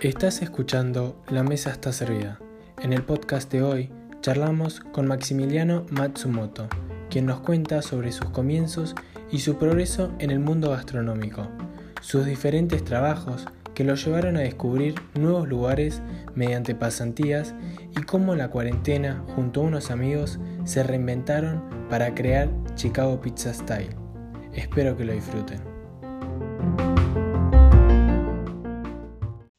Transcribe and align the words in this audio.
Estás 0.00 0.42
escuchando 0.42 1.20
La 1.28 1.42
Mesa 1.42 1.70
está 1.70 1.92
servida. 1.92 2.38
En 2.80 2.92
el 2.92 3.02
podcast 3.02 3.50
de 3.50 3.62
hoy 3.62 3.90
charlamos 4.20 4.78
con 4.78 5.08
Maximiliano 5.08 5.86
Matsumoto, 5.90 6.68
quien 7.10 7.26
nos 7.26 7.40
cuenta 7.40 7.82
sobre 7.82 8.12
sus 8.12 8.30
comienzos 8.30 8.94
y 9.32 9.40
su 9.40 9.58
progreso 9.58 10.12
en 10.20 10.30
el 10.30 10.38
mundo 10.38 10.70
gastronómico, 10.70 11.48
sus 12.00 12.24
diferentes 12.26 12.84
trabajos 12.84 13.44
que 13.74 13.82
lo 13.82 13.96
llevaron 13.96 14.36
a 14.36 14.40
descubrir 14.40 14.94
nuevos 15.14 15.48
lugares 15.48 16.00
mediante 16.36 16.76
pasantías 16.76 17.56
y 17.90 18.02
cómo 18.02 18.36
la 18.36 18.50
cuarentena 18.50 19.24
junto 19.34 19.62
a 19.62 19.64
unos 19.64 19.90
amigos 19.90 20.38
se 20.64 20.84
reinventaron 20.84 21.88
para 21.90 22.14
crear 22.14 22.48
Chicago 22.76 23.20
Pizza 23.20 23.52
Style. 23.52 23.97
Espero 24.58 24.96
que 24.96 25.04
lo 25.04 25.12
disfruten. 25.12 25.62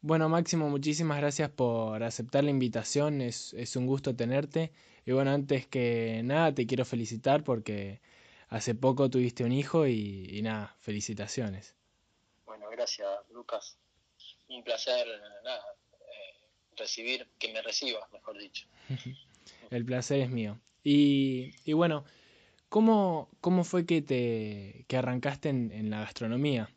Bueno, 0.02 0.28
Máximo, 0.28 0.68
muchísimas 0.68 1.20
gracias 1.20 1.50
por 1.50 2.04
aceptar 2.04 2.44
la 2.44 2.50
invitación, 2.50 3.22
es, 3.22 3.54
un 3.78 3.88
gusto 3.88 4.14
tenerte. 4.18 4.74
Y 5.06 5.14
bueno, 5.14 5.32
antes 5.32 5.68
que 5.68 6.20
nada, 6.26 6.54
te 6.54 6.68
quiero 6.68 6.84
felicitar 6.84 7.46
porque 7.46 8.02
hace 8.50 8.76
poco 8.76 9.10
tuviste 9.10 9.46
un 9.46 9.54
hijo 9.54 9.88
y, 9.88 10.42
nada, 10.44 10.76
felicitaciones. 10.82 11.78
Bueno, 12.46 12.68
gracias, 12.70 13.08
Lucas. 13.32 13.78
Un 14.50 14.66
placer, 14.66 15.08
nada, 15.46 15.64
eh, 15.94 16.76
recibir, 16.76 17.26
que 17.40 17.54
me 17.54 17.62
recibas, 17.62 18.12
mejor 18.12 18.38
dicho. 18.38 18.68
El 19.70 19.86
placer 19.86 20.20
es 20.20 20.30
mío. 20.30 20.60
Y, 20.84 21.72
bueno, 21.74 22.04
¿cómo, 22.70 23.30
¿cómo 23.42 23.64
fue 23.64 23.86
que 23.86 24.02
te 24.02 24.86
que 24.88 24.98
arrancaste 24.98 25.50
en, 25.50 25.90
la 25.90 26.02
gastronomía? 26.02 26.70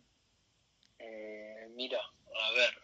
Eh, 0.98 1.68
mira, 1.74 2.00
a 2.00 2.52
ver, 2.52 2.74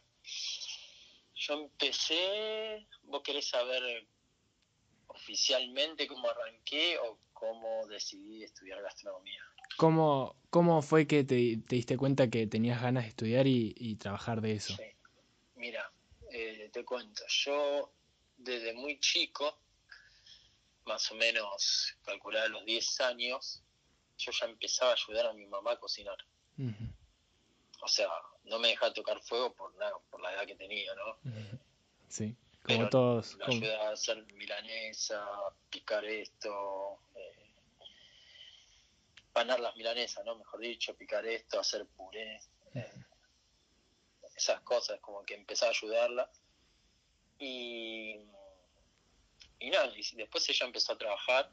yo 1.34 1.55
empecé, 1.55 2.86
¿vos 3.05 3.22
querés 3.22 3.48
saber 3.48 4.06
oficialmente 5.08 6.06
cómo 6.06 6.28
arranqué 6.28 6.98
o 6.98 7.19
cómo 7.32 7.86
decidí 7.88 8.44
estudiar 8.44 8.82
gastronomía? 8.82 9.42
¿Cómo, 9.77 10.36
cómo 10.50 10.82
fue 10.82 11.06
que 11.06 11.25
te, 11.25 11.34
diste 11.69 11.97
cuenta 11.97 12.28
que 12.28 12.47
tenías 12.47 12.82
ganas 12.82 13.04
de 13.04 13.10
estudiar 13.10 13.47
y, 13.47 13.97
trabajar 13.97 14.41
de 14.41 14.52
eso? 14.52 14.77
Sí. 14.77 14.84
Mira, 15.54 15.91
eh, 16.30 16.70
te 16.72 16.84
cuento, 16.84 17.22
yo 17.28 17.92
desde 18.36 18.72
muy 18.75 18.98
chico, 19.00 19.58
más 20.89 21.11
o 21.12 21.14
menos 21.14 21.94
calculaba 22.03 22.48
los 22.48 22.64
10 22.64 23.00
años, 23.03 23.62
yo 24.17 24.33
ya 24.33 24.47
empezaba 24.47 24.91
a 24.91 24.94
ayudar 24.94 25.27
a 25.27 25.33
mi 25.33 25.47
mamá 25.47 25.72
a 25.72 25.78
cocinar 25.78 26.19
o 27.81 27.89
sea, 27.89 28.08
no 28.44 28.58
me 28.58 28.69
dejaba 28.69 28.92
tocar 28.92 29.20
fuego 29.20 29.55
por 29.55 29.75
nada, 29.77 29.92
por 30.11 30.20
la 30.20 30.33
edad 30.33 30.47
que 30.47 30.56
tenía, 30.56 30.94
¿no? 30.94 31.19
Sí, 32.09 32.36
como 32.62 32.89
todos. 32.89 33.36
Me 33.36 33.44
ayudaba 33.47 33.91
a 33.91 33.92
hacer 33.92 34.25
milanesa, 34.34 35.25
picar 35.70 36.05
esto, 36.05 37.00
eh, 37.14 37.55
panar 39.33 39.61
las 39.61 39.77
milanesas, 39.77 40.25
¿no? 40.25 40.36
Mejor 40.36 40.61
dicho, 40.61 40.97
picar 40.97 41.25
esto, 41.27 41.61
hacer 41.61 41.86
puré. 41.86 42.41
Eh, 42.75 43.05
esas 44.36 44.61
cosas, 44.62 45.00
como 45.00 45.25
que 45.25 45.34
empezaba 45.34 45.70
a 45.70 45.75
ayudarla. 45.75 46.31
Y, 47.39 48.16
y 49.58 49.70
nada, 49.70 49.92
y 49.94 50.16
después 50.16 50.48
ella 50.48 50.66
empezó 50.66 50.92
a 50.92 50.98
trabajar 50.98 51.52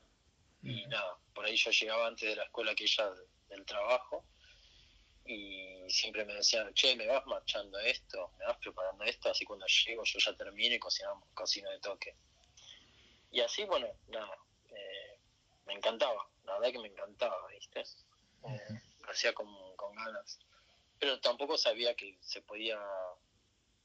y 0.63 0.85
nada, 0.87 1.17
por 1.33 1.45
ahí 1.45 1.55
yo 1.55 1.69
llegaba 1.69 2.07
antes 2.07 2.27
de 2.27 2.35
la 2.35 2.43
escuela 2.43 2.73
que 2.73 2.85
ella 2.85 3.11
del 3.49 3.65
trabajo 3.65 4.25
y 5.25 5.85
siempre 5.89 6.25
me 6.25 6.33
decían, 6.33 6.73
che, 6.73 6.95
me 6.95 7.07
vas 7.07 7.25
marchando 7.25 7.79
esto, 7.79 8.31
me 8.37 8.45
vas 8.45 8.57
preparando 8.57 9.03
esto, 9.03 9.29
así 9.29 9.43
cuando 9.43 9.65
llego 9.65 10.03
yo 10.03 10.19
ya 10.19 10.35
termino 10.35 10.75
y 10.75 10.79
cocinamos, 10.79 11.27
cocino 11.33 11.69
de 11.71 11.79
toque. 11.79 12.15
Y 13.31 13.41
así, 13.41 13.63
bueno, 13.65 13.88
nada, 14.07 14.38
eh, 14.69 15.19
me 15.65 15.73
encantaba, 15.73 16.27
la 16.45 16.53
verdad 16.53 16.71
que 16.71 16.79
me 16.79 16.88
encantaba, 16.88 17.47
¿viste? 17.47 17.81
Eh, 17.81 18.81
hacía 19.09 19.33
con, 19.33 19.47
ganas. 19.95 20.39
Pero 20.99 21.19
tampoco 21.19 21.57
sabía 21.57 21.95
que 21.95 22.17
se 22.21 22.41
podía 22.41 22.79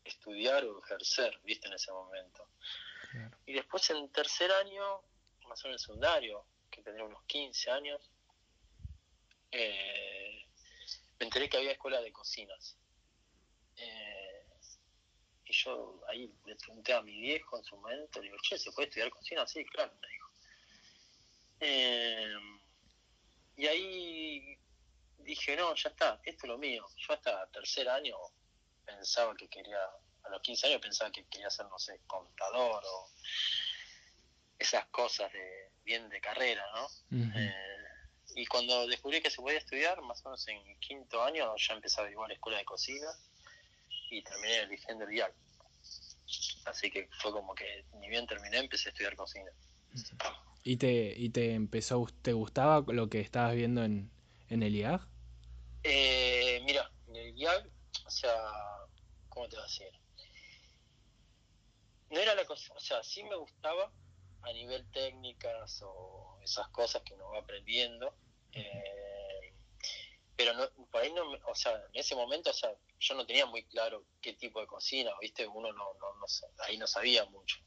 estudiar 0.04 0.64
o 0.64 0.82
ejercer, 0.84 1.38
¿viste? 1.44 1.69
En 1.69 1.75
ese 1.75 1.91
momento. 1.92 2.47
Y 3.47 3.53
después 3.53 3.88
en 3.91 4.09
tercer 4.10 4.53
año, 4.53 5.03
más 5.48 5.65
o 5.65 5.69
menos 5.69 5.82
en 5.82 5.87
secundario, 5.87 6.47
que 6.71 6.82
tendría 6.82 7.04
unos 7.04 7.22
15 7.25 7.71
años, 7.71 8.10
eh, 9.50 10.47
me 11.19 11.26
enteré 11.26 11.48
que 11.48 11.56
había 11.56 11.72
escuela 11.72 12.00
de 12.00 12.12
cocinas. 12.12 12.76
Eh, 13.76 14.47
y 15.44 15.53
yo 15.53 16.00
ahí 16.09 16.32
le 16.44 16.54
pregunté 16.56 16.93
a 16.93 17.03
mi 17.03 17.21
viejo 17.21 17.59
en 17.59 17.65
su 17.65 17.76
momento, 17.76 18.21
le 18.21 18.26
digo, 18.26 18.38
che, 18.43 18.59
¿se 18.59 18.71
puede 18.72 18.88
estudiar 18.88 19.10
cocina? 19.10 19.47
Sí, 19.47 19.65
claro, 19.65 19.92
me 20.00 20.09
dijo. 20.09 20.31
Eh, 21.60 22.34
y 23.56 23.66
ahí 23.66 24.59
dije, 25.19 25.56
no, 25.56 25.75
ya 25.75 25.91
está, 25.91 26.21
esto 26.25 26.47
es 26.47 26.48
lo 26.48 26.59
mío. 26.59 26.87
Yo 26.97 27.12
hasta 27.15 27.47
tercer 27.50 27.88
año 27.88 28.16
pensaba 28.84 29.34
que 29.37 29.48
quería, 29.48 29.81
a 30.25 30.31
los 30.31 30.42
15 30.42 30.66
años 30.69 30.81
pensaba 30.81 31.10
que 31.10 31.25
quería 31.26 31.50
ser, 31.50 31.66
no 31.66 31.78
sé, 31.78 32.00
contador 32.06 32.82
o 32.84 33.10
esas 34.58 34.86
cosas 34.86 35.32
de 35.32 35.70
bien 35.84 36.08
de 36.08 36.20
carrera, 36.20 36.64
¿no? 36.75 36.88
Y 38.36 38.47
cuando 38.47 38.86
descubrí 38.86 39.20
que 39.20 39.30
se 39.30 39.41
podía 39.41 39.59
estudiar, 39.59 40.00
más 40.03 40.25
o 40.25 40.28
menos 40.28 40.47
en 40.48 40.78
quinto 40.78 41.22
año, 41.22 41.53
ya 41.56 41.75
empezaba 41.75 42.10
igual 42.10 42.28
la 42.28 42.34
escuela 42.34 42.59
de 42.59 42.64
cocina 42.64 43.09
y 44.10 44.22
terminé 44.22 44.60
eligiendo 44.60 45.04
el 45.04 45.14
IAC. 45.14 45.34
Así 46.66 46.91
que 46.91 47.09
fue 47.20 47.32
como 47.32 47.54
que 47.54 47.84
ni 47.98 48.09
bien 48.09 48.26
terminé, 48.26 48.59
empecé 48.59 48.88
a 48.88 48.92
estudiar 48.92 49.16
cocina. 49.16 49.50
¿Y 50.62 50.76
te, 50.76 51.14
y 51.16 51.30
te 51.30 51.54
empezó, 51.54 52.06
te 52.22 52.32
gustaba 52.32 52.84
lo 52.92 53.09
que 53.09 53.20
estabas 53.20 53.54
viendo 53.54 53.82
en, 53.82 54.10
en 54.48 54.62
el 54.62 54.76
IAG? 54.76 55.00
Eh, 55.82 56.60
mira, 56.64 56.91
en 57.09 57.16
el 57.16 57.36
IAG, 57.36 57.66
o 58.06 58.10
sea, 58.10 58.36
¿cómo 59.28 59.48
te 59.48 59.56
voy 59.56 59.64
a 59.64 59.66
decir? 59.66 59.88
No 62.10 62.19
era 62.19 62.34
la 62.34 62.44
cosa, 62.44 62.72
o 62.75 62.81
sea, 62.81 63.03
sí 63.03 63.22
me 63.25 63.37
gustaba, 63.37 63.93
a 64.43 64.53
nivel 64.53 64.91
técnicas 64.91 65.82
o 65.82 66.38
esas 66.43 66.69
cosas 66.69 67.03
que 67.03 67.15
uno 67.15 67.31
va 67.31 67.41
aprendiendo. 67.41 68.15
Eh, 68.53 69.54
pero 70.37 70.54
no, 70.54 70.71
por 70.91 71.03
ahí 71.03 71.12
no, 71.12 71.31
o 71.47 71.54
sea, 71.54 71.75
en 71.93 72.00
ese 72.00 72.15
momento, 72.15 72.50
o 72.50 72.54
sea, 72.54 72.75
yo 72.98 73.15
no 73.15 73.26
tenía 73.26 73.47
muy 73.47 73.65
claro 73.65 74.06
qué 74.21 74.32
tipo 74.32 74.60
de 74.60 74.66
cocina, 74.66 75.12
¿viste? 75.21 75.47
Uno 75.47 75.72
no, 75.72 75.94
no, 75.94 76.15
no 76.15 76.26
ahí 76.65 76.78
no 76.78 76.87
sabía 76.87 77.25
mucho. 77.26 77.59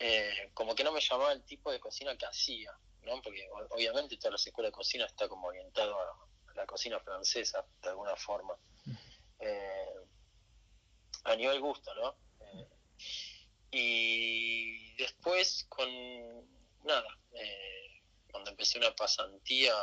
Eh, 0.00 0.50
como 0.54 0.76
que 0.76 0.84
no 0.84 0.92
me 0.92 1.00
llamaba 1.00 1.32
el 1.32 1.44
tipo 1.44 1.72
de 1.72 1.80
cocina 1.80 2.16
que 2.16 2.26
hacía, 2.26 2.72
¿no? 3.02 3.20
Porque 3.20 3.48
obviamente 3.70 4.16
toda 4.16 4.32
la 4.32 4.36
escuela 4.36 4.68
de 4.68 4.72
cocina 4.72 5.06
está 5.06 5.28
como 5.28 5.48
orientado 5.48 5.98
a, 5.98 6.54
la 6.54 6.66
cocina 6.66 7.00
francesa, 7.00 7.64
de 7.82 7.88
alguna 7.88 8.16
forma. 8.16 8.56
Eh, 9.40 9.94
a 11.24 11.36
nivel 11.36 11.60
gusto, 11.60 11.94
¿no? 11.94 12.16
Y 13.70 14.94
después 14.96 15.66
con 15.68 15.88
nada 16.84 17.18
eh, 17.34 18.02
cuando 18.30 18.50
empecé 18.50 18.78
una 18.78 18.94
pasantía 18.94 19.74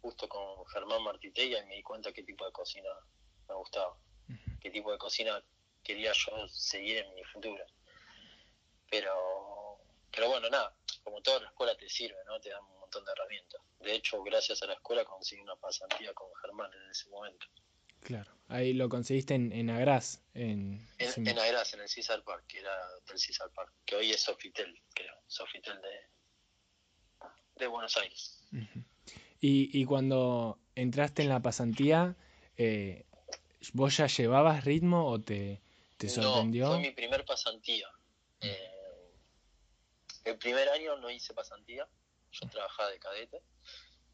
justo 0.00 0.28
con 0.28 0.66
Germán 0.66 1.02
Martitella 1.02 1.60
y 1.60 1.66
me 1.66 1.76
di 1.76 1.82
cuenta 1.82 2.12
qué 2.12 2.22
tipo 2.22 2.44
de 2.44 2.52
cocina 2.52 2.88
me 3.48 3.54
gustaba. 3.54 3.96
Qué 4.60 4.70
tipo 4.70 4.92
de 4.92 4.98
cocina 4.98 5.42
quería 5.82 6.12
yo 6.12 6.48
seguir 6.48 6.98
en 6.98 7.14
mi 7.14 7.24
futuro. 7.24 7.64
Pero 8.90 9.78
pero 10.10 10.28
bueno 10.28 10.50
nada 10.50 10.76
como 11.02 11.22
toda 11.22 11.40
la 11.40 11.48
escuela 11.48 11.74
te 11.76 11.88
sirve 11.88 12.18
no 12.26 12.38
te 12.40 12.50
dan 12.50 12.62
un 12.62 12.80
montón 12.80 13.04
de 13.04 13.12
herramientas. 13.12 13.60
De 13.80 13.94
hecho 13.94 14.22
gracias 14.22 14.62
a 14.62 14.66
la 14.66 14.74
escuela 14.74 15.04
conseguí 15.04 15.42
una 15.42 15.56
pasantía 15.56 16.12
con 16.14 16.28
Germán 16.42 16.72
en 16.72 16.90
ese 16.90 17.08
momento 17.08 17.46
Claro, 18.02 18.32
ahí 18.48 18.72
lo 18.72 18.88
conseguiste 18.88 19.34
en, 19.34 19.52
en 19.52 19.70
Agras. 19.70 20.22
En, 20.34 20.86
en, 20.98 21.38
Agras, 21.38 21.74
en 21.74 21.80
el 21.80 21.88
Cesar 21.88 22.22
Park, 22.24 22.44
que 22.48 22.58
era 22.58 22.76
del 23.06 23.18
Cesar 23.18 23.50
Park, 23.50 23.72
que 23.84 23.96
hoy 23.96 24.10
es 24.10 24.20
Sofitel, 24.20 24.80
creo, 24.92 25.14
Sofitel 25.28 25.80
de, 25.80 27.26
de 27.56 27.66
Buenos 27.68 27.96
Aires. 27.96 28.42
y, 29.40 29.70
y 29.80 29.84
cuando 29.84 30.58
entraste 30.74 31.22
en 31.22 31.28
la 31.28 31.40
pasantía, 31.40 32.16
eh, 32.56 33.06
¿vos 33.72 33.96
ya 33.96 34.08
llevabas 34.08 34.64
ritmo 34.64 35.06
o 35.06 35.20
te, 35.20 35.60
te 35.96 36.08
sorprendió? 36.08 36.64
No, 36.64 36.70
fue 36.72 36.80
mi 36.80 36.90
primer 36.90 37.24
pasantía. 37.24 37.88
Eh, 38.40 39.14
el 40.24 40.38
primer 40.38 40.68
año 40.70 40.96
no 40.96 41.08
hice 41.08 41.34
pasantía, 41.34 41.86
yo 42.32 42.48
trabajaba 42.48 42.90
de 42.90 42.98
cadete 42.98 43.42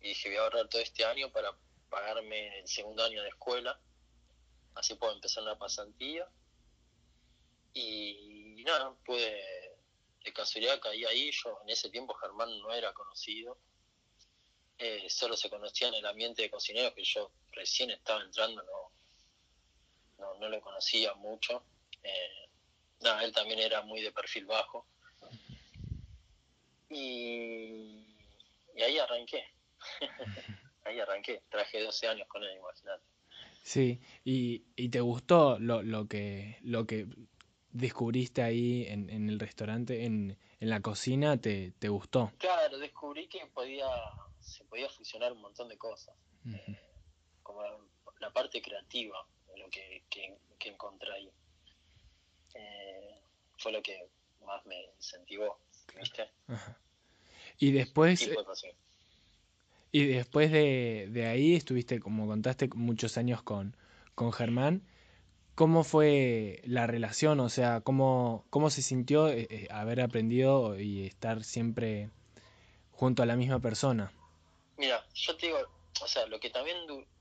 y 0.00 0.08
dije 0.08 0.28
voy 0.28 0.38
a 0.38 0.42
ahorrar 0.42 0.68
todo 0.68 0.82
este 0.82 1.04
año 1.04 1.30
para 1.32 1.56
pagarme 1.88 2.60
el 2.60 2.68
segundo 2.68 3.04
año 3.04 3.22
de 3.22 3.28
escuela, 3.28 3.80
así 4.74 4.94
puedo 4.94 5.12
empezar 5.14 5.42
una 5.42 5.58
pasantía. 5.58 6.28
Y, 7.74 8.62
nada, 8.64 8.94
pude, 9.04 9.76
de 10.24 10.32
casualidad 10.32 10.80
caí 10.80 11.04
ahí, 11.04 11.30
yo 11.30 11.60
en 11.62 11.70
ese 11.70 11.90
tiempo 11.90 12.14
Germán 12.14 12.58
no 12.60 12.72
era 12.72 12.92
conocido, 12.92 13.58
eh, 14.78 15.10
solo 15.10 15.36
se 15.36 15.50
conocía 15.50 15.88
en 15.88 15.94
el 15.94 16.06
ambiente 16.06 16.42
de 16.42 16.50
cocineros 16.50 16.94
que 16.94 17.02
yo 17.04 17.32
recién 17.52 17.90
estaba 17.90 18.22
entrando, 18.22 18.62
no, 20.18 20.34
no, 20.38 20.48
lo 20.48 20.60
conocía 20.60 21.14
mucho. 21.14 21.64
Eh, 22.02 22.48
nada, 23.00 23.24
él 23.24 23.32
también 23.32 23.58
era 23.58 23.82
muy 23.82 24.00
de 24.02 24.12
perfil 24.12 24.46
bajo. 24.46 24.86
Y, 26.90 28.06
ahí 28.76 28.98
arranqué. 28.98 29.44
ahí 30.88 31.00
arranqué. 31.00 31.42
Traje 31.48 31.82
12 31.82 32.08
años 32.08 32.28
con 32.28 32.42
él, 32.42 32.56
imagínate. 32.56 33.04
Sí, 33.62 34.00
y, 34.24 34.64
y 34.76 34.88
te 34.88 35.00
gustó 35.00 35.58
lo, 35.58 35.82
lo, 35.82 36.08
que, 36.08 36.58
lo 36.62 36.86
que 36.86 37.06
descubriste 37.70 38.42
ahí 38.42 38.86
en, 38.88 39.10
en 39.10 39.28
el 39.28 39.38
restaurante, 39.38 40.04
en, 40.04 40.38
en 40.60 40.70
la 40.70 40.80
cocina, 40.80 41.40
te, 41.40 41.72
te, 41.78 41.88
gustó. 41.88 42.32
Claro, 42.38 42.78
descubrí 42.78 43.28
que 43.28 43.46
podía, 43.46 43.86
se 44.40 44.64
podía 44.64 44.88
fusionar 44.88 45.32
un 45.32 45.42
montón 45.42 45.68
de 45.68 45.76
cosas. 45.76 46.14
como 47.42 47.62
la, 48.20 48.30
parte 48.32 48.62
creativa, 48.62 49.26
lo 49.56 49.68
que, 49.70 50.04
que, 50.08 50.68
encontré 50.68 51.12
ahí. 51.12 51.30
Eh, 52.54 53.20
fue 53.58 53.72
lo 53.72 53.82
que 53.82 54.08
más 54.44 54.64
me 54.66 54.86
incentivó, 54.96 55.58
¿viste? 55.98 56.30
Y 57.58 57.72
después... 57.72 58.28
Y, 59.90 60.06
después 60.06 60.52
de, 60.52 61.08
de, 61.10 61.26
ahí 61.26 61.54
estuviste, 61.54 62.00
como 62.00 62.26
contaste, 62.26 62.68
muchos 62.74 63.16
años 63.16 63.42
con, 63.42 63.76
con 64.14 64.32
Germán. 64.32 64.82
¿Cómo 65.54 65.82
fue 65.82 66.60
la 66.64 66.86
relación? 66.86 67.40
O 67.40 67.48
sea, 67.48 67.80
¿cómo, 67.80 68.44
cómo 68.50 68.70
se 68.70 68.82
sintió 68.82 69.28
eh, 69.28 69.48
eh, 69.50 69.68
haber 69.70 70.00
aprendido 70.00 70.78
y 70.78 71.06
estar 71.06 71.42
siempre 71.42 72.10
junto 72.92 73.22
a 73.22 73.26
la 73.26 73.34
misma 73.34 73.60
persona? 73.60 74.12
Mira, 74.76 75.04
yo 75.14 75.36
te 75.36 75.46
digo, 75.46 75.58
o 76.00 76.06
sea, 76.06 76.26
lo 76.26 76.38
que 76.38 76.50
también 76.50 76.76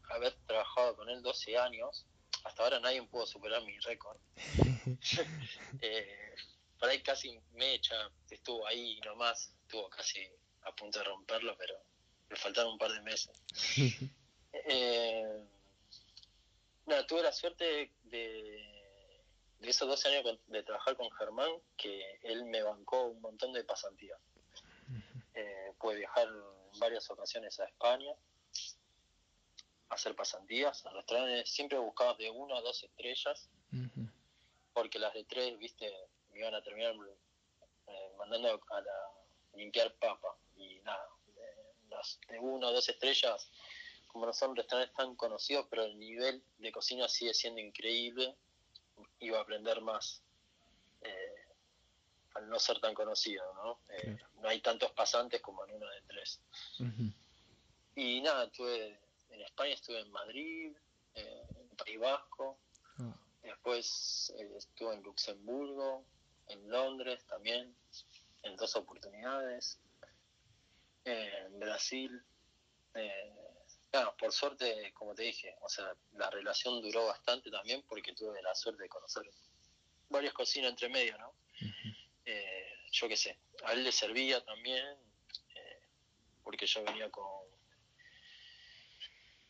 haber 0.09 0.33
trabajado 0.45 0.95
con 0.95 1.09
él 1.09 1.21
12 1.21 1.57
años, 1.57 2.05
hasta 2.43 2.63
ahora 2.63 2.79
nadie 2.79 3.01
pudo 3.03 3.25
superar 3.25 3.63
mi 3.63 3.77
récord. 3.79 4.17
eh, 5.81 6.35
por 6.79 6.89
ahí 6.89 7.01
casi 7.01 7.39
Mecha 7.53 7.95
estuvo 8.29 8.67
ahí 8.67 8.99
nomás, 9.05 9.51
estuvo 9.63 9.89
casi 9.89 10.19
a 10.63 10.71
punto 10.73 10.99
de 10.99 11.05
romperlo, 11.05 11.55
pero 11.57 11.73
me 12.29 12.35
faltaron 12.35 12.73
un 12.73 12.77
par 12.77 12.91
de 12.91 13.01
meses. 13.01 13.31
eh, 14.53 15.45
no, 16.85 17.05
tuve 17.05 17.21
la 17.21 17.31
suerte 17.31 17.63
de, 17.63 17.91
de, 19.59 19.69
esos 19.69 19.87
12 19.87 20.09
años 20.09 20.39
de 20.47 20.63
trabajar 20.63 20.95
con 20.95 21.11
Germán, 21.11 21.51
que 21.75 22.01
él 22.23 22.45
me 22.45 22.63
bancó 22.63 23.07
un 23.07 23.21
montón 23.21 23.53
de 23.53 23.63
pasantías. 23.63 24.19
Eh, 25.33 25.73
pude 25.79 25.97
viajar 25.97 26.27
en 26.27 26.79
varias 26.79 27.09
ocasiones 27.11 27.59
a 27.59 27.65
España, 27.65 28.11
a 29.89 29.93
hacer 29.93 30.15
pasantías, 30.15 30.85
a 30.85 30.91
restaurantes, 30.91 31.49
siempre 31.49 31.77
buscaba 31.77 32.15
de 32.15 32.29
una 32.29 32.57
a 32.57 32.61
dos 32.61 32.83
estrellas, 32.83 33.49
porque 34.73 34.97
las 34.97 35.13
de 35.13 35.23
tres, 35.25 35.57
viste, 35.59 35.91
me 36.31 36.39
iban 36.39 36.55
a 36.55 36.63
terminar 36.63 36.95
eh, 37.87 38.11
mandando 38.17 38.59
a, 38.69 38.81
la, 38.81 38.91
limpiar 39.53 39.93
papa 39.95 40.35
y 40.55 40.79
nada, 40.79 41.07
de 42.29 42.39
una 42.39 42.67
o 42.67 42.73
dos 42.73 42.87
estrellas 42.89 43.49
como 44.07 44.25
no 44.25 44.33
son 44.33 44.55
restaurantes 44.55 44.95
tan 44.95 45.15
conocidos, 45.15 45.67
pero 45.69 45.83
el 45.83 45.99
nivel 45.99 46.41
de 46.57 46.71
cocina 46.71 47.07
sigue 47.07 47.33
siendo 47.33 47.61
increíble, 47.61 48.35
iba 49.19 49.37
a 49.37 49.41
aprender 49.41 49.79
más 49.81 50.23
eh, 51.01 51.35
al 52.33 52.49
no 52.49 52.57
ser 52.57 52.79
tan 52.79 52.93
conocido, 52.93 53.43
¿no? 53.53 53.79
Eh, 53.89 54.17
no 54.41 54.49
hay 54.49 54.59
tantos 54.61 54.91
pasantes 54.91 55.41
como 55.41 55.63
en 55.65 55.75
uno 55.75 55.87
de 55.87 56.01
tres. 56.07 56.39
Y 57.95 58.21
nada, 58.21 58.45
estuve 58.45 58.99
en 59.29 59.41
España, 59.41 59.73
estuve 59.73 59.99
en 59.99 60.11
Madrid, 60.11 60.75
eh, 61.13 61.47
en 61.55 61.77
País 61.77 61.99
Vasco, 61.99 62.57
ah. 62.99 63.15
después 63.43 64.33
estuve 64.55 64.95
en 64.95 65.03
Luxemburgo, 65.03 66.03
en 66.47 66.69
Londres 66.69 67.23
también, 67.27 67.75
en 68.43 68.55
dos 68.55 68.75
oportunidades, 68.75 69.79
en 71.07 71.59
Brasil. 71.59 72.21
Eh, 72.93 73.33
por 74.19 74.31
suerte, 74.31 74.91
como 74.93 75.15
te 75.15 75.23
dije, 75.23 75.55
o 75.61 75.69
sea, 75.69 75.95
la 76.13 76.29
relación 76.29 76.81
duró 76.81 77.07
bastante 77.07 77.49
también 77.49 77.83
porque 77.87 78.13
tuve 78.13 78.41
la 78.41 78.53
suerte 78.53 78.83
de 78.83 78.89
conocer 78.89 79.23
varias 80.09 80.33
cocinas 80.33 80.71
entre 80.71 80.89
medio, 80.89 81.17
¿no? 81.17 81.33
Eh, 82.25 82.73
yo 82.91 83.07
qué 83.07 83.15
sé, 83.15 83.37
a 83.63 83.73
él 83.73 83.83
le 83.83 83.91
servía 83.91 84.43
también, 84.43 84.85
eh, 85.55 85.81
porque 86.43 86.65
yo 86.65 86.83
venía 86.83 87.09
con, 87.09 87.25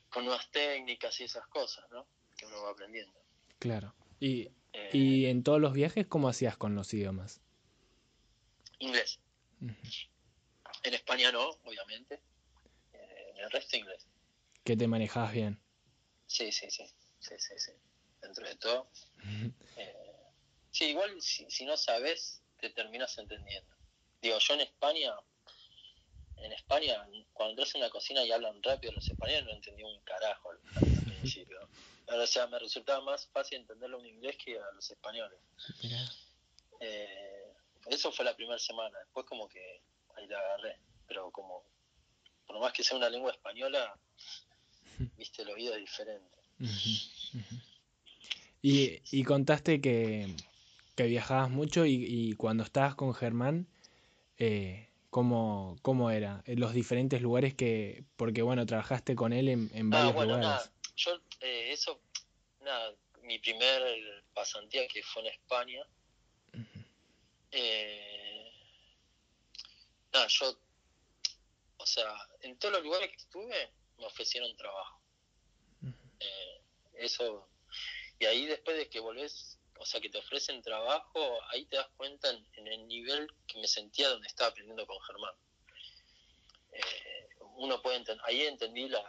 con 0.09 0.25
nuevas 0.25 0.49
técnicas 0.51 1.19
y 1.19 1.23
esas 1.23 1.47
cosas, 1.47 1.89
¿no? 1.91 2.07
Que 2.37 2.45
uno 2.45 2.63
va 2.63 2.71
aprendiendo. 2.71 3.19
Claro. 3.59 3.93
¿Y, 4.19 4.49
eh, 4.73 4.89
¿y 4.93 5.25
en 5.25 5.43
todos 5.43 5.59
los 5.59 5.73
viajes 5.73 6.07
cómo 6.07 6.29
hacías 6.29 6.57
con 6.57 6.75
los 6.75 6.93
idiomas? 6.93 7.41
Inglés. 8.79 9.19
En 10.87 10.93
España 10.93 11.31
no, 11.31 11.49
obviamente. 11.63 12.21
en 12.93 13.37
el 13.37 13.51
resto 13.51 13.77
inglés 13.77 14.07
que 14.67 14.75
te 14.75 14.85
manejabas 14.85 15.31
bien. 15.31 15.57
Sí, 16.25 16.51
sí, 16.51 16.69
sí, 16.69 16.83
sí, 17.21 17.35
sí, 17.39 17.53
sí. 17.57 17.71
Dentro 18.21 18.45
de 18.45 18.55
todo. 18.55 18.91
Eh, 19.79 19.93
sí, 20.71 20.85
igual 20.85 21.21
si, 21.21 21.63
no 21.63 21.77
sabes, 21.77 22.41
te 22.59 22.71
terminas 22.71 23.15
entendiendo. 23.19 23.75
Digo, 24.19 24.39
yo 24.39 24.55
en 24.55 24.61
España, 24.61 25.13
en 26.37 26.51
España, 26.51 27.07
cuando 27.31 27.51
entras 27.51 27.75
en 27.75 27.81
la 27.81 27.91
cocina 27.91 28.25
y 28.25 28.31
hablan 28.31 28.61
rápido 28.63 28.91
los 28.91 29.07
españoles, 29.07 29.45
no 29.45 29.51
entendí 29.51 29.83
un 29.83 30.01
carajo 30.01 30.49
al, 30.49 30.59
principio. 31.05 31.59
O 32.07 32.25
sea, 32.25 32.47
me 32.47 32.57
resultaba 32.57 33.01
más 33.01 33.27
fácil 33.27 33.59
entenderlo 33.59 33.99
en 33.99 34.07
inglés 34.07 34.35
que 34.43 34.57
a 34.57 34.71
los 34.73 34.89
españoles. 34.89 35.39
Eh, 36.79 37.53
eso 37.85 38.11
fue 38.11 38.25
la 38.25 38.35
primera 38.35 38.57
semana. 38.57 38.97
Después 38.97 39.27
como 39.27 39.47
que 39.47 39.83
ahí 40.17 40.27
la 40.27 40.39
agarré. 40.39 40.79
Pero 41.07 41.31
como, 41.31 41.63
por 42.45 42.59
más 42.59 42.73
que 42.73 42.83
sea 42.83 42.97
una 42.97 43.09
lengua 43.09 43.31
española, 43.31 43.97
viste, 45.17 45.43
el 45.43 45.49
oído 45.49 45.73
es 45.73 45.79
diferente. 45.79 46.37
Y, 48.61 48.99
y 49.11 49.23
contaste 49.23 49.79
que, 49.79 50.27
que 50.95 51.03
viajabas 51.05 51.49
mucho 51.49 51.85
y, 51.85 52.33
cuando 52.37 52.63
estabas 52.63 52.95
con 52.95 53.13
Germán, 53.13 53.67
eh, 54.39 54.89
¿cómo, 55.11 55.77
¿cómo, 55.83 56.09
era? 56.09 56.43
Los 56.47 56.73
diferentes 56.73 57.21
lugares 57.21 57.53
que, 57.53 58.03
porque 58.15 58.41
bueno, 58.41 58.65
trabajaste 58.65 59.15
con 59.15 59.31
él 59.31 59.49
en, 59.49 59.69
en 59.73 59.93
ah, 59.93 60.11
varios 60.11 60.27
lugares. 60.27 60.71
yo, 60.95 61.11
eh, 61.41 61.71
eso, 61.71 62.01
nada, 62.61 62.93
mi 63.21 63.37
primer 63.37 63.83
pasantía 64.33 64.87
que 64.87 65.03
fue 65.03 65.21
en 65.21 65.27
España, 65.27 65.83
eh, 67.51 68.26
nada, 70.17 70.27
yo, 70.29 70.59
o 71.77 71.85
sea, 71.85 72.11
en 72.41 72.57
todos 72.57 72.75
los 72.75 72.83
lugares 72.83 73.09
que 73.09 73.17
estuve, 73.17 73.71
me 73.97 74.05
ofrecieron 74.05 74.55
trabajo. 74.57 75.01
Eh, 76.19 76.61
eso, 76.95 77.47
y 78.19 78.25
ahí 78.25 78.45
después 78.45 78.77
de 78.77 78.89
que 78.89 78.99
volvés, 78.99 79.59
o 79.79 79.85
sea, 79.85 80.01
que 80.01 80.09
te 80.09 80.17
ofrecen 80.17 80.61
trabajo, 80.61 81.19
ahí 81.49 81.65
te 81.65 81.75
das 81.77 81.89
cuenta 81.95 82.29
en, 82.29 82.67
el 82.67 82.87
nivel 82.87 83.31
que 83.47 83.59
me 83.59 83.67
sentía 83.67 84.09
donde 84.09 84.27
estaba 84.27 84.49
aprendiendo 84.49 84.87
con 84.87 84.99
Germán. 85.01 85.35
Eh, 86.71 87.29
uno 87.57 87.81
puede 87.81 87.97
entender, 87.97 88.23
ahí 88.25 88.41
entendí 88.41 88.89
la, 88.89 89.03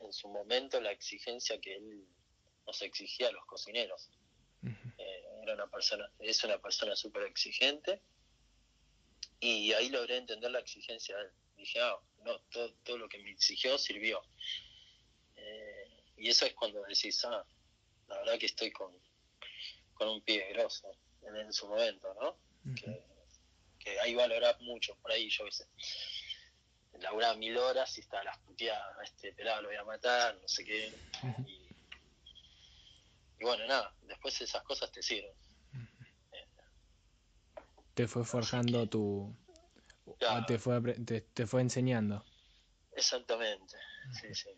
en 0.00 0.12
su 0.12 0.28
momento 0.28 0.80
la 0.80 0.90
exigencia 0.90 1.60
que 1.60 1.76
él 1.76 2.06
nos 2.66 2.82
exigía 2.82 3.28
a 3.28 3.32
los 3.32 3.44
cocineros. 3.46 4.10
Eh, 4.98 5.24
era 5.42 5.54
una 5.54 5.68
persona, 5.68 6.10
es 6.18 6.42
una 6.44 6.58
persona 6.58 6.94
súper 6.94 7.22
exigente 7.22 8.02
y 9.40 9.72
ahí 9.72 9.88
logré 9.88 10.16
entender 10.16 10.50
la 10.50 10.60
exigencia 10.60 11.16
de 11.16 11.22
él 11.24 11.30
dije, 11.60 11.80
ah, 11.80 11.96
no, 12.24 12.38
todo, 12.50 12.72
todo 12.84 12.98
lo 12.98 13.08
que 13.08 13.18
me 13.18 13.30
exigió 13.30 13.78
sirvió. 13.78 14.22
Eh, 15.36 15.88
y 16.16 16.28
eso 16.28 16.46
es 16.46 16.54
cuando 16.54 16.82
decís, 16.82 17.24
ah, 17.24 17.44
la 18.08 18.18
verdad 18.18 18.38
que 18.38 18.46
estoy 18.46 18.70
con, 18.70 18.92
con 19.94 20.08
un 20.08 20.20
pie 20.22 20.52
grosso 20.52 20.90
en, 21.22 21.52
su 21.52 21.68
momento, 21.68 22.12
¿no? 22.20 22.36
que, 22.74 23.02
que, 23.78 24.00
ahí 24.00 24.14
valorás 24.14 24.60
mucho, 24.60 24.96
por 24.96 25.12
ahí 25.12 25.28
yo 25.28 25.44
qué 25.44 25.52
sé. 25.52 25.66
Laburaba 26.98 27.34
mil 27.34 27.56
horas 27.56 27.96
y 27.96 28.00
estaba 28.00 28.24
las 28.24 28.38
puteadas, 28.38 28.96
este 29.04 29.32
pelado 29.32 29.62
lo 29.62 29.68
voy 29.68 29.76
a 29.76 29.84
matar, 29.84 30.36
no 30.36 30.48
sé 30.48 30.64
qué. 30.64 30.92
y, 33.38 33.44
bueno, 33.44 33.66
nada, 33.66 33.94
después 34.02 34.40
esas 34.40 34.62
cosas 34.64 34.90
te 34.90 35.02
sirven. 35.02 35.32
Te 38.00 38.08
fue 38.08 38.24
forjando 38.24 38.88
tu, 38.88 39.36
te, 40.46 40.58
fue, 40.58 40.80
te, 40.80 41.46
fue 41.46 41.60
enseñando. 41.60 42.24
Exactamente, 42.92 43.76
sí, 44.12 44.34
sí. 44.34 44.48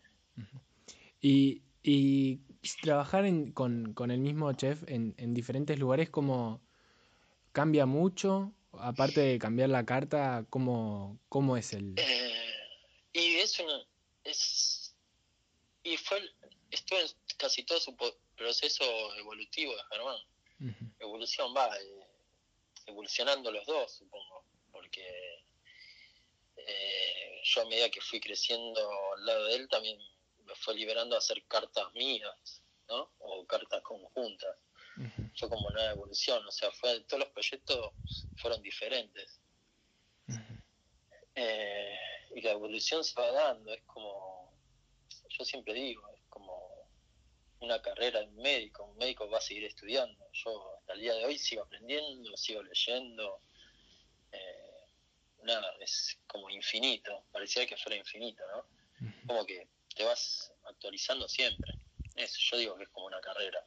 Y, 1.19 1.61
y 1.83 2.39
trabajar 2.81 3.25
con, 3.53 3.93
con, 3.93 4.11
el 4.11 4.19
mismo 4.19 4.53
chef 4.53 4.81
en, 4.87 5.13
en 5.17 5.33
diferentes 5.33 5.77
lugares, 5.77 6.09
¿cómo 6.09 6.61
cambia 7.51 7.85
mucho? 7.85 8.53
Aparte 8.71 9.19
de 9.19 9.39
cambiar 9.39 9.69
la 9.69 9.85
carta, 9.85 10.45
¿cómo, 10.49 11.19
cómo 11.27 11.57
es 11.57 11.73
el...? 11.73 11.95
Eh, 11.97 12.33
y 13.11 13.35
es 13.35 13.59
una. 13.59 13.85
Es, 14.23 14.95
y 15.83 15.97
fue. 15.97 16.17
Estuvo 16.71 16.97
en 16.97 17.07
casi 17.37 17.63
todo 17.63 17.79
su 17.79 17.95
proceso 18.37 18.85
evolutivo 19.17 19.73
de 19.73 19.81
Germán. 19.91 20.87
Evolución 20.99 21.53
va, 21.55 21.67
eh, 21.77 22.12
evolucionando 22.85 23.51
los 23.51 23.65
dos, 23.65 23.91
supongo, 23.91 24.45
porque 24.71 25.45
eh, 26.57 27.41
yo 27.43 27.61
a 27.61 27.65
medida 27.65 27.89
que 27.89 28.01
fui 28.01 28.19
creciendo 28.19 28.81
al 29.15 29.25
lado 29.25 29.45
de 29.45 29.55
él 29.55 29.67
también 29.69 29.97
me 30.45 30.55
fue 30.55 30.75
liberando 30.75 31.15
a 31.15 31.19
hacer 31.19 31.43
cartas 31.47 31.93
mías, 31.93 32.61
¿no? 32.87 33.11
O 33.19 33.45
cartas 33.45 33.81
conjuntas. 33.81 34.57
Fue 35.35 35.49
como 35.49 35.67
una 35.67 35.89
evolución, 35.89 36.45
o 36.45 36.51
sea, 36.51 36.71
fue 36.71 37.01
todos 37.01 37.21
los 37.21 37.29
proyectos 37.29 37.91
fueron 38.37 38.61
diferentes. 38.61 39.39
Eh, 41.35 41.97
y 42.35 42.41
la 42.41 42.51
evolución 42.51 43.03
se 43.03 43.19
va 43.19 43.31
dando, 43.31 43.73
es 43.73 43.81
como, 43.85 44.53
yo 45.29 45.43
siempre 45.43 45.73
digo, 45.73 46.07
es 46.15 46.21
como 46.29 46.87
una 47.59 47.81
carrera 47.81 48.19
de 48.19 48.27
un 48.27 48.35
médico, 48.35 48.83
un 48.83 48.97
médico 48.97 49.27
va 49.29 49.39
a 49.39 49.41
seguir 49.41 49.63
estudiando. 49.63 50.27
Yo 50.33 50.72
hasta 50.93 50.95
el 50.95 51.01
día 51.01 51.13
de 51.13 51.25
hoy 51.25 51.37
sigo 51.37 51.63
aprendiendo, 51.63 52.37
sigo 52.37 52.61
leyendo. 52.61 53.41
Eh, 54.31 54.87
nada, 55.43 55.73
es 55.79 56.19
como 56.27 56.49
infinito, 56.49 57.25
parecía 57.31 57.65
que 57.65 57.77
fuera 57.77 57.97
infinito, 57.97 58.43
¿no? 58.51 58.65
Como 59.27 59.45
que 59.45 59.67
te 59.95 60.03
vas 60.03 60.51
actualizando 60.65 61.27
siempre. 61.27 61.73
Eso, 62.15 62.37
yo 62.51 62.57
digo 62.57 62.77
que 62.77 62.83
es 62.83 62.89
como 62.89 63.07
una 63.07 63.19
carrera. 63.21 63.65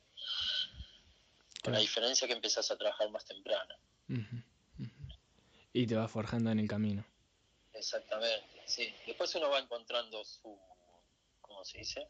Con 1.62 1.72
la 1.72 1.80
diferencia 1.80 2.28
que 2.28 2.34
empezás 2.34 2.70
a 2.70 2.76
trabajar 2.76 3.10
más 3.10 3.24
temprano. 3.24 3.74
Y 5.72 5.86
te 5.86 5.94
vas 5.94 6.10
forjando 6.10 6.50
en 6.50 6.60
el 6.60 6.68
camino. 6.68 7.04
Exactamente, 7.72 8.62
sí. 8.66 8.94
Después 9.06 9.34
uno 9.34 9.50
va 9.50 9.58
encontrando 9.58 10.24
su, 10.24 10.56
¿cómo 11.40 11.64
se 11.64 11.78
dice? 11.78 12.08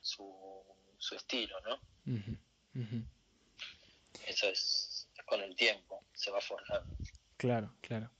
Su, 0.00 0.64
su 0.98 1.14
estilo, 1.14 1.60
¿no? 1.60 1.80
Eso 4.30 4.48
es, 4.48 5.08
con 5.26 5.40
el 5.40 5.56
tiempo, 5.56 6.04
se 6.14 6.30
va 6.30 6.40
forjando. 6.40 6.96
Claro, 7.36 7.74
claro. 7.80 8.10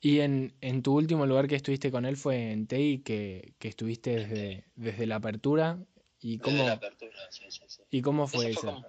Y 0.00 0.18
en, 0.20 0.52
en 0.60 0.82
tu 0.82 0.96
último 0.96 1.26
lugar 1.26 1.46
que 1.46 1.54
estuviste 1.54 1.92
con 1.92 2.04
él 2.04 2.16
fue 2.16 2.50
en 2.50 2.66
TEI, 2.66 3.02
que, 3.02 3.54
que 3.60 3.68
estuviste 3.68 4.16
desde, 4.16 4.64
desde 4.74 5.06
la 5.06 5.16
apertura. 5.16 5.78
¿Y 6.20 6.38
cómo, 6.38 6.56
desde 6.56 6.68
la 6.68 6.72
apertura, 6.74 7.30
sí, 7.30 7.44
sí, 7.50 7.62
sí. 7.68 7.82
¿Y 7.88 8.02
cómo 8.02 8.26
fue 8.26 8.50
eso? 8.50 8.84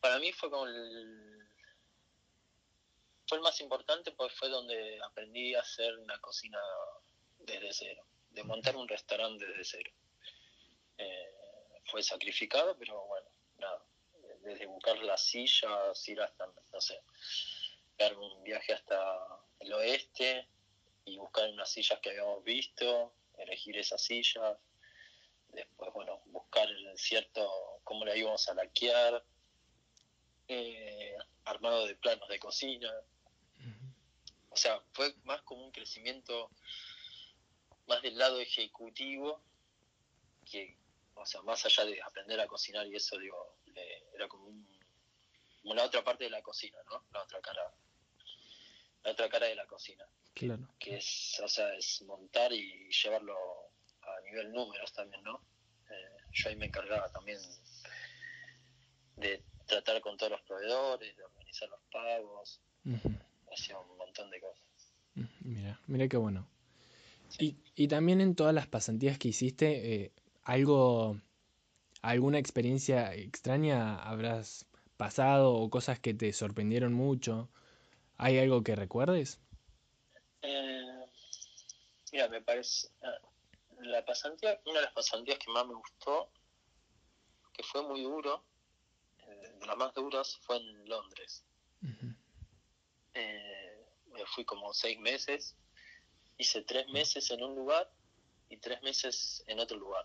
para 0.00 0.18
mí 0.18 0.32
fue 0.32 0.48
como 0.48 0.66
el, 0.66 1.46
fue 3.26 3.38
el 3.38 3.42
más 3.42 3.60
importante 3.60 4.12
porque 4.12 4.34
fue 4.34 4.48
donde 4.48 4.98
aprendí 5.02 5.54
a 5.54 5.60
hacer 5.60 5.98
una 5.98 6.18
cocina 6.20 6.58
desde 7.40 7.72
cero, 7.72 8.04
de 8.30 8.44
montar 8.44 8.76
un 8.76 8.86
restaurante 8.86 9.44
desde 9.44 9.64
cero. 9.64 9.90
Eh, 10.98 11.80
fue 11.86 12.02
sacrificado, 12.02 12.76
pero 12.78 13.04
bueno, 13.06 13.26
desde 14.40 14.66
buscar 14.66 14.98
las 14.98 15.24
sillas, 15.24 16.08
ir 16.08 16.20
hasta, 16.20 16.46
no 16.72 16.80
sé, 16.80 17.00
dar 17.98 18.16
un 18.16 18.42
viaje 18.42 18.72
hasta 18.72 19.26
el 19.58 19.72
oeste 19.72 20.48
y 21.04 21.18
buscar 21.18 21.48
unas 21.50 21.70
sillas 21.70 21.98
que 22.00 22.10
habíamos 22.10 22.42
visto, 22.44 23.12
elegir 23.38 23.76
esas 23.76 24.02
sillas, 24.02 24.58
después, 25.48 25.92
bueno, 25.92 26.20
buscar 26.26 26.68
el 26.68 26.98
cierto, 26.98 27.80
cómo 27.84 28.04
la 28.04 28.16
íbamos 28.16 28.48
a 28.48 28.54
laquear, 28.54 29.24
eh, 30.48 31.16
armado 31.44 31.86
de 31.86 31.96
planos 31.96 32.28
de 32.28 32.38
cocina. 32.38 32.92
O 34.52 34.56
sea, 34.56 34.82
fue 34.92 35.14
más 35.22 35.42
como 35.42 35.64
un 35.64 35.70
crecimiento 35.70 36.50
más 37.86 38.02
del 38.02 38.18
lado 38.18 38.40
ejecutivo 38.40 39.40
que, 40.50 40.76
o 41.14 41.24
sea, 41.24 41.40
más 41.42 41.64
allá 41.64 41.84
de 41.84 42.02
aprender 42.02 42.40
a 42.40 42.48
cocinar 42.48 42.86
y 42.88 42.96
eso, 42.96 43.16
digo, 43.18 43.56
era 44.14 44.28
como, 44.28 44.50
como 45.62 45.74
la 45.74 45.84
otra 45.84 46.02
parte 46.02 46.24
de 46.24 46.30
la 46.30 46.42
cocina, 46.42 46.78
¿no? 46.88 47.04
La 47.12 47.22
otra 47.22 47.40
cara 47.40 47.62
la 49.02 49.12
otra 49.12 49.28
cara 49.28 49.46
de 49.46 49.54
la 49.54 49.66
cocina. 49.66 50.04
Claro. 50.34 50.68
Que 50.78 50.96
es, 50.96 51.40
o 51.42 51.48
sea, 51.48 51.74
es 51.74 52.02
montar 52.02 52.52
y 52.52 52.88
llevarlo 52.90 53.34
a 54.02 54.20
nivel 54.22 54.52
números 54.52 54.92
también, 54.92 55.22
¿no? 55.22 55.42
Eh, 55.90 56.16
yo 56.32 56.48
ahí 56.48 56.56
me 56.56 56.66
encargaba 56.66 57.10
también 57.10 57.38
de 59.16 59.42
tratar 59.66 60.00
con 60.00 60.16
todos 60.16 60.32
los 60.32 60.42
proveedores, 60.42 61.16
de 61.16 61.24
organizar 61.24 61.68
los 61.68 61.80
pagos, 61.90 62.60
hacía 63.52 63.78
un 63.78 63.96
montón 63.96 64.30
de 64.30 64.40
cosas. 64.40 64.64
Mira, 65.40 65.80
mira 65.86 66.08
qué 66.08 66.16
bueno. 66.16 66.48
Y, 67.38 67.56
y 67.74 67.88
también 67.88 68.20
en 68.20 68.34
todas 68.34 68.54
las 68.54 68.66
pasantías 68.66 69.18
que 69.18 69.28
hiciste, 69.28 69.94
eh, 69.94 70.12
algo, 70.42 71.20
alguna 72.02 72.38
experiencia 72.38 73.14
extraña 73.14 73.96
habrás 74.02 74.66
pasado 74.96 75.54
o 75.54 75.70
cosas 75.70 75.98
que 76.00 76.14
te 76.14 76.32
sorprendieron 76.32 76.92
mucho 76.92 77.48
¿Hay 78.22 78.38
algo 78.38 78.62
que 78.62 78.76
recuerdes? 78.76 79.40
Eh, 80.42 81.06
mira, 82.12 82.28
me 82.28 82.42
parece. 82.42 82.88
Ah, 83.02 83.18
la 83.80 84.04
pasantía, 84.04 84.60
una 84.66 84.80
de 84.80 84.84
las 84.84 84.92
pasantías 84.92 85.38
que 85.38 85.50
más 85.50 85.66
me 85.66 85.72
gustó, 85.72 86.30
que 87.54 87.62
fue 87.62 87.82
muy 87.82 88.02
duro, 88.02 88.44
eh, 89.26 89.54
de 89.58 89.66
las 89.66 89.76
más 89.78 89.94
duras, 89.94 90.38
fue 90.42 90.58
en 90.58 90.86
Londres. 90.86 91.46
Eh, 93.14 93.86
me 94.12 94.26
fui 94.26 94.44
como 94.44 94.74
seis 94.74 94.98
meses, 94.98 95.56
hice 96.36 96.60
tres 96.60 96.86
meses 96.88 97.30
en 97.30 97.42
un 97.42 97.54
lugar 97.54 97.90
y 98.50 98.58
tres 98.58 98.82
meses 98.82 99.42
en 99.46 99.60
otro 99.60 99.78
lugar. 99.78 100.04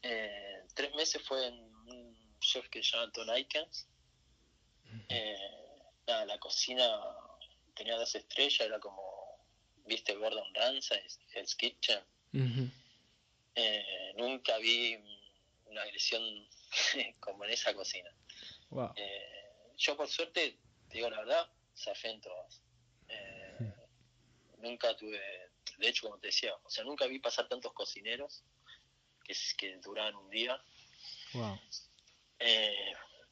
Tres 0.00 0.94
meses 0.94 1.22
fue 1.26 1.46
en 1.46 1.54
un 1.54 2.38
chef 2.40 2.68
que 2.68 2.82
se 2.82 2.96
llama 2.96 3.10
Ton 3.12 3.30
Aikens 3.30 3.88
la 6.26 6.38
cocina 6.38 7.00
tenía 7.74 7.96
dos 7.96 8.14
estrellas, 8.14 8.60
era 8.60 8.80
como, 8.80 9.44
viste, 9.86 10.14
Gordon 10.14 10.52
Ramsay, 10.54 11.02
Hell's 11.32 11.54
Kitchen. 11.54 12.00
Eh, 13.54 14.12
nunca 14.16 14.58
vi 14.58 14.96
una 15.66 15.82
agresión 15.82 16.22
como 17.20 17.44
en 17.44 17.50
esa 17.50 17.74
cocina. 17.74 18.10
Eh, 18.96 19.72
yo 19.76 19.96
por 19.96 20.08
suerte, 20.08 20.58
te 20.88 20.96
digo 20.96 21.10
la 21.10 21.18
verdad, 21.18 21.50
zafé 21.76 22.10
en 22.10 22.20
todas. 22.20 22.62
Eh, 23.08 23.72
nunca 24.58 24.96
tuve, 24.96 25.20
de 25.78 25.88
hecho 25.88 26.06
como 26.06 26.18
te 26.18 26.28
decía, 26.28 26.54
o 26.62 26.70
sea, 26.70 26.84
nunca 26.84 27.06
vi 27.06 27.18
pasar 27.18 27.48
tantos 27.48 27.72
cocineros 27.72 28.44
que, 29.28 29.34
que 29.56 29.76
duraban 29.76 30.16
un 30.16 30.30
día. 30.30 30.60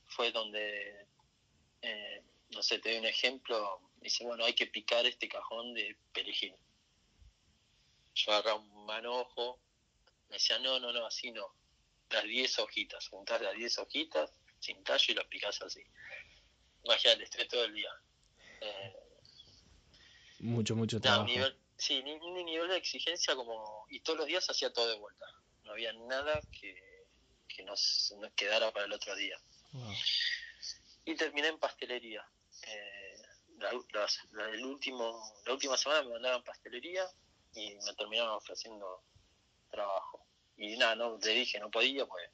fue 0.07 0.31
donde 0.31 1.07
no 2.51 2.63
sé, 2.63 2.79
te 2.79 2.91
doy 2.91 2.99
un 2.99 3.07
ejemplo, 3.07 3.81
dice, 4.01 4.25
bueno, 4.25 4.45
hay 4.45 4.55
que 4.55 4.67
picar 4.67 5.05
este 5.07 5.29
cajón 5.29 5.75
de 5.75 5.97
perejil. 6.13 6.55
Yo 8.15 8.33
agarraba 8.33 8.61
un 8.61 8.87
manojo, 8.87 9.61
me 10.29 10.37
decía, 10.37 10.59
no, 10.59 10.79
no, 10.81 10.93
no, 10.93 11.07
así 11.07 11.31
no. 11.31 11.47
Las 12.11 12.25
10 12.25 12.59
hojitas, 12.61 13.09
juntás 13.09 13.43
las 13.43 13.55
10 13.55 13.79
hojitas 13.79 14.33
sin 14.61 14.83
tallo 14.85 15.05
y 15.09 15.15
las 15.15 15.27
picás 15.27 15.61
así. 15.63 15.83
Imagínate, 16.85 17.25
estoy 17.25 17.49
todo 17.49 17.65
el 17.65 17.75
día. 17.75 17.91
Eh, 18.61 18.97
mucho, 20.39 20.77
mucho 20.77 21.01
trabajo. 21.01 21.27
sí, 21.77 22.03
ni, 22.03 22.17
ni, 22.19 22.45
nivel 22.45 22.69
de 22.69 22.77
exigencia 22.77 23.35
como... 23.35 23.87
Y 23.91 24.01
todos 24.01 24.21
los 24.21 24.29
días 24.29 24.49
hacía 24.49 24.73
todo 24.73 24.89
de 24.89 24.97
vuelta. 24.97 25.27
No 25.67 25.73
había 25.73 25.93
nada 25.93 26.41
que, 26.53 27.07
que 27.49 27.65
nos, 27.65 28.15
nos 28.19 28.33
quedara 28.33 28.71
para 28.73 28.87
el 28.87 28.93
otro 28.93 29.15
día. 29.17 29.39
Y 31.05 31.15
terminé 31.17 31.49
en 31.49 31.59
pastelería. 31.59 32.27
Eh, 32.63 33.23
la, 33.59 33.71
el 34.53 34.65
último, 34.65 35.35
la 35.45 35.53
última 35.53 35.77
semana 35.77 36.03
me 36.03 36.13
mandaron 36.15 36.45
pastelería 36.45 37.05
y 37.55 37.75
me 37.75 37.95
terminaron 37.95 38.37
ofreciendo 38.37 39.03
trabajo. 39.71 40.25
Y 40.57 40.77
nada, 40.77 40.95
no, 40.95 41.19
le 41.19 41.33
dije, 41.33 41.59
no 41.59 41.71
podía, 41.71 42.07
pues 42.07 42.31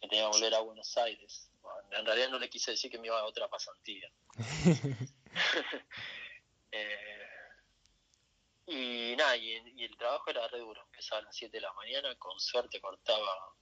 me 0.00 0.08
tenía 0.08 0.24
que 0.24 0.36
volver 0.36 0.54
a 0.54 0.60
Buenos 0.60 0.96
Aires. 0.96 1.50
en 1.90 2.06
realidad 2.06 2.30
no 2.30 2.38
le 2.38 2.48
quise 2.48 2.70
decir 2.70 2.90
que 2.90 2.98
me 2.98 3.08
iba 3.08 3.18
a 3.18 3.24
otra 3.24 3.48
pasantía. 3.48 4.10
Eh, 6.76 7.33
y 8.66 9.14
nada, 9.16 9.36
y, 9.36 9.54
el 9.82 9.96
trabajo 9.96 10.30
era 10.30 10.48
re 10.48 10.60
duro. 10.60 10.82
Empezaba 10.86 11.20
a 11.20 11.24
las 11.24 11.36
7 11.36 11.56
de 11.56 11.60
la 11.60 11.72
mañana, 11.74 12.14
con 12.16 12.38
suerte 12.40 12.80
cortaba 12.80 13.54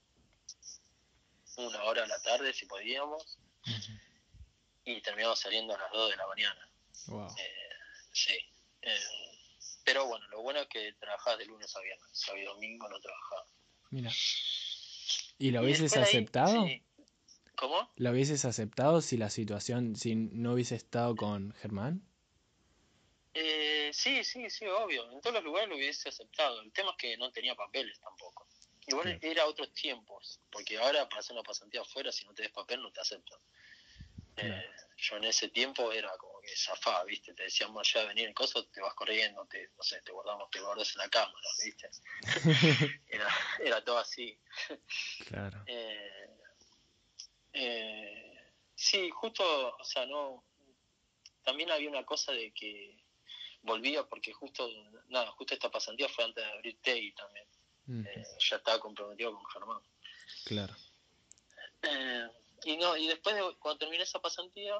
una 1.56 1.84
hora 1.84 2.04
a 2.04 2.06
la 2.06 2.20
tarde 2.22 2.52
si 2.52 2.64
podíamos 2.64 3.38
y 4.84 5.00
terminamos 5.02 5.38
saliendo 5.38 5.74
a 5.74 5.78
las 5.78 5.92
2 5.92 6.10
de 6.10 6.16
la 6.16 6.26
mañana. 6.26 6.68
Eh, 7.38 7.50
sí. 8.12 8.36
Eh, 8.82 8.96
pero 9.84 10.06
bueno, 10.06 10.26
lo 10.28 10.42
bueno 10.42 10.60
es 10.60 10.68
que 10.68 10.92
trabajás 10.94 11.38
de 11.38 11.46
lunes 11.46 11.74
a 11.76 11.80
viernes, 11.80 12.08
sábado 12.12 12.42
y 12.42 12.46
domingo 12.46 12.88
no 12.88 13.00
trabajaba. 13.00 13.46
Mira. 13.90 14.10
¿Y 15.38 15.50
lo 15.50 15.62
hubieses 15.62 15.96
aceptado? 15.96 16.66
¿Cómo? 17.56 17.90
¿Lo 17.96 18.10
hubieses 18.10 18.44
aceptado 18.44 19.02
si 19.02 19.16
la 19.16 19.28
situación, 19.28 19.96
si 19.96 20.14
no 20.14 20.52
hubiese 20.52 20.76
estado 20.76 21.16
con 21.16 21.52
Germán? 21.54 22.02
Eh, 23.34 23.90
sí, 23.92 24.24
sí, 24.24 24.50
sí, 24.50 24.66
obvio. 24.66 25.10
En 25.10 25.20
todos 25.20 25.34
los 25.34 25.44
lugares 25.44 25.68
lo 25.68 25.76
hubiese 25.76 26.08
aceptado. 26.08 26.60
El 26.60 26.72
tema 26.72 26.90
es 26.90 26.96
que 26.96 27.16
no 27.16 27.30
tenía 27.30 27.54
papeles 27.54 27.98
tampoco. 28.00 28.46
Igual 28.86 29.18
era 29.22 29.46
otros 29.46 29.72
tiempos, 29.72 30.40
porque 30.50 30.76
ahora 30.76 31.08
para 31.08 31.20
hacer 31.20 31.34
una 31.34 31.44
pasantía 31.44 31.82
afuera, 31.82 32.10
si 32.10 32.26
no 32.26 32.34
te 32.34 32.42
des 32.42 32.50
papel, 32.50 32.82
no 32.82 32.90
te 32.90 33.00
aceptan. 33.00 33.38
Eh, 34.36 34.66
yo 34.96 35.16
en 35.16 35.24
ese 35.24 35.48
tiempo 35.48 35.92
era 35.92 36.16
como 36.16 36.40
que 36.40 36.56
zafaba, 36.56 37.04
¿viste? 37.04 37.32
Te 37.34 37.44
decíamos 37.44 37.92
ya 37.92 38.04
venir 38.04 38.26
en 38.26 38.34
cosas, 38.34 38.66
te 38.72 38.80
vas 38.80 38.94
corriendo, 38.94 39.46
te, 39.46 39.68
no 39.76 39.82
sé, 39.82 40.00
te 40.02 40.10
guardamos, 40.10 40.50
te 40.50 40.60
guardas 40.60 40.90
en 40.94 40.98
la 40.98 41.08
cámara, 41.08 41.48
¿viste? 41.64 41.90
era, 43.08 43.28
era 43.60 43.84
todo 43.84 43.98
así. 43.98 44.38
Claro. 45.26 45.64
Eh, 45.74 46.28
eh, 47.54 48.52
sí, 48.74 49.10
justo, 49.10 49.76
o 49.76 49.84
sea, 49.84 50.06
no. 50.06 50.44
También 51.44 51.70
había 51.70 51.88
una 51.88 52.04
cosa 52.04 52.32
de 52.32 52.52
que 52.52 53.01
volvía 53.62 54.04
porque 54.08 54.32
justo, 54.32 54.68
nada, 55.08 55.30
justo 55.32 55.54
esta 55.54 55.70
pasantía 55.70 56.08
fue 56.08 56.24
antes 56.24 56.44
de 56.44 56.50
abrir 56.50 56.78
TEI 56.82 57.12
también. 57.12 57.46
Eh, 58.06 58.24
ya 58.38 58.56
estaba 58.56 58.78
comprometido 58.80 59.34
con 59.34 59.44
Germán. 59.46 59.82
Claro. 60.44 60.74
Eh, 61.82 62.28
y 62.64 62.76
no, 62.76 62.96
y 62.96 63.08
después 63.08 63.34
de, 63.34 63.42
cuando 63.58 63.78
terminé 63.78 64.02
esa 64.04 64.20
pasantía, 64.20 64.76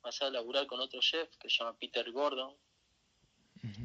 pasé 0.00 0.24
a 0.24 0.30
laburar 0.30 0.66
con 0.66 0.80
otro 0.80 1.00
chef 1.00 1.36
que 1.36 1.48
se 1.48 1.58
llama 1.58 1.76
Peter 1.78 2.10
Gordon. 2.10 2.54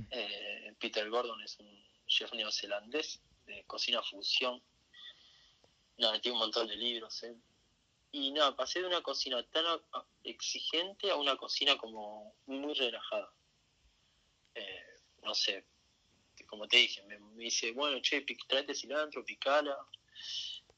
Eh, 0.09 0.73
Peter 0.79 1.07
Gordon 1.09 1.39
es 1.41 1.59
un 1.59 1.85
chef 2.07 2.33
neozelandés 2.33 3.21
de 3.45 3.63
cocina 3.65 4.01
fusión. 4.01 4.61
Nada, 5.97 6.19
tiene 6.19 6.33
un 6.33 6.39
montón 6.39 6.67
de 6.67 6.75
libros. 6.75 7.23
Y 8.11 8.31
nada, 8.31 8.55
pasé 8.55 8.81
de 8.81 8.87
una 8.87 9.01
cocina 9.01 9.43
tan 9.43 9.65
exigente 10.23 11.11
a 11.11 11.15
una 11.15 11.37
cocina 11.37 11.77
como 11.77 12.35
muy 12.47 12.73
relajada. 12.73 13.31
No 15.23 15.33
sé, 15.33 15.65
como 16.47 16.67
te 16.67 16.77
dije, 16.77 17.03
me, 17.03 17.17
dice, 17.35 17.71
bueno, 17.71 18.01
che, 18.01 18.25
tráete 18.47 18.73
cilantro, 18.73 19.23
picala. 19.23 19.77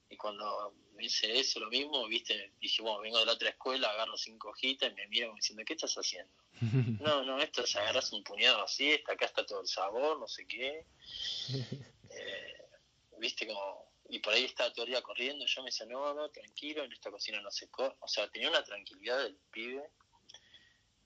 Y 0.10 0.18
cuando 0.18 0.74
me 0.96 1.04
dice 1.04 1.40
eso, 1.40 1.60
lo 1.60 1.70
mismo, 1.70 2.08
viste, 2.08 2.54
dije, 2.60 2.82
bueno, 2.82 3.00
vengo 3.00 3.20
de 3.20 3.26
la 3.26 3.34
otra 3.34 3.50
escuela, 3.50 3.90
agarro 3.90 4.18
cinco 4.18 4.50
hojitas 4.50 4.92
y 4.92 4.96
me 4.96 5.08
miran 5.08 5.36
diciendo, 5.36 5.64
¿qué 5.66 5.74
estás 5.74 5.96
haciendo? 5.96 6.34
no, 7.00 7.24
no, 7.24 7.40
esto 7.40 7.64
es 7.64 7.76
agarras 7.76 8.12
un 8.12 8.24
puñado 8.24 8.64
así, 8.64 8.92
está, 8.92 9.14
acá 9.14 9.26
está 9.26 9.46
todo 9.46 9.62
el 9.62 9.68
sabor, 9.68 10.20
no 10.20 10.28
sé 10.28 10.46
qué. 10.48 10.86
Eh, 12.12 12.66
viste, 13.20 13.46
como, 13.46 13.94
y 14.10 14.18
por 14.18 14.34
ahí 14.34 14.44
estaba 14.44 14.74
todo 14.74 14.86
el 14.86 14.92
día 14.92 15.02
corriendo, 15.04 15.46
yo 15.46 15.62
me 15.62 15.68
decía, 15.68 15.86
no, 15.86 16.12
no, 16.16 16.28
tranquilo, 16.30 16.84
en 16.84 16.92
esta 16.92 17.12
cocina 17.12 17.40
no 17.40 17.52
se 17.52 17.70
corre. 17.70 17.96
O 18.00 18.08
sea, 18.08 18.28
tenía 18.32 18.50
una 18.50 18.64
tranquilidad 18.64 19.20
del 19.20 19.36
pibe, 19.52 19.92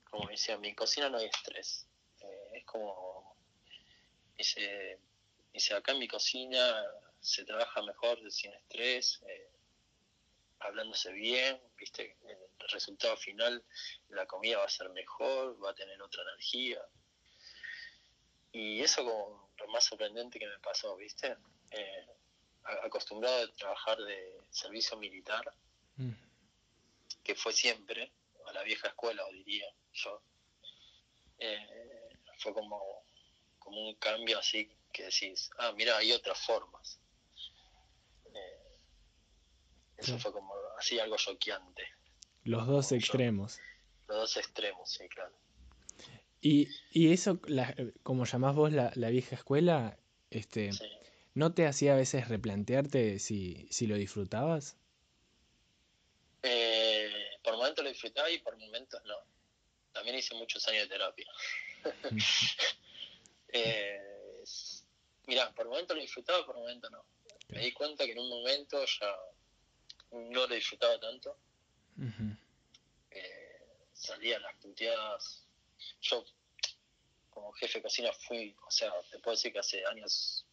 como 0.08 0.24
me 0.24 0.32
decía, 0.32 0.54
en 0.54 0.62
mi 0.62 0.74
cocina 0.74 1.10
no 1.10 1.18
hay 1.18 1.26
estrés. 1.26 1.86
Es 2.64 2.70
como 2.70 3.14
Dice, 4.36 4.98
dice, 5.52 5.74
acá 5.74 5.92
en 5.92 6.00
mi 6.00 6.08
cocina 6.08 6.84
se 7.20 7.44
trabaja 7.44 7.82
mejor 7.82 8.18
sin 8.30 8.52
estrés, 8.52 9.22
eh, 9.28 9.50
hablándose 10.58 11.12
bien, 11.12 11.60
viste, 11.78 12.16
el 12.28 12.68
resultado 12.68 13.16
final, 13.16 13.62
la 14.08 14.26
comida 14.26 14.58
va 14.58 14.64
a 14.64 14.68
ser 14.68 14.90
mejor, 14.90 15.62
va 15.62 15.70
a 15.70 15.74
tener 15.74 16.00
otra 16.02 16.22
energía. 16.22 16.84
Y 18.52 18.80
eso 18.80 19.04
como 19.04 19.50
lo 19.56 19.68
más 19.68 19.84
sorprendente 19.84 20.38
que 20.38 20.46
me 20.46 20.58
pasó, 20.58 20.96
viste, 20.96 21.36
eh, 21.70 22.06
acostumbrado 22.82 23.44
a 23.44 23.52
trabajar 23.52 23.98
de 23.98 24.40
servicio 24.50 24.96
militar, 24.96 25.44
mm. 25.96 26.12
que 27.22 27.34
fue 27.34 27.52
siempre, 27.52 28.10
a 28.46 28.52
la 28.52 28.62
vieja 28.62 28.88
escuela, 28.88 29.24
diría 29.30 29.72
yo, 29.92 30.22
eh, 31.38 31.93
fue 32.44 32.52
como 32.52 33.04
como 33.58 33.88
un 33.88 33.94
cambio 33.94 34.38
así 34.38 34.70
que 34.92 35.04
decís, 35.04 35.50
ah, 35.58 35.72
mira, 35.74 35.96
hay 35.96 36.12
otras 36.12 36.38
formas. 36.38 37.00
Eh, 38.26 38.78
eso 39.96 40.18
fue 40.18 40.32
como 40.32 40.54
así 40.78 41.00
algo 41.00 41.16
choqueante. 41.16 41.82
Los 42.44 42.66
dos 42.66 42.92
extremos. 42.92 43.58
los 44.06 44.16
dos 44.18 44.36
extremos, 44.36 44.90
sí, 44.92 45.08
claro. 45.08 45.34
Y, 46.42 46.68
y 46.90 47.12
eso, 47.12 47.40
como 48.02 48.26
llamás 48.26 48.54
vos 48.54 48.70
la, 48.70 49.08
vieja 49.08 49.34
escuela, 49.34 49.98
este, 50.30 50.70
¿no 51.32 51.54
te 51.54 51.66
hacía 51.66 51.94
a 51.94 51.96
veces 51.96 52.28
replantearte 52.28 53.18
si, 53.18 53.66
si 53.70 53.86
lo 53.86 53.96
disfrutabas? 53.96 54.76
Eh, 56.42 57.10
por 57.42 57.56
momentos 57.56 57.82
lo 57.82 57.90
disfrutaba 57.90 58.30
y 58.30 58.38
por 58.40 58.58
momentos 58.58 59.02
no. 59.06 59.16
También 59.92 60.18
hice 60.18 60.34
muchos 60.34 60.68
años 60.68 60.82
de 60.82 60.88
terapia. 60.88 61.26
Eh, 63.56 64.42
mira, 65.26 65.54
por 65.54 65.68
momento 65.68 65.94
lo 65.94 66.00
disfrutaba, 66.00 66.44
por 66.44 66.56
momento 66.56 66.90
no. 66.90 67.04
Me 67.50 67.60
di 67.60 67.72
cuenta 67.72 68.04
que 68.04 68.10
en 68.10 68.18
un 68.18 68.28
momento 68.28 68.84
ya 68.84 69.16
no 70.10 70.46
lo 70.46 70.48
disfrutaba 70.48 70.98
tanto. 70.98 71.38
Eh, 73.12 73.64
salía 73.92 74.40
las 74.40 74.56
puteadas. 74.56 75.46
Yo, 76.00 76.24
como 77.30 77.52
jefe 77.52 77.78
de 77.78 77.82
cocina, 77.82 78.12
fui, 78.12 78.56
o 78.66 78.70
sea, 78.72 78.92
te 79.10 79.20
puedo 79.20 79.36
decir 79.36 79.52
que 79.52 79.60
hace 79.60 79.86
años, 79.86 80.44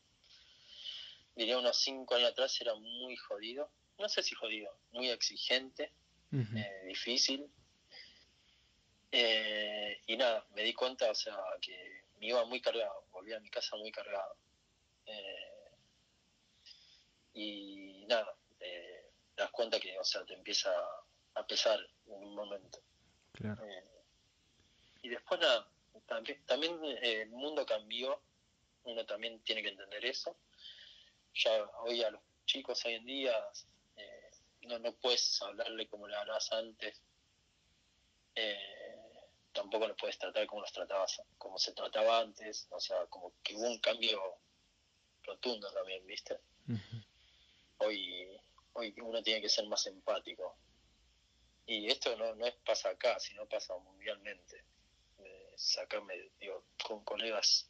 diría 1.36 1.58
unos 1.58 1.78
cinco 1.78 2.14
años 2.14 2.32
atrás, 2.34 2.62
era 2.62 2.76
muy 2.76 3.16
jodido. 3.16 3.72
No 3.98 4.10
sé 4.10 4.22
si 4.22 4.36
jodido, 4.36 4.76
muy 4.92 5.10
exigente, 5.10 5.92
eh, 6.32 6.84
difícil. 6.86 7.50
Eh, 9.12 10.02
y 10.08 10.18
nada, 10.18 10.46
me 10.52 10.64
di 10.64 10.74
cuenta, 10.74 11.12
o 11.12 11.16
sea, 11.16 11.38
que 11.62 12.04
me 12.20 12.28
iba 12.28 12.46
muy 12.46 12.62
cargado, 12.62 13.06
volví 13.12 13.34
a 13.34 13.40
mi 13.40 13.50
casa 13.50 13.76
muy 13.76 13.92
cargado. 13.92 14.36
Eh, 15.06 15.72
y 17.34 18.06
nada, 18.08 18.36
te 18.58 19.12
das 19.36 19.52
cuenta 19.52 19.80
que, 19.80 19.98
o 20.00 20.04
sea, 20.04 20.24
te 20.26 20.34
empieza 20.34 20.72
a 21.34 21.46
pesar 21.46 21.80
en 22.06 22.14
un 22.14 22.36
momento. 22.36 22.82
Eh, 23.44 23.84
y 25.04 25.10
después 25.10 25.40
nada, 25.40 25.68
también, 26.06 26.46
también 26.46 26.80
el 27.02 27.30
mundo 27.30 27.66
cambió, 27.66 28.22
uno 28.84 29.06
también 29.06 29.42
tiene 29.44 29.62
que 29.62 29.70
entender 29.70 30.06
eso. 30.06 30.38
Ya 31.34 31.64
hoy 31.80 32.04
a 32.04 32.12
los 32.12 32.22
chicos 32.46 32.84
hoy 32.86 32.96
en 32.96 33.06
día 33.06 33.34
no, 34.64 34.80
no 34.80 34.94
puedes 34.94 35.42
hablarle 35.42 35.88
como 35.88 36.08
le 36.08 36.16
hablabas 36.16 36.52
antes. 36.52 37.02
Eh, 38.36 38.81
tampoco 39.54 39.88
los 39.88 39.98
puedes 39.98 40.18
tratar 40.18 40.46
como 40.48 40.62
los 40.62 40.72
tratabas, 40.72 41.22
como 41.38 41.58
se 41.58 41.74
trataba 41.74 42.20
antes, 42.20 42.68
o 42.72 42.80
sea, 42.80 43.06
como 43.08 43.34
que 43.44 43.56
hubo 43.56 43.68
un 43.68 43.80
cambio 43.80 44.20
rotundo 45.24 45.72
también, 45.72 46.06
¿viste? 46.06 46.40
Hoy 47.78 48.40
hoy 48.74 48.94
uno 49.02 49.22
tiene 49.22 49.42
que 49.42 49.50
ser 49.50 49.68
más 49.68 49.86
empático. 49.88 50.58
Y 51.66 51.88
esto 51.88 52.16
no, 52.18 52.36
no 52.36 52.46
es 52.46 52.56
pasa 52.66 52.90
acá, 52.90 53.20
sino 53.20 53.48
pasa 53.48 53.78
mundialmente. 53.78 54.64
sacarme, 55.56 56.16
digo, 56.40 56.66
con 56.84 57.04
colegas 57.04 57.70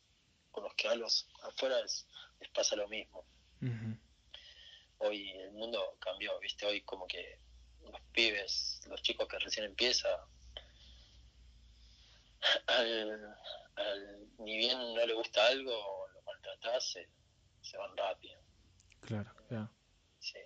con 0.52 0.64
los 0.64 0.74
que 0.76 0.88
hablo 0.88 1.08
afuera 1.44 1.82
les, 1.82 2.06
pasa 2.54 2.76
lo 2.76 2.88
mismo. 2.88 3.26
Hoy 4.98 5.32
el 5.32 5.52
mundo 5.52 5.98
cambió, 6.00 6.38
¿viste? 6.40 6.66
Hoy 6.66 6.82
como 6.82 7.08
que 7.08 7.40
los 7.82 8.02
pibes, 8.12 8.82
los 8.88 9.02
chicos 9.02 9.28
que 9.28 9.40
recién 9.40 9.66
empiezan, 9.66 10.20
al, 12.68 13.38
ni 14.40 14.58
bien 14.58 14.78
no 14.78 15.06
le 15.06 15.14
gusta 15.14 15.46
algo 15.48 16.08
lo 16.14 16.22
maltratas, 16.24 16.98
se, 17.62 17.78
van 17.78 17.96
rápido. 17.96 18.40
Claro, 19.02 19.34
claro. 19.48 19.70
Sí. 20.20 20.40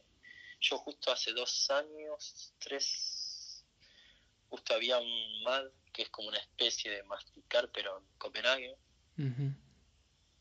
Yo 0.62 0.77
justo 0.77 1.12
hace 1.12 1.31
dos 1.34 1.69
años, 1.69 2.53
tres, 2.60 3.65
justo 4.49 4.73
había 4.73 4.97
un 4.97 5.43
mal 5.43 5.71
que 5.93 6.03
es 6.03 6.10
como 6.10 6.29
una 6.29 6.39
especie 6.39 6.91
de 6.91 7.03
masticar, 7.03 7.69
pero 7.71 7.97
en 7.99 8.05
Copenhague, 8.17 8.77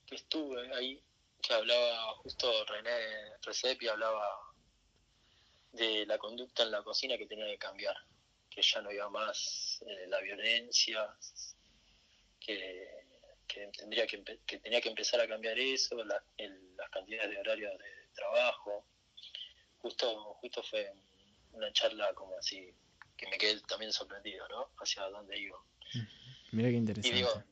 que 0.06 0.14
estuve 0.14 0.74
ahí, 0.74 1.02
que 1.40 1.54
hablaba 1.54 2.14
justo 2.16 2.64
René 2.64 3.36
Recepi, 3.42 3.86
hablaba 3.86 4.26
de 5.72 6.06
la 6.06 6.18
conducta 6.18 6.62
en 6.62 6.70
la 6.70 6.82
cocina 6.82 7.18
que 7.18 7.26
tenía 7.26 7.46
que 7.46 7.58
cambiar 7.58 7.96
que 8.54 8.62
ya 8.62 8.80
no 8.80 8.92
iba 8.92 9.08
más 9.10 9.82
eh, 9.86 10.06
la 10.08 10.20
violencia, 10.20 11.16
que, 12.38 12.88
tendría 13.76 14.06
que, 14.06 14.18
tenía 14.18 14.80
que 14.80 14.88
empezar 14.88 15.20
a 15.20 15.28
cambiar 15.28 15.58
eso, 15.58 15.96
las 16.04 16.90
cantidades 16.90 17.30
de 17.30 17.38
horarios 17.38 17.78
de 17.78 18.08
trabajo. 18.14 18.86
Justo, 19.78 20.34
justo 20.34 20.62
fue 20.62 20.92
una 21.52 21.72
charla 21.72 22.12
como 22.14 22.38
así, 22.38 22.72
que 23.16 23.26
me 23.28 23.38
quedé 23.38 23.60
también 23.62 23.92
sorprendido, 23.92 24.46
¿no? 24.48 24.70
Hacia 24.78 25.02
dónde 25.08 25.38
iba. 25.38 25.58
Mira 26.52 26.68
qué 26.68 26.76
interesante. 26.76 27.08
Y 27.08 27.20
digo, 27.20 27.42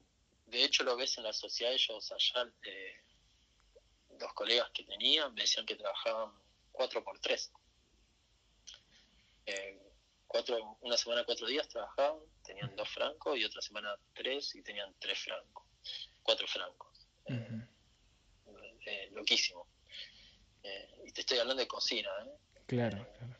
de 0.46 0.64
hecho 0.64 0.84
lo 0.84 0.96
ves 0.96 1.18
en 1.18 1.24
la 1.24 1.32
sociedad, 1.32 1.72
ellos 1.72 2.12
allá, 2.12 2.50
eh, 2.64 2.94
los 4.20 4.32
colegas 4.34 4.70
que 4.72 4.84
tenían, 4.84 5.34
me 5.34 5.42
decían 5.42 5.66
que 5.66 5.74
trabajaban 5.74 6.32
cuatro 6.70 7.02
por 7.02 7.18
tres. 7.18 7.50
Eh, 9.46 9.81
cuatro, 10.32 10.78
una 10.80 10.96
semana 10.96 11.24
cuatro 11.24 11.46
días 11.46 11.68
trabajaban, 11.68 12.18
tenían 12.42 12.74
dos 12.74 12.88
francos 12.88 13.38
y 13.38 13.44
otra 13.44 13.60
semana 13.60 13.94
tres 14.14 14.54
y 14.54 14.62
tenían 14.62 14.92
tres 14.98 15.18
francos. 15.18 15.64
cuatro 16.22 16.46
francos. 16.48 17.06
loquísimo. 19.12 19.68
y 21.04 21.12
te 21.12 21.20
estoy 21.20 21.38
hablando 21.38 21.60
de 21.60 21.68
cocina, 21.68 22.08
¿eh? 22.24 22.62
Claro, 22.66 23.06
claro. 23.18 23.36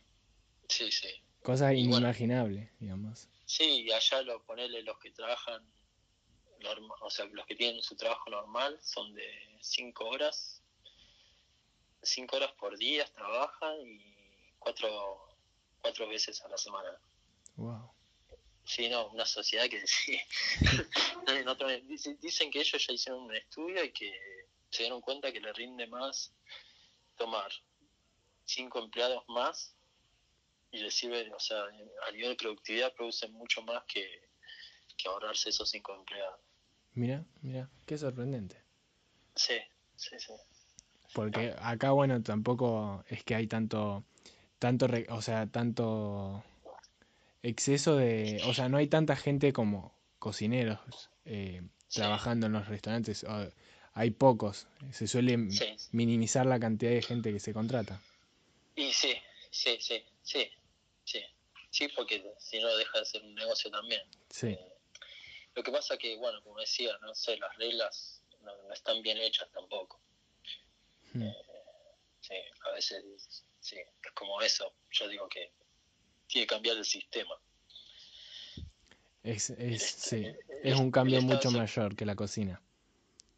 Sí, 0.69 0.93
sí. 0.93 1.09
Cosas 1.43 1.73
inimaginables, 1.73 2.71
digamos. 2.79 3.29
Sí, 3.47 3.85
y 3.85 3.93
allá 3.93 4.23
lo, 4.23 4.45
ponerle 4.45 4.83
los 4.83 4.99
que 4.99 5.11
trabajan, 5.11 5.67
o 7.01 7.11
sea, 7.11 7.25
los 7.27 7.47
que 7.47 7.57
tienen 7.57 7.83
su 7.83 7.97
trabajo 7.97 8.31
normal 8.31 8.79
son 8.83 9.15
de 9.15 9.59
cinco 9.61 10.09
horas, 10.09 10.63
cinco 12.03 12.37
horas 12.37 12.53
por 12.53 12.77
día 12.77 13.07
trabajan 13.13 13.77
y 13.81 14.53
cuatro, 14.59 15.32
cuatro 15.83 16.09
veces 16.09 16.41
a 16.43 16.49
la 16.49 16.57
semana. 16.57 16.99
Wow. 17.57 17.91
Sí, 18.65 18.89
no, 18.89 19.09
una 19.09 19.27
sociedad 19.27 19.69
que 19.69 19.87
sí. 19.87 20.19
dicen 22.21 22.51
que 22.51 22.61
ellos 22.61 22.87
ya 22.87 22.95
hicieron 22.95 23.25
un 23.25 23.35
estudio 23.35 23.85
y 23.85 23.93
que 23.93 24.13
se 24.71 24.85
dieron 24.85 25.01
cuenta 25.03 25.33
que 25.33 25.41
le 25.41 25.53
rinde 25.53 25.87
más 25.87 26.33
tomar 27.17 27.51
cinco 28.45 28.79
empleados 28.79 29.23
más 29.29 29.75
y 30.71 30.79
le 30.79 30.91
sirve, 30.91 31.31
o 31.35 31.41
sea, 31.41 31.65
a 32.09 32.11
nivel 32.13 32.31
de 32.31 32.37
productividad 32.37 32.95
producen 32.95 33.33
mucho 33.33 33.63
más 33.63 33.83
que, 33.85 34.07
ahorrarse 35.05 35.51
esos 35.51 35.69
cinco 35.69 35.95
empleados. 35.97 36.39
Mira, 36.95 37.25
mira, 37.41 37.69
qué 37.87 37.99
sorprendente. 37.99 38.57
Sí, 39.35 39.59
sí, 39.97 40.17
sí. 40.17 40.33
Porque 41.13 41.53
acá, 41.59 41.91
bueno, 41.91 42.23
tampoco 42.23 43.05
es 43.09 43.25
que 43.25 43.35
hay 43.35 43.49
tanto, 43.49 44.05
tanto, 44.63 44.87
o 45.09 45.23
sea, 45.23 45.49
tanto 45.49 46.45
exceso 47.43 47.97
de, 47.97 48.41
o 48.47 48.55
sea, 48.55 48.69
no 48.69 48.77
hay 48.77 48.87
tanta 48.87 49.17
gente 49.17 49.53
como 49.53 49.93
cocineros 50.21 51.11
eh, 51.25 51.63
trabajando 51.93 52.47
en 52.47 52.53
los 52.53 52.69
restaurantes. 52.69 53.27
hay 53.93 54.11
pocos. 54.13 54.69
Se 54.93 55.09
suele 55.09 55.37
minimizar 55.91 56.47
la 56.47 56.61
cantidad 56.61 56.93
de 56.93 57.03
gente 57.03 57.33
que 57.33 57.41
se 57.41 57.53
contrata. 57.53 58.01
Y 58.77 58.93
sí, 58.93 59.15
sí, 59.51 59.79
sí, 59.81 60.05
sí, 60.23 60.49
sí, 61.03 61.21
sí, 61.71 61.89
porque 61.97 62.25
si 62.39 62.61
no 62.61 62.69
deja 62.77 63.01
de 63.01 63.05
ser 63.05 63.25
un 63.25 63.35
negocio 63.35 63.69
también. 63.69 64.03
Sí. 64.31 64.51
Eh, 64.51 64.75
lo 65.57 65.65
que 65.65 65.73
pasa 65.73 65.99
que, 65.99 66.17
bueno, 66.19 66.41
como 66.45 66.61
decía, 66.61 66.97
no 67.01 67.17
sé, 67.17 67.37
las 67.37 67.57
reglas 67.57 68.23
no, 68.43 68.53
están 68.73 69.03
bien 69.03 69.19
hechas 69.19 69.51
tampoco. 69.51 69.99
Hmm. 71.15 71.23
Eh, 71.25 71.35
sí, 72.21 72.37
a 72.65 72.71
veces, 72.71 73.45
sí, 73.63 73.77
es 73.79 74.13
como 74.13 74.43
eso. 74.43 74.75
Yo 74.91 75.09
digo 75.09 75.29
que 75.29 75.53
tiene 76.27 76.47
que 76.47 76.55
cambiar 76.55 76.77
el 76.77 76.85
sistema. 76.85 77.35
Es, 79.23 79.51
es, 79.51 79.83
sí, 79.83 80.27
es 80.63 80.79
un 80.79 80.91
cambio 80.91 81.23
mucho 81.23 81.51
mayor 81.53 81.95
que 81.95 82.05
la 82.05 82.17
cocina. 82.17 82.61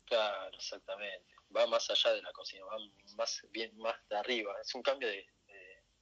Claro, 0.06 0.56
exactamente. 0.56 1.34
Va 1.54 1.66
más 1.66 1.88
allá 1.90 2.14
de 2.14 2.22
la 2.22 2.32
cocina, 2.32 2.64
va 2.64 2.78
más 3.16 3.42
bien 3.50 3.76
más 3.76 3.96
de 4.08 4.16
arriba. 4.16 4.54
Es 4.60 4.74
un 4.74 4.82
cambio 4.82 5.08
de, 5.08 5.26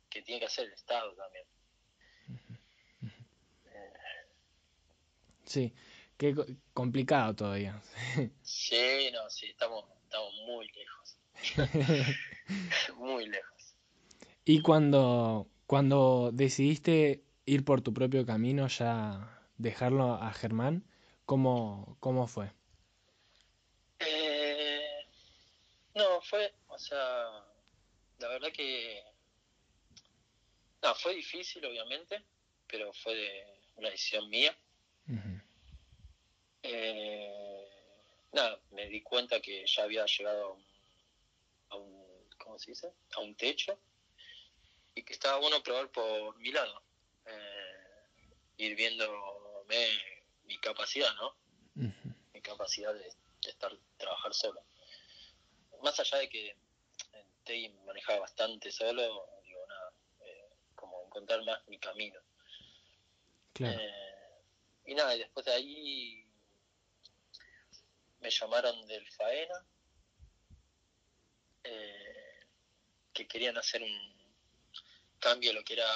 que 0.08 0.22
tiene 0.22 0.40
que 0.40 0.46
hacer 0.46 0.66
el 0.66 0.72
Estado 0.72 1.14
también. 1.14 1.44
Sí, 5.44 5.74
qué 6.16 6.34
complicado 6.72 7.34
todavía. 7.34 7.82
sí, 8.42 9.10
no, 9.12 9.28
sí, 9.28 9.46
estamos, 9.46 9.84
estamos 10.04 10.32
muy 10.46 10.68
lejos. 10.68 11.18
muy 12.96 13.26
lejos. 13.26 13.61
Y 14.44 14.60
cuando, 14.60 15.48
cuando 15.66 16.30
decidiste 16.32 17.22
ir 17.46 17.64
por 17.64 17.80
tu 17.80 17.94
propio 17.94 18.26
camino, 18.26 18.66
ya 18.66 19.40
dejarlo 19.56 20.14
a 20.14 20.32
Germán, 20.32 20.84
¿cómo, 21.26 21.96
cómo 22.00 22.26
fue? 22.26 22.52
Eh, 24.00 25.06
no, 25.94 26.20
fue, 26.22 26.52
o 26.66 26.78
sea, 26.78 27.44
la 28.18 28.28
verdad 28.28 28.48
que 28.52 29.00
no, 30.82 30.94
fue 30.96 31.14
difícil, 31.14 31.64
obviamente, 31.64 32.24
pero 32.66 32.92
fue 32.92 33.14
de 33.14 33.44
una 33.76 33.90
decisión 33.90 34.28
mía. 34.28 34.56
Eh, 36.64 37.68
nada, 38.32 38.60
me 38.72 38.88
di 38.88 39.02
cuenta 39.02 39.40
que 39.40 39.64
ya 39.66 39.84
había 39.84 40.04
llegado 40.06 40.58
a 41.68 41.76
un, 41.76 42.04
¿cómo 42.38 42.58
se 42.58 42.72
dice? 42.72 42.92
A 43.16 43.20
un 43.20 43.36
techo 43.36 43.78
y 44.94 45.02
que 45.02 45.12
estaba 45.12 45.38
bueno 45.38 45.62
probar 45.62 45.90
por 45.90 46.36
mi 46.38 46.52
lado, 46.52 46.82
eh, 47.26 48.06
ir 48.58 48.76
viéndome 48.76 49.88
mi 50.44 50.58
capacidad, 50.58 51.14
¿no? 51.14 51.36
Mi 52.34 52.40
capacidad 52.40 52.92
de, 52.92 53.12
estar, 53.48 53.76
trabajar 53.96 54.34
solo. 54.34 54.62
Más 55.82 55.98
allá 55.98 56.18
de 56.18 56.28
que 56.28 56.50
en 57.12 57.26
TEI 57.44 57.68
manejaba 57.86 58.20
bastante 58.20 58.70
solo, 58.70 59.32
contar 61.12 61.44
más 61.44 61.60
mi 61.68 61.78
camino. 61.78 62.18
Eh, 63.58 64.40
y 64.86 64.94
nada, 64.94 65.14
y 65.14 65.18
después 65.18 65.44
de 65.44 65.52
ahí 65.52 66.26
me 68.20 68.30
llamaron 68.30 68.86
del 68.86 69.06
Faena, 69.12 69.66
eh, 71.64 72.46
que 73.12 73.28
querían 73.28 73.58
hacer 73.58 73.82
un 73.82 74.11
cambio 75.22 75.50
de 75.50 75.54
lo 75.54 75.64
que 75.64 75.74
era 75.74 75.88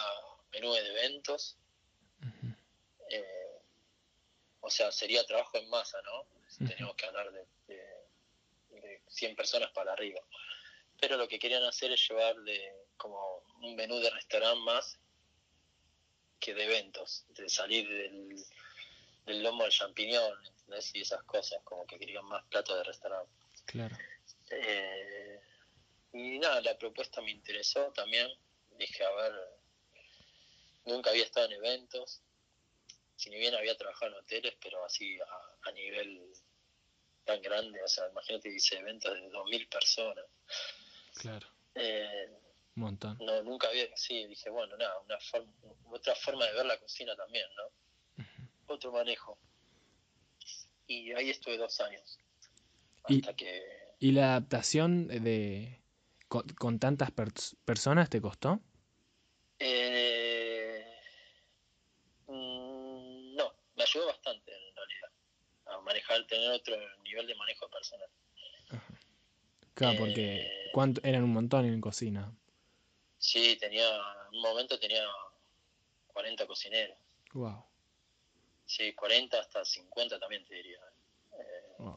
menú 0.52 0.72
de 0.72 0.86
eventos. 0.86 1.58
Eh, 3.10 3.60
o 4.60 4.70
sea, 4.70 4.90
sería 4.90 5.24
trabajo 5.24 5.58
en 5.58 5.68
masa, 5.68 5.98
¿no? 6.02 6.66
Teníamos 6.66 6.96
que 6.96 7.06
hablar 7.06 7.30
de, 7.32 7.46
de 7.66 9.02
100 9.08 9.36
personas 9.36 9.70
para 9.72 9.92
arriba. 9.92 10.20
Pero 10.98 11.16
lo 11.16 11.28
que 11.28 11.38
querían 11.38 11.62
hacer 11.64 11.92
es 11.92 12.08
llevarle 12.08 12.72
como 12.96 13.44
un 13.60 13.76
menú 13.76 13.98
de 13.98 14.10
restaurante 14.10 14.60
más 14.60 14.98
que 16.40 16.54
de 16.54 16.64
eventos, 16.64 17.26
de 17.30 17.48
salir 17.48 17.88
del, 17.88 18.36
del 19.26 19.42
lomo 19.42 19.64
del 19.64 19.72
champiñón, 19.72 20.38
Y 20.94 21.00
esas 21.00 21.22
cosas, 21.24 21.60
como 21.64 21.86
que 21.86 21.98
querían 21.98 22.24
más 22.24 22.44
platos 22.46 22.76
de 22.76 22.84
restaurante. 22.84 23.32
Claro. 23.66 23.96
Eh, 24.50 25.40
y 26.12 26.38
nada, 26.38 26.60
la 26.60 26.78
propuesta 26.78 27.20
me 27.20 27.30
interesó 27.30 27.92
también. 27.92 28.28
Dije, 28.78 29.04
a 29.04 29.10
ver, 29.12 29.32
nunca 30.84 31.10
había 31.10 31.24
estado 31.24 31.46
en 31.46 31.52
eventos, 31.52 32.22
si 33.16 33.30
ni 33.30 33.38
bien 33.38 33.54
había 33.54 33.76
trabajado 33.76 34.12
en 34.12 34.18
hoteles, 34.18 34.54
pero 34.62 34.84
así 34.84 35.18
a, 35.64 35.72
nivel 35.72 36.32
tan 37.24 37.42
grande, 37.42 37.82
o 37.82 37.88
sea, 37.88 38.08
imagínate, 38.08 38.50
dice 38.50 38.78
eventos 38.78 39.12
de 39.14 39.30
2.000 39.30 39.68
personas. 39.68 40.24
Claro. 41.14 41.46
Eh, 41.74 42.28
un 42.76 42.82
montón. 42.82 43.18
No, 43.20 43.42
nunca 43.42 43.68
había, 43.68 43.88
sí, 43.96 44.26
dije, 44.26 44.50
bueno, 44.50 44.76
nada, 44.76 44.98
una 45.00 45.18
forma, 45.18 45.52
otra 45.90 46.14
forma 46.14 46.46
de 46.46 46.52
ver 46.52 46.66
la 46.66 46.78
cocina 46.78 47.16
también, 47.16 47.46
¿no? 47.56 48.24
Otro 48.68 48.92
manejo. 48.92 49.38
Y 50.86 51.12
ahí 51.12 51.30
estuve 51.30 51.56
dos 51.56 51.80
años. 51.80 52.18
Hasta 53.02 53.30
¿Y, 53.30 53.34
que... 53.34 53.62
¿Y 53.98 54.12
la 54.12 54.36
adaptación 54.36 55.08
de 55.08 55.80
con, 56.28 56.78
tantas 56.78 57.10
personas 57.64 58.10
te 58.10 58.20
costó? 58.20 58.60
Eh, 59.58 60.84
mm, 62.26 63.34
no, 63.36 63.52
me 63.76 63.82
ayudó 63.82 64.06
bastante 64.06 64.52
en 64.52 64.76
realidad 64.76 65.10
a 65.66 65.80
manejar, 65.80 66.26
tener 66.26 66.50
otro 66.50 66.76
nivel 67.02 67.26
de 67.26 67.34
manejo 67.34 67.68
personal. 67.68 68.08
Claro, 69.74 69.98
porque 69.98 70.36
eh, 70.36 70.70
¿cuánto, 70.72 71.00
eran 71.04 71.24
un 71.24 71.32
montón 71.32 71.66
en 71.66 71.80
cocina. 71.80 72.34
Sí, 73.18 73.56
tenía, 73.56 73.88
en 74.30 74.36
un 74.36 74.42
momento 74.42 74.78
tenía 74.78 75.06
40 76.08 76.46
cocineros. 76.46 76.96
Wow. 77.34 77.64
Sí, 78.64 78.92
40 78.94 79.38
hasta 79.38 79.64
50 79.64 80.18
también 80.18 80.44
te 80.44 80.54
diría. 80.54 80.80
Eh, 81.38 81.94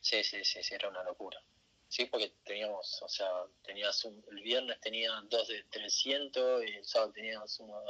sí, 0.00 0.24
sí, 0.24 0.44
sí, 0.44 0.62
sí, 0.62 0.74
era 0.74 0.88
una 0.88 1.02
locura. 1.04 1.38
Sí, 1.94 2.06
porque 2.06 2.34
teníamos, 2.42 3.00
o 3.02 3.08
sea, 3.08 3.28
tenías 3.62 4.04
un, 4.04 4.20
el 4.32 4.42
viernes 4.42 4.80
tenía 4.80 5.12
dos 5.30 5.46
de 5.46 5.62
300 5.70 6.64
y 6.64 6.72
el 6.78 6.84
sábado 6.84 7.12
tenías 7.12 7.60
uno 7.60 7.80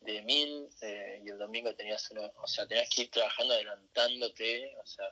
de 0.00 0.20
1000 0.20 0.68
eh, 0.80 1.22
y 1.24 1.28
el 1.28 1.38
domingo 1.38 1.72
tenías 1.76 2.10
uno, 2.10 2.32
o 2.34 2.46
sea, 2.48 2.66
tenías 2.66 2.90
que 2.90 3.02
ir 3.02 3.10
trabajando 3.12 3.54
adelantándote, 3.54 4.76
o 4.82 4.84
sea, 4.84 5.04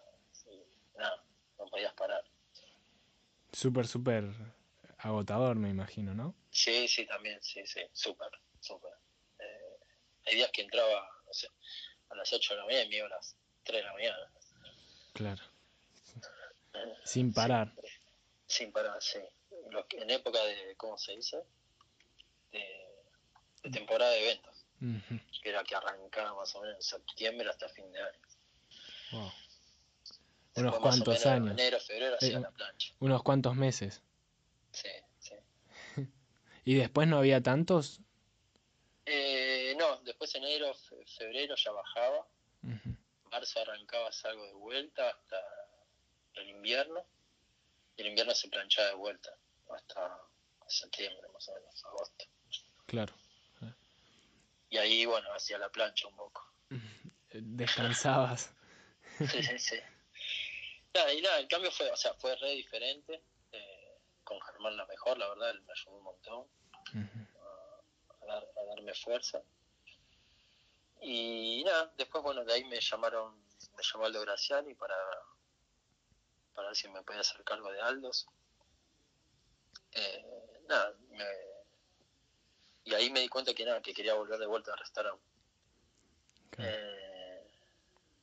nada, 0.97 1.25
no 1.61 1.67
podías 1.67 1.93
parar. 1.95 2.25
Súper, 3.53 3.87
súper 3.87 4.25
agotador, 4.99 5.55
me 5.55 5.71
imagino, 5.71 6.12
¿no? 6.12 6.35
Sí, 6.51 6.88
sí, 6.88 7.07
también, 7.07 7.41
sí, 7.41 7.65
sí, 7.69 7.83
súper, 7.93 8.31
súper. 8.59 8.95
Eh, 9.38 9.79
hay 10.27 10.35
días 10.35 10.51
que 10.51 10.62
entraba, 10.62 11.09
no 11.25 11.33
sé, 11.33 11.47
a 12.09 12.17
las 12.17 12.33
8 12.33 12.55
de 12.55 12.59
la 12.59 12.67
mañana 12.67 12.83
y 12.83 12.88
me 12.88 12.97
iba 12.97 13.07
a 13.07 13.11
las 13.11 13.37
3 13.62 13.79
de 13.79 13.87
la 13.87 13.93
mañana. 13.93 14.33
Claro. 15.12 15.43
Sin 17.05 17.33
parar. 17.33 17.73
Sin 18.53 18.71
parar, 18.73 19.01
sí. 19.03 19.19
en 19.93 20.11
época 20.11 20.43
de, 20.45 20.77
¿cómo 20.77 20.99
se 20.99 21.12
dice? 21.12 21.43
De, 22.51 23.71
temporada 23.71 24.11
de 24.12 24.23
eventos. 24.25 24.67
Que 25.43 25.49
era 25.49 25.62
que 25.65 25.75
arrancaba 25.75 26.35
más 26.35 26.55
o 26.57 26.61
menos 26.61 26.77
en 26.77 26.83
septiembre 26.83 27.49
hasta 27.49 27.69
fin 27.69 27.91
de 27.93 28.01
año. 28.03 28.19
Wow. 29.12 29.33
unos 30.57 30.79
cuantos 30.81 31.27
años. 31.27 31.53
enero, 31.53 31.79
febrero 31.81 32.17
Eh, 32.21 32.31
la 32.33 32.51
plancha. 32.51 32.93
Unos 33.01 33.23
cuantos 33.23 33.55
meses. 33.55 34.03
Sí, 34.73 34.88
sí. 35.19 35.35
¿Y 36.65 36.75
después 36.75 37.09
no 37.09 37.19
había 37.19 37.41
tantos? 37.43 38.01
Eh, 39.07 39.75
no, 39.79 39.99
después 40.03 40.35
enero, 40.35 40.75
fe- 40.75 41.05
febrero 41.07 41.55
ya 41.57 41.71
bajaba. 41.73 42.27
Ujú, 42.62 42.97
Marzo 43.31 43.61
arrancaba 43.61 44.11
algo 44.25 44.45
de 44.47 44.53
vuelta 44.55 45.09
hasta 45.09 45.37
el 46.35 46.51
invierno. 46.51 47.05
Y 47.96 48.02
el 48.02 48.09
invierno 48.09 48.35
se 48.35 48.48
planchaba 48.48 48.88
de 48.88 48.94
vuelta 48.94 49.31
hasta 49.74 50.20
septiembre, 50.66 51.28
más 51.33 51.48
o 51.48 51.55
menos, 51.55 51.85
agosto. 51.85 52.24
Claro. 52.87 53.14
Y 54.70 54.78
ahí, 54.78 55.05
bueno, 55.05 55.33
hacía 55.35 55.59
la 55.59 55.68
plancha 55.70 56.09
un 56.09 56.16
poco. 56.16 56.50
Descansabas. 57.31 58.55
Sí, 59.18 59.42
sí, 59.42 59.59
sí. 59.59 59.76
Nada, 60.94 61.12
y 61.12 61.20
nada, 61.22 61.38
el 61.38 61.48
cambio 61.48 61.70
fue, 61.70 61.90
o 61.90 61.96
sea, 61.96 62.14
fue 62.14 62.35
re 62.37 62.50
diferente. 62.52 63.22
eh, 63.52 63.98
con 64.24 64.40
Germán 64.40 64.76
la 64.76 64.87
mejor, 64.87 65.18
la 65.18 65.28
verdad, 65.28 65.50
él 65.50 65.61
me 65.62 65.72
ayudó 65.72 65.96
un 65.96 66.05
montón 66.05 66.48
a, 68.22 68.26
dar- 68.26 68.48
a 68.57 68.64
darme 68.74 68.94
fuerza. 68.94 69.42
Y 71.00 71.62
nada, 71.64 71.92
después, 71.96 72.22
bueno, 72.22 72.44
de 72.44 72.52
ahí 72.55 72.64
me 72.64 72.81
llamaron, 72.81 73.37
me 73.76 73.83
llamó 73.83 74.05
Aldo 74.07 74.20
Graciani 74.22 74.74
para, 74.74 74.94
para 76.55 76.69
ver 76.69 76.77
si 76.77 76.88
me 76.88 77.03
podía 77.03 77.21
hacer 77.21 77.43
cargo 77.45 77.71
de 77.73 77.81
Aldos. 77.81 78.27
Eh, 79.93 80.25
nada, 80.69 80.95
me- 81.11 81.25
y 82.85 82.95
ahí 82.95 83.11
me 83.11 83.21
di 83.21 83.29
cuenta 83.29 83.55
que 83.55 83.65
nada, 83.65 83.81
que 83.81 83.95
quería 83.95 84.15
volver 84.15 84.38
de 84.38 84.47
vuelta 84.47 84.73
al 84.73 84.79
restaurante. 84.79 85.23
Eh, 86.59 87.47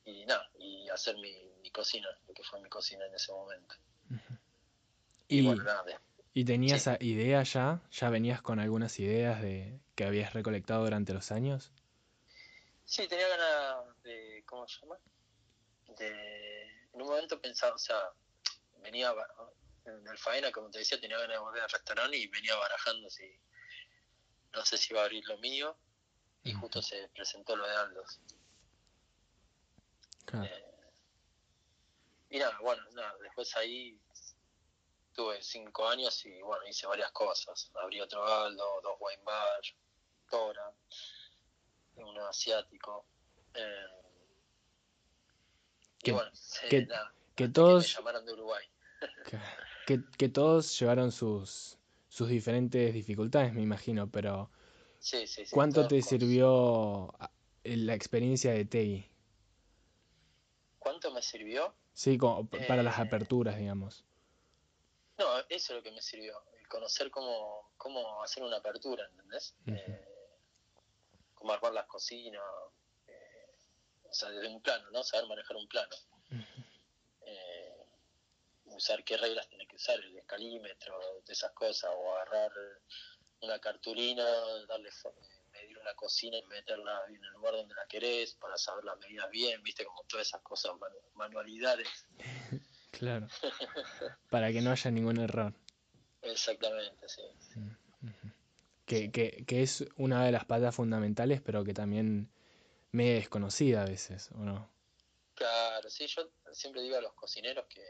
y 0.04 0.24
nada, 0.26 0.48
y 0.58 0.88
hacer 0.88 1.16
mi, 1.16 1.32
mi 1.62 1.70
cocina, 1.70 2.08
lo 2.26 2.34
que 2.34 2.42
fue 2.42 2.60
mi 2.60 2.68
cocina 2.68 3.06
en 3.06 3.14
ese 3.14 3.32
momento. 3.32 3.74
Y, 5.28 5.40
Y, 5.40 5.46
bueno, 5.46 5.62
nada, 5.62 5.82
de- 5.84 5.98
¿y 6.34 6.44
tenías 6.44 6.82
sí. 6.82 6.90
idea 7.00 7.42
ya? 7.42 7.80
¿Ya 7.90 8.10
venías 8.10 8.42
con 8.42 8.58
algunas 8.60 8.98
ideas 8.98 9.40
de 9.42 9.80
que 9.94 10.04
habías 10.04 10.32
recolectado 10.34 10.84
durante 10.84 11.14
los 11.14 11.30
años? 11.32 11.72
sí, 12.84 13.06
tenía 13.08 13.28
ganas 13.28 14.02
de, 14.02 14.42
¿cómo 14.46 14.66
se 14.66 14.80
llama? 14.82 14.98
De, 15.98 16.59
en 16.92 17.02
un 17.02 17.08
momento 17.08 17.40
pensaba, 17.40 17.74
o 17.74 17.78
sea, 17.78 18.12
venía 18.78 19.14
en 19.84 20.06
el 20.06 20.18
faena, 20.18 20.50
como 20.52 20.70
te 20.70 20.78
decía, 20.80 21.00
tenía 21.00 21.18
ganas 21.18 21.36
de 21.36 21.42
volver 21.42 21.62
al 21.62 21.70
restaurante 21.70 22.16
y 22.16 22.26
venía 22.28 22.54
barajando 22.56 23.08
si, 23.10 23.40
no 24.52 24.64
sé 24.64 24.76
si 24.76 24.92
iba 24.92 25.02
a 25.02 25.04
abrir 25.04 25.24
lo 25.26 25.38
mío, 25.38 25.76
y 26.42 26.52
justo 26.52 26.80
se 26.82 27.08
presentó 27.08 27.56
lo 27.56 27.66
de 27.66 27.76
Aldos. 27.76 28.20
Claro. 30.24 30.44
Eh, 30.46 30.70
y 32.30 32.38
nada, 32.38 32.58
bueno, 32.60 32.82
nada, 32.92 33.14
después 33.22 33.54
ahí 33.56 34.00
tuve 35.12 35.42
cinco 35.42 35.88
años 35.88 36.24
y 36.24 36.40
bueno, 36.40 36.66
hice 36.66 36.86
varias 36.86 37.10
cosas. 37.10 37.70
Abrí 37.74 38.00
otro 38.00 38.24
Aldo, 38.24 38.80
dos 38.82 38.96
wine 39.00 39.22
bar, 39.24 39.60
Tora, 40.30 40.72
uno 41.96 42.26
asiático. 42.26 43.06
eh, 43.54 43.99
Que- 46.02 46.16
que- 47.36 47.48
todos- 47.48 47.96
de 48.24 48.32
Uruguay. 48.32 48.64
Que, 49.86 50.00
que 50.16 50.28
todos 50.28 50.78
llevaron 50.78 51.10
sus, 51.10 51.76
sus 52.08 52.28
diferentes 52.28 52.94
dificultades, 52.94 53.52
me 53.52 53.62
imagino, 53.62 54.08
pero 54.08 54.50
Sí, 55.00 55.26
sí, 55.26 55.44
sí. 55.44 55.50
¿cuánto 55.54 55.88
te 55.88 56.00
sirvió 56.02 57.12
a- 57.20 57.30
la 57.64 57.94
experiencia 57.94 58.52
de 58.52 58.64
Tegui? 58.66 59.10
¿Cuánto 60.78 61.10
me 61.12 61.22
sirvió? 61.22 61.74
Sí, 61.92 62.18
como 62.18 62.46
para 62.46 62.82
las 62.82 62.98
Eh, 62.98 63.02
aperturas, 63.02 63.58
digamos. 63.58 64.04
No, 65.18 65.38
eso 65.48 65.48
es 65.50 65.70
lo 65.70 65.82
que 65.82 65.90
me 65.90 66.00
sirvió, 66.00 66.40
el 66.58 66.68
conocer 66.68 67.10
cómo, 67.10 67.72
cómo 67.76 68.22
hacer 68.22 68.42
una 68.42 68.58
apertura, 68.58 69.06
¿entendés? 69.10 69.54
Eh, 69.66 70.04
cómo 71.34 71.52
armar 71.52 71.72
las 71.72 71.86
cocinas, 71.86 72.42
o 74.10 74.14
sea, 74.14 74.30
desde 74.30 74.48
un 74.48 74.60
plano, 74.62 74.90
¿no? 74.90 75.02
Saber 75.02 75.26
manejar 75.28 75.56
un 75.56 75.68
plano. 75.68 75.94
Eh, 77.22 77.76
usar 78.66 79.04
qué 79.04 79.16
reglas 79.16 79.48
tienes 79.48 79.68
que 79.68 79.76
usar, 79.76 79.98
el 80.00 80.16
escalímetro, 80.18 80.98
de 81.26 81.32
esas 81.32 81.52
cosas, 81.52 81.90
o 81.94 82.14
agarrar 82.16 82.50
una 83.42 83.58
cartulina, 83.58 84.24
darle 84.68 84.90
medir 85.52 85.78
una 85.78 85.94
cocina 85.94 86.38
y 86.38 86.44
meterla 86.46 87.02
en 87.08 87.16
el 87.24 87.30
lugar 87.32 87.54
donde 87.54 87.74
la 87.74 87.86
querés 87.86 88.34
para 88.34 88.56
saber 88.56 88.84
las 88.84 88.98
medidas 88.98 89.30
bien, 89.30 89.62
viste, 89.62 89.84
como 89.84 90.02
todas 90.04 90.26
esas 90.28 90.40
cosas, 90.42 90.72
manu- 90.72 91.10
manualidades. 91.14 91.88
Claro. 92.92 93.28
Para 94.30 94.50
que 94.52 94.60
no 94.60 94.72
haya 94.72 94.90
ningún 94.90 95.18
error. 95.20 95.54
Exactamente, 96.22 97.08
sí. 97.08 97.22
Que, 98.84 99.10
que, 99.12 99.44
que 99.46 99.62
es 99.62 99.84
una 99.96 100.24
de 100.24 100.32
las 100.32 100.44
patas 100.44 100.74
fundamentales, 100.74 101.40
pero 101.40 101.64
que 101.64 101.72
también 101.72 102.28
medio 102.92 103.14
desconocida 103.14 103.82
a 103.82 103.86
veces, 103.86 104.30
¿o 104.32 104.38
no? 104.38 104.70
Claro, 105.34 105.88
sí, 105.88 106.06
yo 106.06 106.28
siempre 106.52 106.82
digo 106.82 106.96
a 106.96 107.00
los 107.00 107.14
cocineros 107.14 107.66
que 107.66 107.82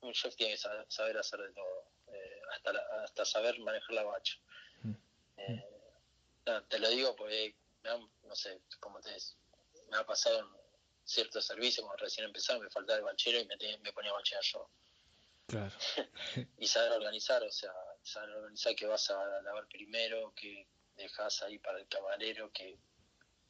un 0.00 0.12
chef 0.12 0.34
tiene 0.36 0.52
que 0.54 0.58
sa- 0.58 0.84
saber 0.88 1.16
hacer 1.18 1.40
de 1.40 1.52
todo, 1.52 1.90
eh, 2.08 2.40
hasta, 2.54 2.72
la- 2.72 2.86
hasta 3.04 3.24
saber 3.24 3.58
manejar 3.60 3.92
la 3.92 4.02
bacha. 4.04 4.36
Mm. 4.82 4.92
Eh, 5.38 5.64
te 6.68 6.78
lo 6.78 6.88
digo 6.90 7.14
porque, 7.16 7.54
me 7.82 7.90
han- 7.90 8.10
no 8.24 8.34
sé, 8.34 8.60
como 8.80 9.00
te 9.00 9.10
me 9.90 9.96
ha 9.98 10.04
pasado 10.06 10.40
en 10.40 10.46
ciertos 11.04 11.46
servicios, 11.46 11.84
cuando 11.86 12.02
recién 12.04 12.26
empezaba, 12.26 12.58
me 12.60 12.70
faltaba 12.70 12.98
el 12.98 13.04
bachero 13.04 13.38
y 13.38 13.46
me, 13.46 13.56
tenía- 13.56 13.78
me 13.78 13.92
ponía 13.92 14.10
a 14.10 14.14
bachear 14.14 14.42
yo. 14.42 14.68
Claro. 15.46 15.74
Y 16.58 16.66
saber 16.66 16.92
organizar, 16.92 17.42
o 17.42 17.50
sea, 17.50 17.72
saber 18.02 18.30
organizar 18.30 18.74
que 18.74 18.86
vas 18.86 19.10
a 19.10 19.40
lavar 19.42 19.66
primero, 19.68 20.32
que 20.34 20.66
dejas 20.96 21.42
ahí 21.42 21.58
para 21.58 21.78
el 21.78 21.86
camarero, 21.88 22.50
que, 22.52 22.78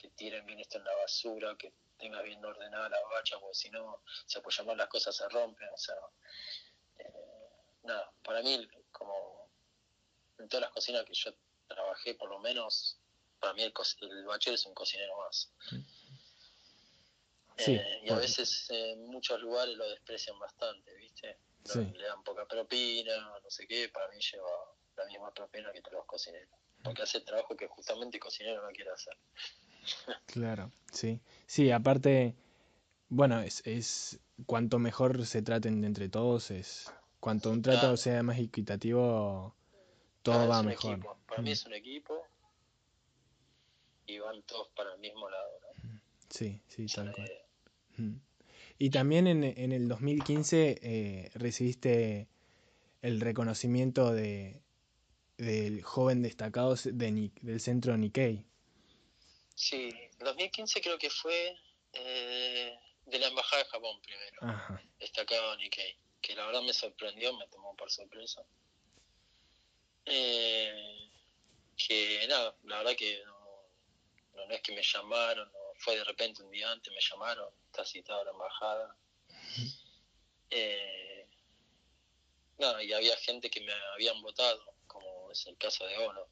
que 0.04 0.10
tiren 0.10 0.44
bien 0.44 0.60
esto 0.60 0.76
en 0.76 0.84
la 0.84 0.94
basura, 0.96 1.56
que 1.56 1.72
tengas 1.96 2.22
bien 2.24 2.44
ordenada 2.44 2.90
la 2.90 3.00
bacha, 3.10 3.38
porque 3.40 3.54
si 3.54 3.70
no, 3.70 4.02
se 4.26 4.42
puede 4.42 4.54
llamar 4.54 4.76
las 4.76 4.88
cosas 4.88 5.16
se 5.16 5.26
rompen, 5.30 5.66
o 5.72 5.78
sea, 5.78 5.94
eh, 6.98 7.10
nada, 7.84 8.12
para 8.22 8.42
mí, 8.42 8.68
como 8.92 9.48
en 10.38 10.46
todas 10.50 10.64
las 10.64 10.72
cocinas 10.72 11.06
que 11.06 11.14
yo 11.14 11.34
trabajé, 11.66 12.14
por 12.16 12.28
lo 12.28 12.38
menos, 12.40 12.98
para 13.40 13.54
mí 13.54 13.62
el, 13.62 13.72
el 14.02 14.24
bachero 14.26 14.56
es 14.56 14.66
un 14.66 14.74
cocinero 14.74 15.16
más. 15.20 15.50
Sí, 17.56 17.76
Eh, 17.76 18.00
y 18.02 18.10
a 18.10 18.16
veces 18.16 18.66
en 18.68 19.06
muchos 19.06 19.40
lugares 19.40 19.74
lo 19.74 19.88
desprecian 19.88 20.38
bastante, 20.38 20.94
¿viste? 20.96 21.38
No, 21.64 21.72
Sí. 21.72 21.80
Le 21.94 22.06
dan 22.06 22.22
poca 22.24 22.46
propina, 22.46 23.16
no 23.42 23.50
sé 23.50 23.66
qué, 23.66 23.88
para 23.88 24.08
mí 24.08 24.18
lleva 24.20 24.50
la 24.96 25.06
misma 25.06 25.32
propina 25.32 25.72
que 25.72 25.80
todos 25.80 25.94
los 25.94 26.06
cocineros. 26.06 26.58
Porque 26.82 27.00
hace 27.00 27.20
trabajo 27.22 27.56
que 27.56 27.66
justamente 27.68 28.18
el 28.18 28.22
cocinero 28.22 28.60
no 28.60 28.68
quiere 28.70 28.90
hacer. 28.90 29.16
Claro, 30.26 30.70
sí. 30.92 31.20
Sí, 31.46 31.70
aparte, 31.70 32.34
bueno, 33.08 33.40
es, 33.40 33.62
es 33.66 34.18
cuanto 34.46 34.78
mejor 34.78 35.24
se 35.26 35.42
traten 35.42 35.80
de 35.80 35.86
entre 35.86 36.08
todos, 36.08 36.50
es 36.50 36.92
cuanto 37.20 37.50
un 37.50 37.62
trato 37.62 37.80
Claro. 37.80 37.96
sea 37.96 38.22
más 38.22 38.38
equitativo, 38.38 39.54
todo 40.22 40.48
va 40.48 40.62
mejor. 40.62 40.94
equipo. 40.94 41.16
Para 41.28 41.42
mí 41.42 41.50
Mm, 41.50 41.52
es 41.52 41.66
un 41.66 41.74
equipo 41.74 42.22
y 44.06 44.18
van 44.18 44.42
todos 44.42 44.68
para 44.76 44.92
el 44.94 45.00
mismo 45.00 45.28
lado. 45.30 45.48
¿no? 45.84 46.00
Sí, 46.30 46.60
sí, 46.68 46.86
tal 46.86 47.12
cual. 47.12 47.30
Mm. 47.96 48.16
Y 48.78 48.90
también 48.90 49.26
en, 49.28 49.44
en 49.44 49.72
el 49.72 49.86
2015 49.88 50.78
eh, 50.82 51.30
recibiste 51.34 52.28
el 53.02 53.20
reconocimiento 53.20 54.12
de, 54.12 54.60
del 55.38 55.82
joven 55.82 56.22
destacado 56.22 56.74
de, 56.74 57.30
del 57.40 57.60
centro 57.60 57.96
Nikkei. 57.96 58.44
Sí, 59.54 59.90
2015 60.18 60.80
creo 60.80 60.98
que 60.98 61.10
fue 61.10 61.56
eh, 61.92 62.78
de 63.06 63.18
la 63.18 63.28
Embajada 63.28 63.62
de 63.62 63.68
Japón 63.70 64.00
primero. 64.02 64.36
Ajá, 64.42 64.82
destacado 64.98 65.56
Nikkei, 65.56 65.96
que 66.20 66.34
la 66.34 66.46
verdad 66.46 66.62
me 66.62 66.72
sorprendió, 66.72 67.36
me 67.36 67.46
tomó 67.48 67.76
por 67.76 67.90
sorpresa. 67.90 68.44
Eh, 70.06 71.10
que 71.76 72.26
nada, 72.28 72.56
la 72.64 72.78
verdad 72.78 72.96
que 72.96 73.22
no, 73.24 73.68
no, 74.34 74.46
no 74.46 74.54
es 74.54 74.60
que 74.60 74.74
me 74.74 74.82
llamaron, 74.82 75.50
no, 75.52 75.58
fue 75.78 75.96
de 75.96 76.04
repente 76.04 76.42
un 76.42 76.50
día 76.50 76.70
antes, 76.70 76.92
me 76.92 77.00
llamaron, 77.00 77.52
está 77.66 77.84
citado 77.84 78.20
a 78.20 78.24
la 78.24 78.30
embajada. 78.30 78.96
Eh, 80.50 81.26
nada, 82.58 82.82
y 82.82 82.92
había 82.92 83.16
gente 83.16 83.50
que 83.50 83.60
me 83.60 83.72
habían 83.94 84.20
votado, 84.22 84.74
como 84.86 85.30
es 85.30 85.46
el 85.46 85.56
caso 85.56 85.84
de 85.86 85.98
Ono. 85.98 86.26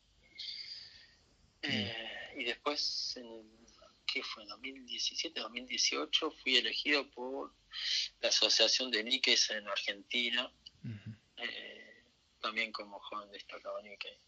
Eh, 1.62 2.21
y 2.36 2.44
después, 2.44 3.16
en, 3.16 3.66
¿qué 4.06 4.22
fue? 4.22 4.44
2017, 4.46 5.40
2018, 5.40 6.30
fui 6.42 6.56
elegido 6.56 7.10
por 7.10 7.54
la 8.20 8.28
Asociación 8.28 8.90
de 8.90 9.04
Nikkeis 9.04 9.50
en 9.50 9.66
Argentina, 9.68 10.52
eh, 11.36 12.04
también 12.40 12.72
como 12.72 12.98
joven 13.00 13.30
destacado 13.30 13.80
Nikkei. 13.82 14.18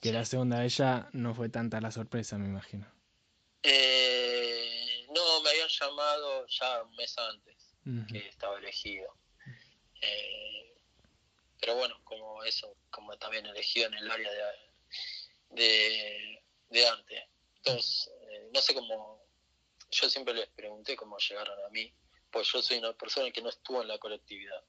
Que 0.00 0.12
la 0.12 0.24
segunda 0.24 0.58
de 0.58 0.66
ella 0.66 1.08
no 1.12 1.34
fue 1.34 1.48
tanta 1.48 1.80
la 1.80 1.90
sorpresa, 1.90 2.36
me 2.36 2.46
imagino. 2.46 2.86
Eh, 3.62 5.06
no, 5.14 5.40
me 5.40 5.50
habían 5.50 5.68
llamado 5.68 6.46
ya 6.46 6.82
un 6.82 6.94
mes 6.96 7.16
antes. 7.18 7.74
que 8.08 8.28
estaba 8.28 8.58
elegido. 8.58 9.16
Eh, 10.00 10.74
pero 11.58 11.76
bueno, 11.76 11.98
como 12.04 12.42
eso, 12.44 12.76
como 12.90 13.16
también 13.16 13.46
elegido 13.46 13.86
en 13.86 13.94
el 13.94 14.10
área 14.10 14.30
de, 14.30 15.62
de, 15.62 16.43
de 16.74 16.86
arte. 16.86 17.28
Entonces, 17.56 18.10
eh, 18.30 18.50
no 18.52 18.60
sé 18.60 18.74
cómo, 18.74 19.24
yo 19.90 20.10
siempre 20.10 20.34
les 20.34 20.48
pregunté 20.48 20.96
cómo 20.96 21.16
llegaron 21.18 21.58
a 21.64 21.68
mí, 21.70 21.92
pues 22.30 22.48
yo 22.52 22.60
soy 22.60 22.78
una 22.78 22.92
persona 22.92 23.30
que 23.30 23.40
no 23.40 23.48
estuvo 23.48 23.80
en 23.80 23.88
la 23.88 23.98
colectividad. 23.98 24.62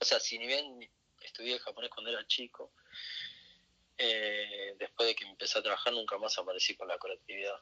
O 0.00 0.04
sea, 0.04 0.20
si 0.20 0.38
ni 0.38 0.46
bien 0.46 0.78
estudié 1.22 1.58
japonés 1.58 1.90
cuando 1.90 2.10
era 2.10 2.26
chico, 2.26 2.72
eh, 3.96 4.74
después 4.78 5.08
de 5.08 5.14
que 5.14 5.24
empecé 5.24 5.58
a 5.58 5.62
trabajar 5.62 5.92
nunca 5.92 6.18
más 6.18 6.36
aparecí 6.38 6.76
con 6.76 6.88
la 6.88 6.98
colectividad. 6.98 7.58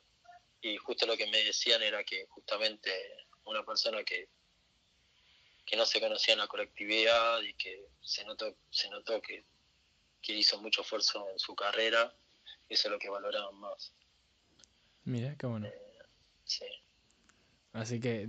Y 0.61 0.77
justo 0.77 1.07
lo 1.07 1.17
que 1.17 1.27
me 1.29 1.43
decían 1.45 1.83
era 1.83 2.03
que 2.05 2.27
justamente 2.27 2.91
una 3.45 3.65
persona 3.65 4.03
que, 4.05 4.29
que 5.65 5.77
no 5.77 5.87
se 5.87 6.01
conocía 6.01 6.35
en 6.35 6.41
la 6.41 6.49
colectividad 6.49 7.41
y 7.43 7.55
que 7.55 7.87
se 8.03 8.25
notó, 8.25 8.57
se 8.71 8.89
notó 8.91 9.21
que, 9.23 9.45
que 10.21 10.33
hizo 10.33 10.61
mucho 10.61 10.83
esfuerzo 10.83 11.29
en 11.31 11.39
su 11.39 11.55
carrera, 11.55 12.15
eso 12.69 12.89
es 12.89 12.93
lo 12.93 12.99
que 12.99 13.09
valoraban 13.09 13.55
más. 13.57 13.93
Mira, 15.05 15.37
qué 15.39 15.47
bueno. 15.47 15.67
Eh, 15.67 15.99
sí. 16.45 16.65
Así 17.73 18.01
que, 18.01 18.29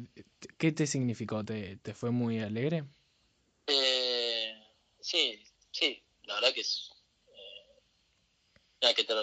¿qué 0.57 0.71
te 0.71 0.85
significó? 0.85 1.43
¿Te, 1.43 1.77
te 1.77 1.93
fue 1.93 2.11
muy 2.11 2.39
alegre? 2.39 2.83
Eh, 3.65 4.53
sí, 4.99 5.41
sí, 5.71 6.03
la 6.23 6.35
verdad 6.35 6.53
que 6.53 6.61
es... 6.61 6.91
Eh, 8.81 8.93
que 8.93 9.03
te 9.03 9.13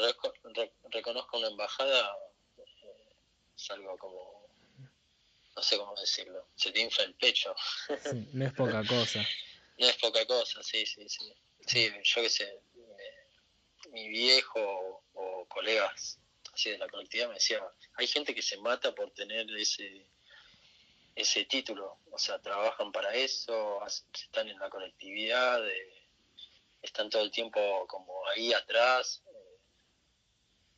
reconozca 0.91 1.37
una 1.37 1.49
embajada 1.49 2.17
eh, 2.57 3.17
es 3.57 3.71
algo 3.71 3.97
como... 3.99 4.49
No 5.57 5.63
sé 5.63 5.77
cómo 5.77 5.95
decirlo. 5.95 6.49
Se 6.57 6.73
te 6.73 6.81
infla 6.81 7.05
el 7.05 7.15
pecho. 7.15 7.55
Sí, 8.11 8.29
no 8.33 8.47
es 8.47 8.53
poca 8.55 8.85
cosa. 8.85 9.25
no 9.79 9.87
es 9.87 9.97
poca 9.99 10.27
cosa, 10.27 10.63
sí, 10.63 10.85
sí, 10.85 11.09
sí. 11.09 11.33
Sí, 11.67 11.91
yo 12.03 12.23
qué 12.23 12.29
sé, 12.29 12.61
mi 13.95 14.09
viejo 14.09 15.05
o 15.15 15.47
colegas 15.47 16.19
así 16.53 16.71
de 16.71 16.79
la 16.79 16.89
colectividad 16.89 17.29
me 17.29 17.35
decía, 17.35 17.63
hay 17.95 18.07
gente 18.07 18.35
que 18.35 18.43
se 18.43 18.57
mata 18.59 18.95
por 18.95 19.11
tener 19.11 19.51
ese 19.57 20.07
ese 21.17 21.45
título, 21.45 21.99
o 22.11 22.19
sea, 22.19 22.41
trabajan 22.41 22.91
para 22.91 23.15
eso, 23.15 23.81
están 23.87 24.49
en 24.49 24.59
la 24.59 24.69
colectividad, 24.69 25.65
eh, 25.65 26.09
están 26.83 27.09
todo 27.09 27.23
el 27.23 27.31
tiempo 27.31 27.87
como 27.87 28.27
ahí 28.31 28.53
atrás, 28.53 29.23
eh, 29.29 29.59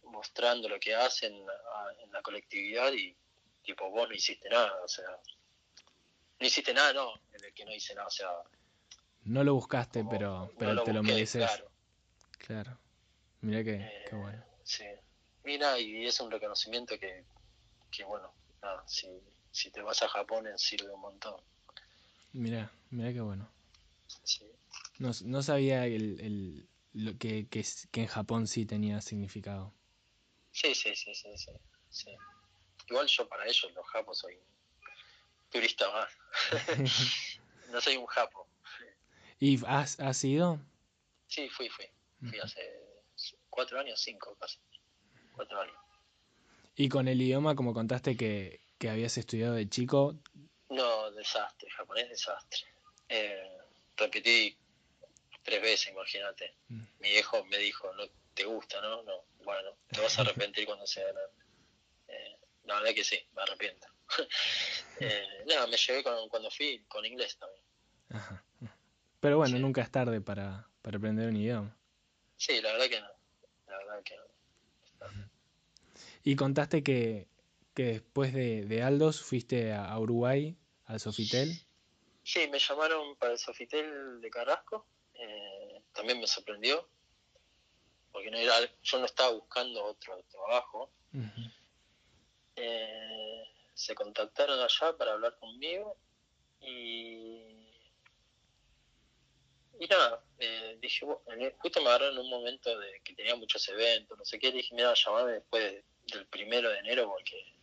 mostrando 0.02 0.68
lo 0.68 0.78
que 0.78 0.94
hacen 0.94 1.32
en 1.34 2.12
la 2.12 2.20
colectividad 2.20 2.92
y 2.92 3.16
tipo 3.62 3.88
vos 3.88 4.06
no 4.10 4.14
hiciste 4.14 4.50
nada, 4.50 4.78
o 4.84 4.88
sea, 4.88 5.08
no 6.38 6.46
hiciste 6.46 6.74
nada, 6.74 6.92
no, 6.92 7.14
en 7.32 7.42
el 7.42 7.54
que 7.54 7.64
no 7.64 7.74
hice 7.74 7.94
nada, 7.94 8.08
o 8.08 8.10
sea... 8.10 8.30
No 9.24 9.42
lo 9.42 9.54
buscaste, 9.54 10.04
pero, 10.04 10.52
pero 10.58 10.84
te 10.84 10.92
lo 10.92 11.02
mereces. 11.02 11.50
Claro. 12.38 12.78
Mira 13.46 13.62
que, 13.62 13.78
qué 13.78 14.16
eh, 14.16 14.18
bueno. 14.18 14.44
Sí. 14.64 14.84
Mira, 15.44 15.78
y 15.78 16.04
es 16.04 16.18
un 16.18 16.32
reconocimiento 16.32 16.98
que, 16.98 17.24
que 17.92 18.02
bueno, 18.02 18.34
nada, 18.60 18.82
si, 18.88 19.06
si 19.52 19.70
te 19.70 19.82
vas 19.82 20.02
a 20.02 20.08
Japón 20.08 20.46
sirve 20.56 20.90
un 20.90 21.00
montón. 21.00 21.40
Mira, 22.32 22.72
mira 22.90 23.12
qué 23.12 23.20
bueno. 23.20 23.48
Sí. 24.24 24.50
No, 24.98 25.12
no 25.26 25.42
sabía 25.44 25.86
el, 25.86 26.20
el, 26.20 26.68
lo 26.92 27.16
que, 27.18 27.46
que, 27.48 27.64
que, 27.92 28.00
en 28.00 28.08
Japón 28.08 28.48
sí 28.48 28.66
tenía 28.66 29.00
significado. 29.00 29.72
Sí, 30.50 30.74
sí, 30.74 30.96
sí, 30.96 31.14
sí, 31.14 31.38
sí, 31.38 31.52
sí. 31.88 32.10
Igual 32.88 33.06
yo 33.06 33.28
para 33.28 33.44
ellos, 33.44 33.72
los 33.76 33.86
japos, 33.86 34.18
soy 34.18 34.40
turista 35.50 35.88
más. 35.92 36.10
no 37.70 37.80
soy 37.80 37.96
un 37.96 38.06
japo. 38.06 38.48
¿Y 39.38 39.64
has, 39.66 40.00
has 40.00 40.24
ido? 40.24 40.58
Sí, 41.28 41.48
fui, 41.48 41.68
fui. 41.68 41.86
Fui 42.28 42.40
hace 42.40 42.95
cuatro 43.56 43.80
años, 43.80 43.98
cinco 43.98 44.36
casi. 44.38 44.58
Cuatro 45.34 45.60
años. 45.60 45.74
Y 46.76 46.88
con 46.90 47.08
el 47.08 47.20
idioma, 47.20 47.56
como 47.56 47.72
contaste 47.72 48.16
que, 48.16 48.60
que 48.78 48.90
habías 48.90 49.16
estudiado 49.16 49.54
de 49.54 49.68
chico? 49.68 50.14
No, 50.68 51.10
desastre, 51.12 51.70
japonés 51.70 52.10
desastre. 52.10 52.60
Eh, 53.08 53.50
repetí 53.96 54.56
tres 55.42 55.62
veces, 55.62 55.88
imagínate. 55.88 56.54
Mm. 56.68 56.82
Mi 57.00 57.10
viejo 57.10 57.44
me 57.46 57.56
dijo, 57.58 57.92
no 57.94 58.04
te 58.34 58.44
gusta, 58.44 58.80
¿no? 58.82 59.02
No, 59.04 59.24
bueno, 59.42 59.70
te 59.90 60.02
vas 60.02 60.18
a 60.18 60.20
arrepentir 60.20 60.66
cuando 60.66 60.86
sea 60.86 61.04
grande. 61.04 61.32
Eh, 62.08 62.38
la 62.64 62.74
verdad 62.74 62.94
que 62.94 63.04
sí, 63.04 63.18
me 63.34 63.42
arrepiento. 63.42 63.86
eh, 65.00 65.44
no, 65.46 65.66
me 65.66 66.02
con, 66.02 66.28
cuando 66.28 66.50
fui 66.50 66.84
con 66.88 67.06
inglés 67.06 67.38
también. 67.38 67.62
Ajá. 68.10 68.44
Pero 69.20 69.38
bueno, 69.38 69.58
nunca 69.58 69.80
es 69.80 69.90
tarde 69.90 70.20
para, 70.20 70.68
para 70.82 70.98
aprender 70.98 71.28
un 71.28 71.36
idioma. 71.36 71.74
Sí, 72.36 72.60
la 72.60 72.72
verdad 72.72 72.88
que 72.88 73.00
no. 73.00 73.15
La 73.66 73.78
verdad 73.78 74.02
que 74.02 74.16
no. 74.16 74.22
Y 76.22 76.36
contaste 76.36 76.82
que, 76.82 77.28
que 77.74 77.84
después 77.84 78.32
de, 78.32 78.64
de 78.66 78.82
Aldos 78.82 79.22
fuiste 79.22 79.72
a, 79.72 79.98
Uruguay, 79.98 80.56
al 80.86 80.98
Sofitel. 80.98 81.52
Sí, 82.22 82.48
me 82.48 82.58
llamaron 82.58 83.16
para 83.16 83.32
el 83.32 83.38
Sofitel 83.38 84.20
de 84.20 84.30
Carrasco. 84.30 84.86
Eh, 85.14 85.82
también 85.92 86.20
me 86.20 86.26
sorprendió, 86.26 86.88
porque 88.12 88.30
no 88.30 88.38
era, 88.38 88.54
yo 88.82 88.98
no 88.98 89.06
estaba 89.06 89.30
buscando 89.30 89.84
otro 89.84 90.22
trabajo. 90.30 90.90
eh, 92.56 93.44
se 93.74 93.94
contactaron 93.94 94.58
allá 94.58 94.96
para 94.96 95.12
hablar 95.12 95.38
conmigo 95.38 95.98
y, 96.60 97.68
y 99.78 99.86
nada, 99.88 100.24
eh, 100.38 100.76
dije, 100.80 101.06
justo 101.58 101.80
me 101.80 101.88
agarraron 101.88 102.14
en 102.14 102.24
un 102.24 102.30
momento 102.30 102.78
de 102.78 103.00
que 103.02 103.14
tenía 103.14 103.34
muchos 103.36 103.66
eventos, 103.68 104.18
no 104.18 104.24
sé 104.24 104.38
qué, 104.38 104.52
dije, 104.52 104.74
mira, 104.74 104.92
llamame 104.94 105.32
después 105.32 105.82
del 106.12 106.26
primero 106.26 106.70
de 106.70 106.78
enero 106.78 107.08
porque 107.08 107.54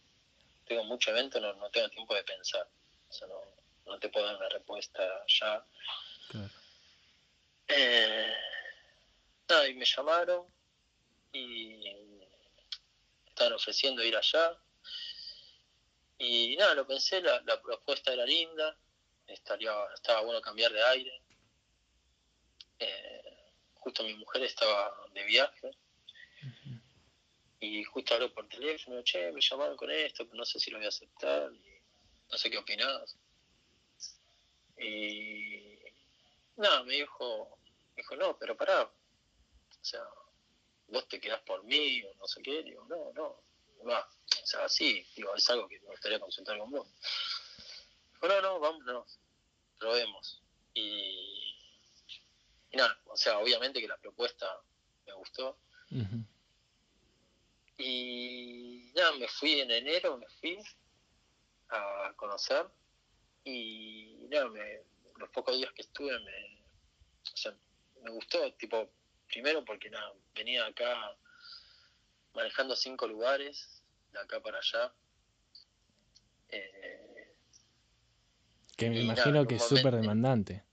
tengo 0.65 0.83
mucho 0.86 1.12
evento, 1.12 1.39
no, 1.39 1.53
no 1.53 1.69
tengo 1.69 1.89
tiempo 1.89 2.15
de 2.15 2.23
pensar. 2.23 2.67
O 3.09 3.13
sea, 3.13 3.27
no, 3.27 3.41
no 3.86 3.99
te 3.99 4.09
puedo 4.09 4.25
dar 4.25 4.38
una 4.38 4.49
respuesta 4.49 5.23
ya. 5.27 5.65
Eh, 7.67 8.33
nada, 9.49 9.67
y 9.67 9.73
me 9.75 9.86
llamaron 9.86 10.47
y 11.31 11.81
estaban 13.27 13.53
ofreciendo 13.53 14.03
ir 14.03 14.15
allá. 14.15 14.57
Y 16.17 16.55
nada, 16.57 16.73
lo 16.75 16.88
pensé, 16.88 17.21
la, 17.21 17.41
la 17.41 17.62
propuesta 17.62 18.13
era 18.13 18.25
linda, 18.25 18.75
estaría, 19.27 19.71
estaba 19.93 20.21
bueno 20.21 20.41
cambiar 20.41 20.71
de 20.71 20.83
aire. 20.86 21.22
Eh, 22.79 23.53
justo 23.75 24.03
mi 24.03 24.15
mujer 24.15 24.43
estaba 24.43 24.95
de 25.13 25.23
viaje 25.23 25.71
y 27.59 27.83
justo 27.86 28.13
habló 28.13 28.33
por 28.33 28.47
teléfono, 28.49 29.01
che, 29.03 29.31
me 29.31 29.39
llamaron 29.39 29.77
con 29.77 29.89
esto, 29.89 30.27
no 30.33 30.43
sé 30.43 30.59
si 30.59 30.69
lo 30.69 30.77
voy 30.77 30.86
a 30.86 30.89
aceptar, 30.89 31.49
no 31.49 32.38
sé 32.38 32.49
qué 32.49 32.57
opinás. 32.57 33.17
Y 34.77 35.79
nada, 36.57 36.83
me 36.83 36.95
dijo, 36.95 37.57
me 37.95 38.01
dijo, 38.01 38.15
no, 38.17 38.38
pero 38.38 38.57
pará, 38.57 38.83
o 38.83 39.86
sea, 39.86 40.03
vos 40.88 41.07
te 41.07 41.21
quedás 41.21 41.41
por 41.43 41.63
mí 41.63 42.03
o 42.03 42.13
no 42.15 42.27
sé 42.27 42.41
qué, 42.41 42.63
digo, 42.63 42.86
no, 42.89 43.13
no, 43.13 43.43
va, 43.88 44.09
o 44.41 44.45
sea, 44.45 44.67
sí, 44.67 45.05
digo, 45.15 45.33
es 45.36 45.49
algo 45.49 45.67
que 45.69 45.79
me 45.79 45.88
gustaría 45.88 46.19
consultar 46.19 46.57
con 46.57 46.69
vos. 46.69 46.88
Dijo, 48.12 48.27
no, 48.27 48.41
no, 48.41 48.59
vámonos, 48.59 49.19
probemos. 49.79 50.41
Y, 50.73 51.52
y 52.73 52.77
nada, 52.77 52.99
o 53.05 53.15
sea, 53.15 53.38
obviamente 53.38 53.79
que 53.79 53.88
la 53.88 53.97
propuesta 53.97 54.47
me 55.05 55.13
gustó. 55.13 55.59
Y 57.77 58.91
nada, 58.95 59.12
me 59.17 59.27
fui 59.27 59.59
en 59.59 59.69
enero, 59.69 60.17
me 60.17 60.27
fui 60.27 60.57
a 61.69 62.13
conocer 62.15 62.65
y 63.43 64.26
nada, 64.30 64.49
me, 64.49 64.82
los 65.17 65.30
pocos 65.30 65.55
días 65.55 65.71
que 65.74 65.84
estuve 65.84 66.17
me, 66.19 66.61
o 67.32 67.38
sea, 67.38 67.55
me 68.01 68.09
gustó, 68.09 68.51
tipo, 68.53 68.89
primero 69.28 69.63
porque 69.63 69.91
nada, 69.91 70.11
venía 70.34 70.65
acá 70.65 71.15
manejando 72.34 72.76
cinco 72.76 73.07
lugares, 73.07 73.84
de 74.11 74.19
acá 74.19 74.41
para 74.41 74.57
allá. 74.57 74.93
Eh, 76.49 77.36
que 78.76 78.89
me 78.89 79.01
imagino 79.01 79.45
que 79.45 79.55
es 79.55 79.63
súper 79.63 79.95
demandante, 79.95 80.63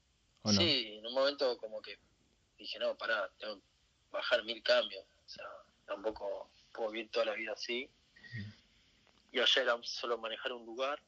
¿o 0.43 0.53
no? 0.53 0.61
Sí, 0.61 0.99
en 0.99 1.07
un 1.07 1.15
momento 1.15 1.57
como 1.59 1.81
que 1.81 1.99
dije, 2.59 2.79
no, 2.79 2.97
pará, 2.97 3.31
tengo 3.39 3.57
que 3.57 3.63
bajar 4.11 4.45
mil 4.45 4.63
cambios, 4.63 5.05
o 5.27 5.29
sea, 5.29 5.47
tampoco 5.87 6.51
puedo 6.73 6.91
vivir 6.91 7.11
toda 7.11 7.27
la 7.27 7.35
vida 7.35 7.53
así. 7.53 7.89
Y 9.33 9.39
allá 9.39 9.63
era 9.63 9.79
solo 9.83 10.19
manejar 10.19 10.53
un 10.53 10.67
lugar. 10.67 11.01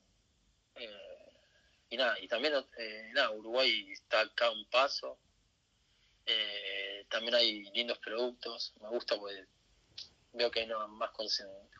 Eh, 0.76 1.32
y 1.90 1.96
nada, 1.96 2.18
y 2.20 2.28
también, 2.28 2.54
eh, 2.78 3.10
nada, 3.12 3.30
Uruguay 3.32 3.90
está 3.92 4.20
acá 4.20 4.50
un 4.50 4.64
paso. 4.66 5.18
Eh, 6.24 7.04
también 7.08 7.34
hay 7.34 7.64
lindos 7.72 7.98
productos. 7.98 8.72
Me 8.80 8.88
gusta 8.88 9.18
porque 9.18 9.44
veo 10.32 10.50
que 10.50 10.60
hay 10.60 10.66
una 10.66 10.86
más 10.86 11.10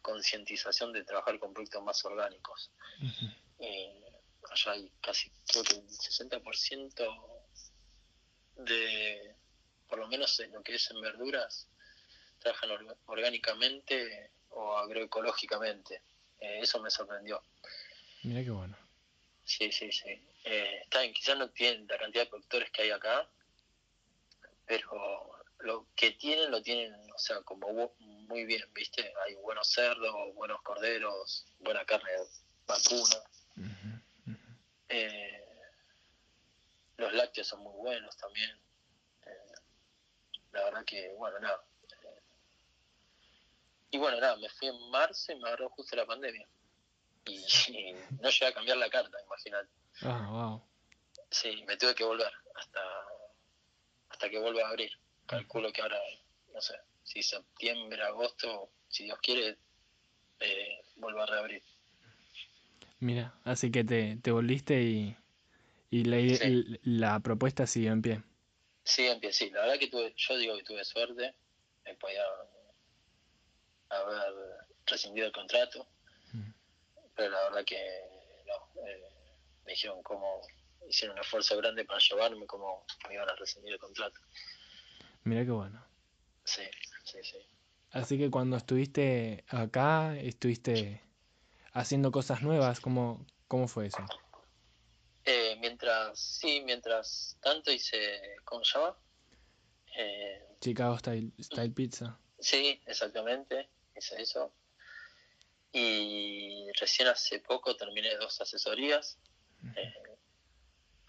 concientización 0.03 0.93
de 0.93 1.05
trabajar 1.05 1.39
con 1.39 1.53
productos 1.53 1.83
más 1.83 2.05
orgánicos. 2.05 2.71
allá 4.51 4.73
hay 4.73 4.93
casi, 5.01 5.31
creo 5.47 5.63
que 5.63 5.75
un 5.77 5.89
60% 5.89 7.32
de, 8.65 9.35
por 9.89 9.99
lo 9.99 10.09
menos 10.09 10.39
en 10.41 10.53
lo 10.53 10.63
que 10.63 10.75
es 10.75 10.91
en 10.91 11.01
verduras, 11.01 11.69
trabajan 12.39 12.71
orgánicamente 13.07 14.31
o 14.51 14.77
agroecológicamente. 14.77 16.03
Eh, 16.41 16.61
eso 16.63 16.81
me 16.81 16.91
sorprendió. 16.91 17.43
Mira 18.23 18.43
qué 18.43 18.51
bueno. 18.51 18.77
Sí, 19.45 19.71
sí, 19.73 19.91
sí. 19.93 20.11
Eh, 20.45 20.81
está 20.83 21.01
bien, 21.01 21.13
quizás 21.13 21.39
no 21.39 21.51
tienen 21.51 21.87
la 21.87 21.99
cantidad 21.99 22.25
de 22.25 22.31
productores 22.31 22.71
que 22.71 22.83
hay 22.83 22.91
acá, 22.91 23.29
pero 24.67 25.45
lo 25.61 25.87
que 25.95 26.13
tienen 26.13 26.51
lo 26.51 26.63
tienen, 26.63 26.95
o 27.15 27.19
sea, 27.19 27.41
como 27.43 27.95
muy 27.99 28.45
bien, 28.45 28.65
¿viste? 28.75 29.13
Hay 29.25 29.35
buenos 29.37 29.69
cerdos, 29.69 30.35
buenos 30.35 30.61
corderos, 30.63 31.47
buena 31.61 31.85
carne 31.85 32.11
vacuna. 32.67 33.17
Eh, 34.89 35.42
los 36.97 37.13
lácteos 37.13 37.47
son 37.47 37.61
muy 37.61 37.75
buenos 37.75 38.17
también. 38.17 38.51
Eh, 39.27 39.55
la 40.53 40.65
verdad 40.65 40.85
que, 40.85 41.13
bueno, 41.19 41.39
nada. 41.41 41.65
Eh, 41.85 42.21
y 43.91 43.99
bueno, 43.99 44.21
nada, 44.21 44.37
me 44.37 44.49
fui 44.49 44.69
en 44.69 44.91
marzo 44.91 45.33
y 45.33 45.37
me 45.37 45.49
agarró 45.49 45.69
justo 45.71 45.97
la 45.97 46.07
pandemia. 46.07 46.47
Y, 47.27 47.95
no 48.21 48.31
llegué 48.31 48.47
a 48.47 48.55
cambiar 48.55 48.77
la 48.77 48.91
carta, 48.91 49.17
imagínate. 49.25 49.69
Ah, 50.03 50.29
wow. 50.31 50.63
Sí, 51.31 51.65
me 51.67 51.77
tuve 51.77 51.95
que 51.95 52.05
volver 52.05 52.33
hasta, 52.57 52.81
hasta 54.09 54.29
que 54.29 54.39
vuelva 54.39 54.67
a 54.67 54.71
abrir. 54.71 54.91
Calculo 55.27 55.73
que 55.73 55.83
ahora, 55.83 55.99
no 56.53 56.61
sé, 56.61 56.75
si 57.05 57.23
septiembre, 57.23 58.03
agosto, 58.03 58.71
si 58.89 59.05
Dios 59.05 59.19
quiere, 59.23 59.57
eh, 60.41 60.81
vuelva 60.97 61.23
a 61.23 61.27
reabrir. 61.27 61.63
Mira, 62.99 63.35
así 63.45 63.71
que 63.71 63.83
te, 63.83 64.17
te 64.17 64.31
volviste 64.31 64.81
y, 64.83 65.17
y 65.93 66.05
la, 66.05 66.17
la 66.85 67.21
propuesta 67.21 67.67
siguió 67.67 67.93
en 67.93 68.01
pie. 68.01 68.23
Sigue 68.83 69.13
en 69.13 69.21
pie, 69.21 69.31
sí. 69.31 69.51
La 69.51 69.61
verdad 69.61 69.79
que 69.79 69.89
tuve, 69.89 70.15
yo 70.17 70.37
digo 70.39 70.57
que 70.57 70.65
tuve 70.65 70.83
suerte. 70.85 71.35
Me 71.85 71.95
podía 71.97 72.23
haber 73.91 74.33
rescindido 74.87 75.27
el 75.27 75.33
contrato. 75.33 75.87
Mm. 76.33 76.51
Pero 77.15 77.31
la 77.31 77.43
verdad 77.45 77.65
que 77.67 77.77
no. 78.47 78.83
Eh, 78.89 79.03
me 79.67 79.73
dijeron 79.73 80.03
cómo 80.03 80.41
hicieron 80.89 81.15
un 81.15 81.21
esfuerzo 81.21 81.59
grande 81.59 81.85
para 81.85 82.01
llevarme, 82.01 82.47
cómo 82.47 82.87
me 83.07 83.15
iban 83.15 83.29
a 83.29 83.37
rescindir 83.37 83.75
el 83.75 83.79
contrato. 83.79 84.19
Mira 85.25 85.45
qué 85.45 85.51
bueno. 85.51 85.85
Sí, 86.45 86.63
sí, 87.05 87.19
sí. 87.23 87.37
Así 87.91 88.17
que 88.17 88.31
cuando 88.31 88.57
estuviste 88.57 89.45
acá, 89.49 90.17
estuviste 90.17 91.03
haciendo 91.75 92.11
cosas 92.11 92.41
nuevas? 92.41 92.81
¿Cómo, 92.81 93.27
cómo 93.47 93.69
fue 93.69 93.89
eso? 93.89 94.07
Eh, 95.93 95.99
mientras, 95.99 96.19
sí, 96.19 96.61
mientras 96.65 97.39
tanto 97.41 97.71
hice, 97.71 98.37
¿cómo 98.45 98.65
se 98.65 98.79
llama? 98.79 98.97
Eh, 99.97 100.57
Chicago 100.61 100.99
Style, 100.99 101.33
Style 101.39 101.73
Pizza. 101.73 102.19
Sí, 102.39 102.81
exactamente, 102.87 103.69
hice 103.97 104.23
eso. 104.23 104.55
Y 105.73 106.71
recién 106.81 107.09
hace 107.09 107.41
poco 107.41 107.77
terminé 107.77 108.17
dos 108.17 108.41
asesorías. 108.41 109.19
Eh, 109.77 110.19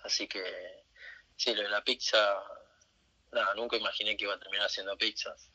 así 0.03 0.27
que, 0.27 0.43
sí, 1.35 1.53
lo 1.55 1.63
de 1.63 1.69
la 1.69 1.83
pizza, 1.83 2.17
nada, 3.31 3.53
nunca 3.55 3.77
imaginé 3.77 4.15
que 4.15 4.25
iba 4.25 4.35
a 4.35 4.39
terminar 4.39 4.67
haciendo 4.67 4.97
pizzas. 4.97 5.49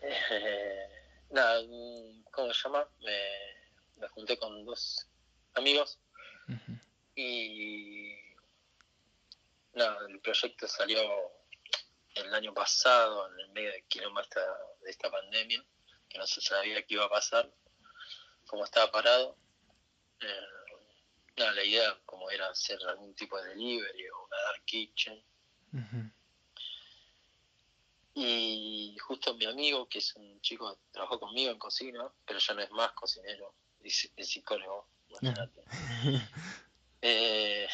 nada, 1.30 1.62
¿cómo 2.30 2.52
se 2.52 2.62
llama? 2.64 2.88
Me, 3.00 3.20
me 3.96 4.08
junté 4.08 4.36
con 4.36 4.64
dos 4.64 5.06
amigos 5.54 5.98
y 7.14 8.14
nada, 9.74 10.06
el 10.08 10.20
proyecto 10.20 10.66
salió 10.68 11.00
el 12.14 12.34
año 12.34 12.52
pasado, 12.52 13.30
en 13.32 13.40
el 13.40 13.48
medio 13.50 13.72
del 13.72 13.84
quilombo 13.88 14.20
de 14.20 14.90
esta 14.90 15.10
pandemia, 15.10 15.64
que 16.08 16.18
no 16.18 16.26
se 16.26 16.40
sabía 16.40 16.82
qué 16.86 16.94
iba 16.94 17.04
a 17.04 17.10
pasar, 17.10 17.50
cómo 18.46 18.64
estaba 18.64 18.90
parado. 18.90 19.36
Eh, 20.20 20.62
la 21.36 21.64
idea 21.64 21.98
como 22.04 22.30
era 22.30 22.48
hacer 22.48 22.78
algún 22.86 23.14
tipo 23.14 23.40
de 23.40 23.48
delivery 23.50 24.08
o 24.08 24.24
una 24.24 24.36
dark 24.36 24.64
kitchen. 24.64 25.24
Y 28.14 28.96
justo 29.00 29.34
mi 29.34 29.46
amigo, 29.46 29.88
que 29.88 29.98
es 29.98 30.14
un 30.16 30.40
chico 30.42 30.74
que 30.74 30.80
trabajó 30.92 31.18
conmigo 31.18 31.50
en 31.50 31.58
cocina, 31.58 32.12
pero 32.26 32.38
ya 32.38 32.54
no 32.54 32.60
es 32.60 32.70
más 32.70 32.92
cocinero, 32.92 33.54
el 33.82 34.26
psicólogo, 34.26 34.86
imagínate. 35.08 35.64
Eh, 37.02 37.68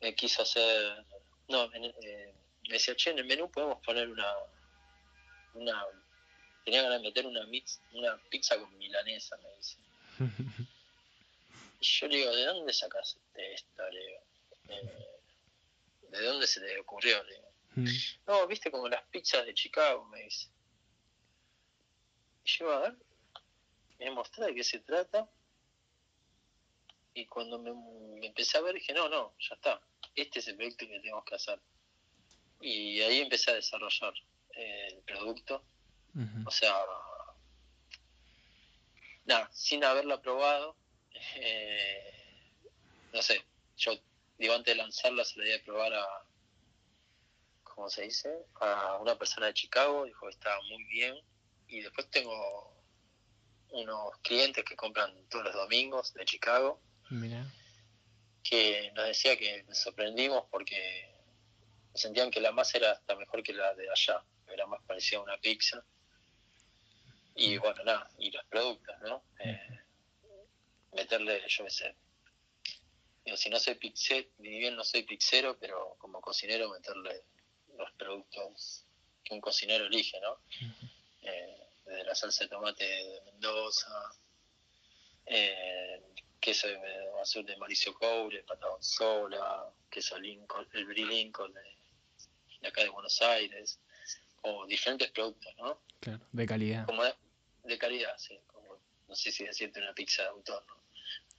me 0.00 0.14
quiso 0.14 0.42
hacer. 0.42 1.04
No, 1.48 1.64
eh, 1.74 2.34
me 2.68 2.74
decía, 2.74 2.94
che, 2.94 3.10
en 3.10 3.18
el 3.18 3.24
menú 3.24 3.50
podemos 3.50 3.82
poner 3.84 4.08
una. 4.08 4.26
una 5.54 5.86
tenía 6.64 6.82
ganas 6.82 7.00
de 7.00 7.08
meter 7.08 7.26
una, 7.26 7.44
mix, 7.46 7.80
una 7.92 8.16
pizza 8.28 8.58
con 8.58 8.76
milanesa, 8.76 9.36
me 9.38 9.56
dice. 9.56 9.78
y 11.80 11.84
yo 11.84 12.06
le 12.06 12.16
digo, 12.18 12.36
¿de 12.36 12.44
dónde 12.44 12.72
sacaste 12.72 13.54
esto? 13.54 13.88
Le 13.90 14.06
digo, 14.06 14.20
eh, 14.68 15.20
¿de 16.10 16.22
dónde 16.22 16.46
se 16.46 16.60
te 16.60 16.78
ocurrió? 16.78 17.22
Le 17.24 17.34
digo, 17.34 17.52
mm. 17.76 17.86
no, 18.26 18.46
viste 18.46 18.70
como 18.70 18.88
las 18.88 19.02
pizzas 19.04 19.46
de 19.46 19.54
Chicago, 19.54 20.04
me 20.06 20.22
dice. 20.22 20.48
Y 22.44 22.50
yo, 22.50 22.72
a 22.72 22.80
ver, 22.80 22.96
me 23.98 24.10
mostró 24.10 24.44
de 24.44 24.54
qué 24.54 24.64
se 24.64 24.80
trata. 24.80 25.28
Y 27.14 27.26
cuando 27.26 27.58
me, 27.58 28.26
empecé 28.26 28.58
a 28.58 28.62
ver 28.62 28.74
dije, 28.74 28.92
no, 28.92 29.08
no, 29.08 29.34
ya 29.38 29.54
está. 29.54 29.80
Este 30.14 30.38
es 30.38 30.48
el 30.48 30.56
proyecto 30.56 30.86
que 30.86 30.98
tenemos 30.98 31.24
que 31.24 31.34
hacer. 31.34 31.60
Y 32.60 33.00
ahí 33.00 33.20
empecé 33.20 33.50
a 33.50 33.54
desarrollar 33.54 34.14
eh, 34.54 34.88
el 34.92 35.02
producto. 35.02 35.64
O 36.44 36.50
sea, 36.50 36.74
nada, 39.24 39.48
sin 39.52 39.84
haberla 39.84 40.20
probado, 40.20 40.76
eh, 41.36 42.10
no 43.12 43.22
sé, 43.22 43.44
yo 43.76 43.92
digo 44.38 44.54
antes 44.54 44.74
de 44.74 44.82
lanzarla 44.82 45.24
se 45.24 45.38
la 45.38 45.44
di 45.44 45.52
a 45.52 45.62
probar 45.62 45.94
a, 45.94 46.06
¿cómo 47.62 47.88
se 47.88 48.02
dice? 48.02 48.44
A 48.60 48.98
una 49.00 49.16
persona 49.16 49.46
de 49.46 49.54
Chicago, 49.54 50.04
dijo 50.04 50.26
que 50.26 50.32
estaba 50.32 50.60
muy 50.68 50.84
bien. 50.84 51.16
Y 51.68 51.80
después 51.80 52.10
tengo 52.10 52.74
unos 53.70 54.16
clientes 54.22 54.64
que 54.64 54.76
compran 54.76 55.14
todos 55.28 55.44
los 55.44 55.54
domingos 55.54 56.12
de 56.14 56.24
Chicago. 56.24 56.80
Que 58.42 58.90
nos 58.94 59.06
decía 59.06 59.36
que 59.36 59.64
nos 59.64 59.78
sorprendimos 59.78 60.44
porque 60.50 61.14
sentían 61.94 62.30
que 62.30 62.40
la 62.40 62.52
masa 62.52 62.78
era 62.78 62.92
hasta 62.92 63.16
mejor 63.16 63.42
que 63.42 63.52
la 63.52 63.74
de 63.74 63.90
allá. 63.90 64.22
Era 64.48 64.66
más 64.66 64.82
parecida 64.84 65.18
a 65.18 65.22
una 65.22 65.38
pizza. 65.38 65.84
Y 67.36 67.56
bueno, 67.58 67.82
nada, 67.84 68.10
y 68.18 68.30
los 68.30 68.44
productos, 68.46 68.94
¿no? 69.02 69.22
Eh, 69.38 69.80
meterle, 70.92 71.42
yo 71.46 71.64
qué 71.64 71.70
sé. 71.70 71.94
Digo, 73.24 73.36
si 73.36 73.48
no 73.48 73.58
soy 73.58 73.74
pixero, 73.76 74.28
ni 74.38 74.58
bien 74.58 74.74
no 74.74 74.84
soy 74.84 75.04
pixero, 75.04 75.56
pero 75.58 75.96
como 75.98 76.20
cocinero 76.20 76.70
meterle 76.70 77.22
los 77.76 77.90
productos 77.92 78.84
que 79.22 79.34
un 79.34 79.40
cocinero 79.40 79.86
elige, 79.86 80.20
¿no? 80.20 80.38
de 81.90 82.04
la 82.04 82.14
salsa 82.14 82.44
de 82.44 82.50
tomate 82.50 82.84
de 82.84 83.20
Mendoza, 83.26 83.90
eh, 85.26 86.00
queso 86.40 86.66
de 86.68 86.78
azul 87.22 87.44
de 87.44 87.56
Mauricio 87.56 87.94
Coure, 87.94 88.44
Sola, 88.80 89.70
queso 89.90 90.18
Lincoln, 90.18 90.66
el 90.72 90.86
Brie 90.86 91.06
Lincoln 91.06 91.52
de, 91.52 92.68
acá 92.68 92.82
de 92.82 92.88
Buenos 92.88 93.20
Aires, 93.22 93.78
o 94.42 94.66
diferentes 94.66 95.10
productos, 95.10 95.54
¿no? 95.58 95.80
Claro, 96.00 96.26
de 96.32 96.46
calidad. 96.46 96.86
Como 96.86 97.02
de, 97.04 97.78
calidad, 97.78 98.16
sí, 98.16 98.38
como, 98.46 98.80
no 99.08 99.14
sé 99.14 99.30
si 99.30 99.44
decirte 99.44 99.80
una 99.80 99.92
pizza 99.92 100.22
de 100.22 100.28
autor, 100.28 100.64
¿no? 100.66 100.80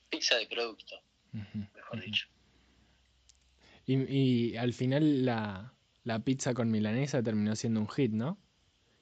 Pizza 0.09 0.37
de 0.37 0.45
producto, 0.45 1.01
mejor 1.31 2.01
dicho. 2.01 2.27
Y, 3.85 4.51
y 4.51 4.57
al 4.57 4.73
final 4.73 5.25
la, 5.25 5.73
la 6.03 6.19
pizza 6.19 6.53
con 6.53 6.69
milanesa 6.69 7.23
terminó 7.23 7.55
siendo 7.55 7.79
un 7.79 7.89
hit, 7.89 8.11
¿no? 8.11 8.37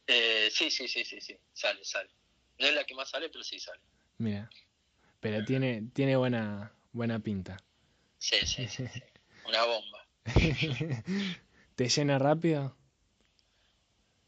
Eh, 0.08 0.50
sí, 0.52 0.72
sí, 0.72 0.88
sí, 0.88 1.04
sí, 1.04 1.20
sí, 1.20 1.38
sale, 1.54 1.84
sale. 1.84 2.10
No 2.58 2.68
es 2.68 2.74
la 2.74 2.84
que 2.84 2.96
más 2.96 3.10
sale, 3.10 3.30
pero 3.30 3.44
sí 3.44 3.60
sale. 3.60 3.82
Mira, 4.18 4.50
pero 5.20 5.44
tiene, 5.46 5.84
tiene 5.94 6.16
buena, 6.16 6.74
buena 6.92 7.20
pinta. 7.20 7.64
Sí, 8.18 8.38
sí, 8.46 8.68
sí, 8.68 8.84
una 9.48 9.66
bomba. 9.66 10.08
¿Te 11.76 11.88
llena 11.90 12.20
rápido? 12.20 12.76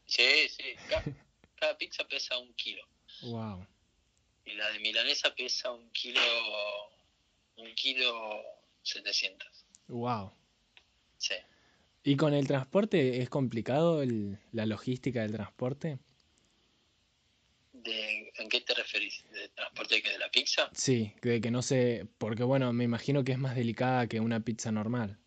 Sí, 0.06 0.48
sí, 0.48 0.74
cada, 1.58 1.76
pizza 1.78 2.04
pesa 2.04 2.38
un 2.38 2.52
kilo. 2.54 2.82
Wow. 3.22 3.66
Y 4.44 4.54
la 4.54 4.70
de 4.70 4.80
milanesa 4.80 5.34
pesa 5.34 5.70
un 5.70 5.90
kilo, 5.90 6.20
un 7.56 7.74
kilo 7.74 8.42
setecientos. 8.82 9.66
Wow. 9.88 10.32
Sí. 11.18 11.34
¿Y 12.02 12.16
con 12.16 12.34
el 12.34 12.46
transporte 12.46 13.22
es 13.22 13.28
complicado 13.28 14.02
el, 14.02 14.38
la 14.50 14.66
logística 14.66 15.22
del 15.22 15.32
transporte? 15.32 15.98
¿De, 17.82 18.32
¿En 18.36 18.48
qué 18.48 18.60
te 18.60 18.74
referís? 18.74 19.24
¿De 19.30 19.48
transporte 19.48 20.02
que 20.02 20.10
de 20.10 20.18
la 20.18 20.30
pizza? 20.30 20.70
Sí, 20.72 21.14
de 21.22 21.40
que 21.40 21.50
no 21.50 21.62
sé, 21.62 22.06
porque 22.18 22.44
bueno, 22.44 22.72
me 22.72 22.84
imagino 22.84 23.24
que 23.24 23.32
es 23.32 23.38
más 23.38 23.56
delicada 23.56 24.06
que 24.06 24.20
una 24.20 24.40
pizza 24.40 24.70
normal. 24.70 25.18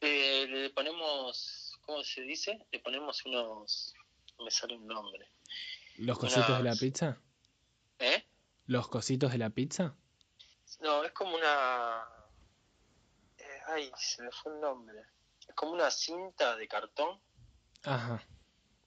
Eh, 0.00 0.46
le 0.48 0.70
ponemos, 0.70 1.78
¿cómo 1.82 2.02
se 2.04 2.22
dice? 2.22 2.66
Le 2.70 2.78
ponemos 2.80 3.24
unos, 3.26 3.94
no 4.38 4.44
me 4.44 4.50
sale 4.50 4.76
un 4.76 4.86
nombre. 4.86 5.28
¿Los 5.96 6.18
cositos 6.18 6.56
de 6.58 6.64
la 6.64 6.74
pizza? 6.76 7.20
¿Eh? 7.98 8.24
¿Los 8.66 8.88
cositos 8.88 9.32
de 9.32 9.38
la 9.38 9.50
pizza? 9.50 9.96
No, 10.80 11.04
es 11.04 11.12
como 11.12 11.36
una... 11.36 12.04
eh, 13.38 13.60
ay, 13.68 13.90
se 13.96 14.22
me 14.22 14.30
fue 14.30 14.52
el 14.54 14.60
nombre. 14.60 15.00
Es 15.48 15.54
como 15.54 15.72
una 15.72 15.90
cinta 15.90 16.56
de 16.56 16.68
cartón 16.68 17.20
Ajá. 17.84 18.24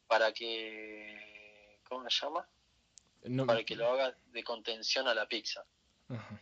para 0.07 0.31
que... 0.33 1.79
¿Cómo 1.87 2.09
se 2.09 2.25
llama? 2.25 2.47
No, 3.27 3.45
Para 3.45 3.63
que 3.63 3.75
lo 3.75 3.89
haga 3.91 4.15
de 4.27 4.43
contención 4.43 5.07
a 5.07 5.13
la 5.13 5.27
pizza. 5.27 5.65
ajá. 6.09 6.41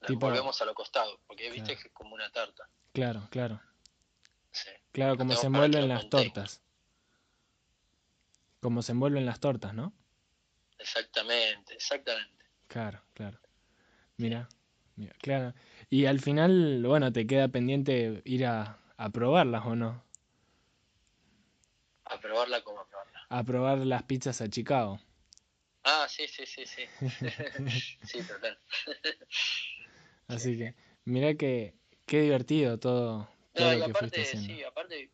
La 0.00 0.08
Tipo- 0.08 0.26
envolvemos 0.26 0.60
a 0.60 0.64
los 0.66 0.74
costados, 0.74 1.18
porque 1.26 1.50
viste 1.50 1.64
Claro. 1.72 1.80
que 1.82 1.88
es 1.88 1.94
como 1.94 2.14
una 2.14 2.30
tarta. 2.30 2.68
Claro, 2.92 3.26
claro. 3.30 3.60
Sí. 4.50 4.68
Claro, 4.92 5.16
como 5.16 5.34
se 5.34 5.46
envuelven 5.46 5.88
lo 5.88 5.94
las 5.94 6.08
tortas. 6.10 6.60
Como 8.60 8.82
se 8.82 8.92
envuelven 8.92 9.24
las 9.26 9.40
tortas, 9.40 9.72
¿no? 9.74 9.92
Exactamente, 10.78 11.74
exactamente. 11.74 12.44
Claro, 12.66 13.00
claro. 13.14 13.38
Mira, 14.16 14.48
mira, 14.96 15.14
claro. 15.20 15.54
Y 15.90 16.06
al 16.06 16.20
final, 16.20 16.82
bueno, 16.86 17.12
te 17.12 17.26
queda 17.26 17.48
pendiente 17.48 18.20
ir 18.24 18.46
a, 18.46 18.78
a 18.96 19.10
probarlas 19.10 19.64
o 19.66 19.74
no. 19.74 20.04
A 22.04 22.18
probarla 22.20 22.62
como 22.62 22.80
a 22.80 22.86
probarla. 22.86 23.26
A 23.28 23.42
probar 23.44 23.78
las 23.78 24.02
pizzas 24.04 24.40
a 24.40 24.48
Chicago. 24.48 24.98
Ah, 25.84 26.06
sí, 26.08 26.26
sí, 26.26 26.46
sí, 26.46 26.64
sí. 26.66 26.84
sí, 28.04 28.22
total. 28.22 28.58
Así 30.28 30.56
que, 30.56 30.74
mira 31.04 31.34
que 31.34 31.74
qué 32.06 32.22
divertido 32.22 32.78
todo, 32.78 33.28
todo 33.54 33.66
No, 33.66 33.72
lo 33.72 33.78
y 33.78 33.84
que 33.84 33.90
aparte, 33.90 34.24
sí, 34.24 34.62
aparte, 34.64 35.10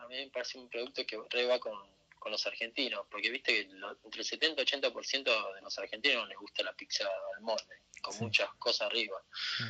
a 0.00 0.06
mí 0.08 0.14
me 0.16 0.30
parece 0.30 0.58
un 0.58 0.68
producto 0.68 1.04
que 1.04 1.18
re 1.30 1.46
va 1.46 1.58
con, 1.58 1.76
con 2.18 2.30
los 2.32 2.46
argentinos, 2.46 3.06
porque 3.10 3.30
viste 3.30 3.52
que 3.52 3.64
lo- 3.74 3.98
entre 4.04 4.20
el 4.20 4.24
70 4.26 4.60
y 4.62 4.64
80% 4.64 5.52
de 5.54 5.60
los 5.60 5.76
argentinos 5.78 6.28
les 6.28 6.38
gusta 6.38 6.62
la 6.62 6.72
pizza 6.74 7.04
al 7.36 7.42
molde, 7.42 7.82
con 8.00 8.14
Sí. 8.14 8.20
muchas 8.24 8.48
cosas 8.54 8.86
arriba. 8.86 9.20
Sí. 9.32 9.64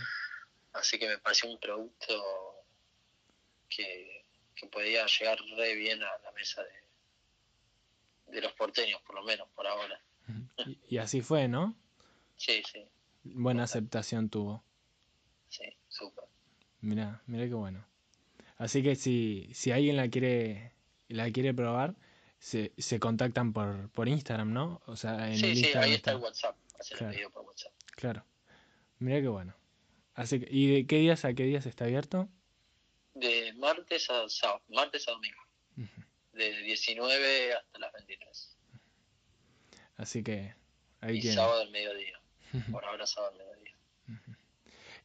Así 0.75 0.99
que 0.99 1.09
me 1.09 1.19
pareció 1.19 1.49
un 1.51 1.59
producto 1.59 2.67
que, 3.69 4.27
que 4.55 4.67
podía 4.67 5.07
llegar 5.07 5.39
re 5.57 5.75
bien 5.75 6.03
a 6.03 6.19
la 6.19 6.33
mesa 6.33 6.63
de, 6.63 8.33
de 8.33 8.41
los 8.43 8.53
porteños, 8.53 9.01
por 9.03 9.15
lo 9.15 9.23
menos, 9.23 9.49
por 9.55 9.67
ahora. 9.67 10.01
Y, 10.59 10.79
y 10.89 10.99
así 10.99 11.21
fue, 11.21 11.49
¿no? 11.49 11.75
Sí, 12.37 12.63
sí, 12.71 12.85
Buena 13.25 13.63
aceptación 13.65 14.29
tuvo. 14.29 14.63
sí, 15.49 15.65
súper. 15.89 16.25
Mira, 16.81 17.23
mira 17.27 17.45
qué 17.47 17.55
bueno. 17.55 17.87
Así 18.59 18.83
que 18.83 18.95
si, 18.95 19.49
si 19.55 19.71
alguien 19.73 19.97
la 19.97 20.09
quiere, 20.09 20.73
la 21.09 21.31
quiere 21.31 21.55
probar, 21.55 21.95
se, 22.39 22.73
se 22.77 23.01
contactan 23.01 23.53
por, 23.53 23.89
por 23.91 24.09
Instagram, 24.09 24.53
¿no? 24.53 24.83
O 24.87 24.97
sea, 24.97 25.29
en 25.31 25.39
Sí, 25.39 25.47
el 25.47 25.55
sí, 25.57 25.61
Instagram 25.63 25.85
ahí 25.85 25.95
está 25.95 26.11
el. 26.13 26.17
WhatsApp, 26.19 26.57
hacer 26.79 26.99
Claro. 26.99 27.11
el 27.11 27.17
pedido 27.17 27.31
por 27.31 27.43
WhatsApp. 27.47 27.73
Claro. 27.97 28.25
Mira 28.99 29.21
qué 29.21 29.29
bueno. 29.29 29.55
Así 30.15 30.39
que, 30.41 30.47
¿y 30.51 30.73
de 30.73 30.87
qué 30.87 30.97
días 30.99 31.25
a 31.25 31.35
qué 31.35 31.45
días 31.45 31.67
está 31.67 31.85
abierto? 31.87 32.29
De 33.15 33.53
martes 33.55 34.11
a 34.11 34.29
sábado, 34.29 34.63
martes 34.69 35.09
a 35.09 35.13
domingo, 35.13 35.41
de 36.33 36.63
19 36.63 37.55
hasta 37.55 37.79
las 37.79 37.93
23. 37.95 38.54
Así 39.97 40.23
que 40.23 40.55
ahí 41.01 41.19
Y 41.19 41.21
tienen. 41.21 41.39
sábado 41.39 41.61
al 41.63 41.71
mediodía. 41.71 42.21
Por 42.71 42.85
ahora 42.85 43.07
sábado 43.07 43.33
al 43.33 43.39
mediodía. 43.39 43.77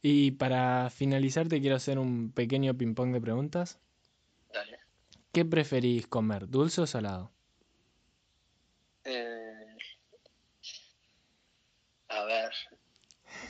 Y 0.02 0.32
para 0.32 0.88
finalizar 0.90 1.48
te 1.48 1.60
quiero 1.60 1.76
hacer 1.76 1.98
un 1.98 2.32
pequeño 2.32 2.74
ping-pong 2.76 3.12
de 3.12 3.20
preguntas. 3.20 3.78
Dale. 4.52 4.78
¿Qué 5.32 5.44
preferís 5.44 6.06
comer, 6.06 6.48
dulce 6.48 6.80
o 6.80 6.86
salado? 6.86 7.30
Eh, 9.04 9.76
a 12.08 12.24
ver, 12.24 12.52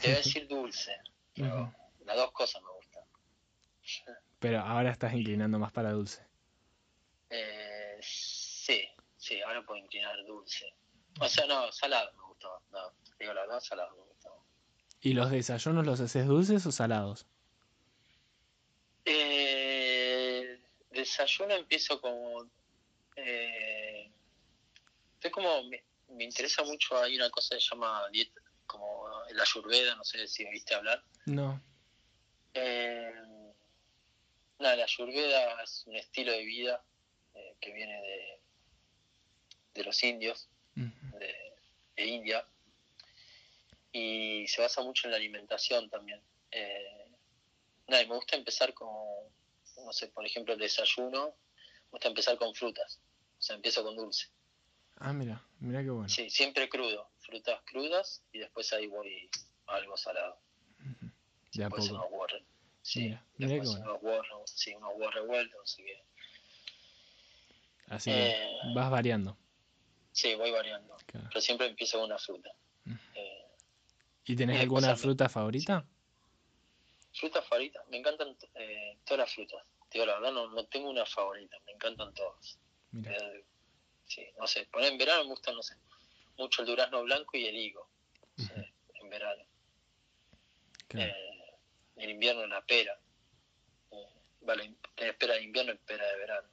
te 0.01 0.09
voy 0.09 0.14
a 0.14 0.16
decir 0.18 0.47
dulce, 0.49 0.93
pero 1.34 1.74
las 2.05 2.16
dos 2.16 2.32
cosas 2.32 2.62
me 2.62 2.68
gustan. 2.72 3.05
Pero 4.38 4.61
ahora 4.61 4.91
estás 4.91 5.14
inclinando 5.14 5.59
más 5.59 5.72
para 5.72 5.93
dulce. 5.93 6.22
Eh, 7.30 7.99
sí, 8.03 8.82
sí, 9.16 9.41
ahora 9.43 9.62
puedo 9.62 9.80
inclinar 9.80 10.14
dulce. 10.26 10.66
O 11.20 11.28
sea, 11.28 11.46
no, 11.46 11.70
salado 11.70 12.12
me 12.14 12.22
gustó. 12.24 12.62
No, 12.72 12.92
digo 13.18 13.34
la 13.34 13.42
verdad, 13.42 13.60
salado 13.60 13.94
me 13.96 14.02
gustó. 14.02 14.44
¿Y 15.02 15.12
los 15.12 15.30
desayunos 15.30 15.86
los 15.86 16.00
haces 16.00 16.26
dulces 16.26 16.64
o 16.66 16.72
salados? 16.72 17.26
Eh, 19.04 20.60
desayuno 20.90 21.54
empiezo 21.54 22.00
como... 22.00 22.50
Eh, 23.16 24.10
estoy 25.14 25.30
como... 25.30 25.62
Me, 25.64 25.84
me 26.08 26.24
interesa 26.24 26.64
mucho, 26.64 26.98
hay 26.98 27.16
una 27.16 27.30
cosa 27.30 27.54
que 27.54 27.60
se 27.60 27.68
llama 27.70 28.08
dieta, 28.10 28.40
como 28.66 29.08
la 29.32 29.42
ayurveda, 29.42 29.94
no 29.94 30.04
sé 30.04 30.26
si 30.26 30.44
oíste 30.44 30.74
hablar. 30.74 31.02
No. 31.26 31.62
Eh, 32.54 33.12
nada, 34.58 34.76
la 34.76 34.84
ayurveda 34.84 35.62
es 35.62 35.84
un 35.86 35.96
estilo 35.96 36.32
de 36.32 36.44
vida 36.44 36.82
eh, 37.34 37.56
que 37.60 37.72
viene 37.72 37.94
de, 38.00 38.40
de 39.74 39.84
los 39.84 40.02
indios. 40.02 40.48
De, 41.20 41.34
de 41.96 42.06
India, 42.06 42.44
y 43.92 44.46
se 44.48 44.62
basa 44.62 44.82
mucho 44.82 45.06
en 45.06 45.12
la 45.12 45.16
alimentación 45.16 45.88
también. 45.90 46.20
Eh, 46.50 47.12
nada, 47.88 48.02
y 48.02 48.08
me 48.08 48.16
gusta 48.16 48.36
empezar 48.36 48.72
con, 48.74 48.88
no 49.84 49.92
sé, 49.92 50.08
por 50.08 50.26
ejemplo, 50.26 50.54
el 50.54 50.60
desayuno, 50.60 51.26
me 51.84 51.90
gusta 51.92 52.08
empezar 52.08 52.36
con 52.36 52.54
frutas, 52.54 53.00
o 53.38 53.42
sea, 53.42 53.56
empiezo 53.56 53.82
con 53.82 53.96
dulce. 53.96 54.28
Ah, 54.96 55.12
mira, 55.12 55.42
mira 55.60 55.82
qué 55.82 55.90
bueno. 55.90 56.08
Sí, 56.08 56.28
siempre 56.30 56.68
crudo, 56.68 57.10
frutas 57.20 57.60
crudas, 57.64 58.22
y 58.32 58.38
después 58.38 58.72
ahí 58.72 58.86
voy 58.86 59.30
a 59.66 59.74
algo 59.76 59.96
salado. 59.96 60.38
De 61.52 61.64
a 61.64 61.68
Después 61.68 61.90
poco. 61.90 62.06
unos 62.06 62.30
re- 62.32 62.44
sí, 62.82 63.00
Mira, 63.04 63.24
mira 63.38 63.54
después 63.54 63.70
qué 63.70 63.76
bueno. 63.84 64.00
unos 64.02 64.28
re- 64.28 64.42
sí, 64.46 64.74
unos 64.74 65.14
revueltos, 65.14 65.60
así 65.62 65.84
que 65.84 66.02
Así 67.88 68.10
que 68.10 68.26
eh, 68.26 68.50
vas 68.72 68.88
variando. 68.90 69.36
Sí, 70.12 70.34
voy 70.34 70.50
variando. 70.50 70.96
Claro. 71.06 71.28
Pero 71.28 71.40
siempre 71.40 71.66
empiezo 71.66 71.98
con 71.98 72.06
una 72.06 72.18
fruta. 72.18 72.50
Ujú. 72.86 72.96
Eh, 73.14 73.46
¿Y 74.26 74.36
tenés 74.36 74.56
y 74.56 74.61
alguna 74.61 74.90
al- 74.90 74.96
fruta 74.96 75.28
favorita? 75.28 75.84
frutas 77.12 77.44
favoritas, 77.46 77.86
me 77.88 77.98
encantan 77.98 78.36
eh, 78.54 78.98
todas 79.04 79.18
las 79.18 79.34
frutas. 79.34 79.62
Te 79.90 79.98
digo 79.98 80.06
la 80.06 80.14
verdad, 80.20 80.32
no, 80.32 80.48
no 80.50 80.64
tengo 80.66 80.88
una 80.88 81.04
favorita, 81.04 81.56
me 81.66 81.72
encantan 81.72 82.14
todas. 82.14 82.58
Mira, 82.92 83.12
Eh, 83.16 83.44
sí, 84.06 84.24
no 84.38 84.46
sé, 84.46 84.66
poner 84.66 84.92
en 84.92 84.98
verano 84.98 85.24
me 85.24 85.30
gusta, 85.30 85.50
no 85.52 85.62
sé, 85.62 85.74
mucho 86.38 86.62
el 86.62 86.68
durazno 86.68 87.02
blanco 87.02 87.36
y 87.36 87.46
el 87.46 87.56
higo. 87.56 87.88
en 88.94 89.11
verano. 89.11 89.44
claro. 90.86 91.12
Eh, 91.12 91.58
en 91.96 92.11
invierno 92.11 92.46
la 92.46 92.64
pera. 92.64 92.96
Vale, 94.42 94.74
tenés 94.94 95.16
pera 95.16 95.34
de 95.34 95.42
invierno 95.42 95.72
y 95.72 95.76
pera 95.78 96.06
de 96.06 96.16
verano. 96.16 96.48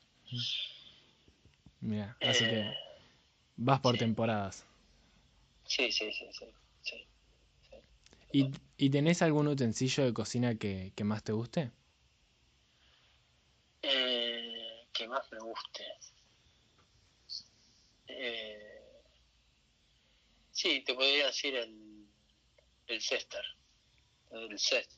Mira, 1.82 2.18
así 2.22 2.44
que 2.46 2.74
vas 3.58 3.80
por 3.82 3.94
sí. 3.94 4.00
temporadas. 4.00 4.66
Sí, 5.66 5.92
sí, 5.92 6.12
sí, 6.14 6.30
sí. 6.32 6.46
sí. 6.82 7.08
¿Y, 8.32 8.52
y 8.78 8.90
tenés 8.90 9.22
algún 9.22 9.48
utensilio 9.48 10.06
de 10.06 10.14
cocina 10.14 10.56
que, 10.56 10.92
que 10.96 11.04
más 11.04 11.24
te 11.24 11.32
guste? 11.34 11.72
Eh, 13.82 14.88
que 14.94 15.08
más 15.08 15.22
me 15.32 15.40
guste. 15.40 15.84
Eh, 18.08 18.82
sí, 20.52 20.84
te 20.86 20.94
podría 20.94 21.28
decir 21.28 21.56
el, 21.56 22.08
el 22.88 23.02
Cestar, 23.02 23.44
el 24.32 24.58
Cest, 24.60 24.92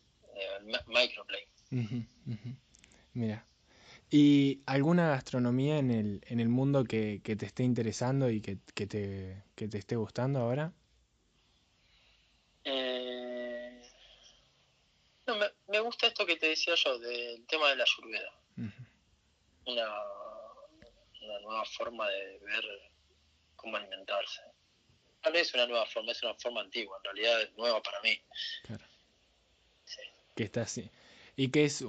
el 0.59 0.65
mi- 0.65 0.73
Microplane. 0.87 1.47
Mira. 3.13 3.48
¿Y 4.11 4.63
alguna 4.65 5.09
gastronomía 5.09 5.77
en 5.77 5.91
el, 5.91 6.21
en 6.25 6.39
el 6.39 6.49
mundo 6.49 6.83
que, 6.83 7.21
que 7.23 7.35
te 7.35 7.45
esté 7.45 7.63
interesando 7.63 8.29
y 8.29 8.41
que, 8.41 8.57
que 8.73 8.87
te, 8.87 9.43
que 9.55 9.67
te 9.67 9.77
esté 9.77 9.95
gustando 9.95 10.39
ahora? 10.39 10.73
Eh, 12.63 13.83
no, 15.27 15.35
me, 15.35 15.45
me 15.67 15.79
gusta 15.79 16.07
esto 16.07 16.25
que 16.25 16.37
te 16.37 16.47
decía 16.47 16.73
yo, 16.75 16.97
del 16.97 17.45
tema 17.45 17.69
de 17.69 17.75
la 17.75 17.83
ayurveda. 17.83 18.31
Ujú. 18.57 18.83
Una, 19.65 19.87
una 21.21 21.39
nueva 21.41 21.65
forma 21.65 22.09
de 22.09 22.39
ver 22.39 22.65
cómo 23.55 23.77
alimentarse. 23.77 24.41
No 25.23 25.31
es 25.31 25.53
una 25.53 25.67
nueva 25.67 25.85
forma, 25.85 26.13
es 26.13 26.23
una 26.23 26.33
forma 26.33 26.61
antigua, 26.61 26.97
en 26.97 27.03
realidad 27.03 27.41
es 27.43 27.55
nueva 27.57 27.79
para 27.83 28.01
mí. 28.01 28.19
Claro. 28.63 28.85
Sí. 29.85 30.01
Que 30.35 30.45
está 30.45 30.61
así. 30.61 30.89
¿Y 31.39 31.51
que 31.51 31.63
es, 31.63 31.85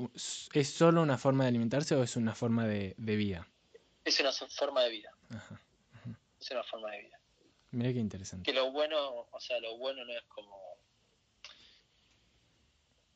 es 0.54 0.70
solo 0.70 1.02
una 1.02 1.18
forma 1.18 1.42
de 1.42 1.48
alimentarse 1.48 1.96
o 1.96 2.04
es 2.04 2.14
una 2.14 2.36
forma 2.36 2.68
de, 2.68 2.94
de 2.96 3.16
vida? 3.16 3.48
Es 4.04 4.20
una 4.20 4.30
forma 4.30 4.84
de 4.84 4.90
vida, 4.90 5.12
Ajá. 5.28 5.60
es 6.38 6.50
una 6.52 6.62
forma 6.62 6.92
de 6.92 7.00
vida. 7.00 7.20
Mira 7.72 7.92
qué 7.92 7.98
interesante. 7.98 8.48
Que 8.48 8.56
lo 8.56 8.70
bueno, 8.70 9.26
o 9.28 9.40
sea, 9.40 9.58
lo 9.58 9.76
bueno 9.76 10.04
no 10.04 10.12
es 10.12 10.22
como 10.28 10.56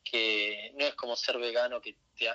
que 0.02 0.72
no 0.74 0.84
es 0.84 0.96
como 0.96 1.14
ser 1.14 1.38
vegano 1.38 1.80
que 1.80 1.96
te, 2.18 2.28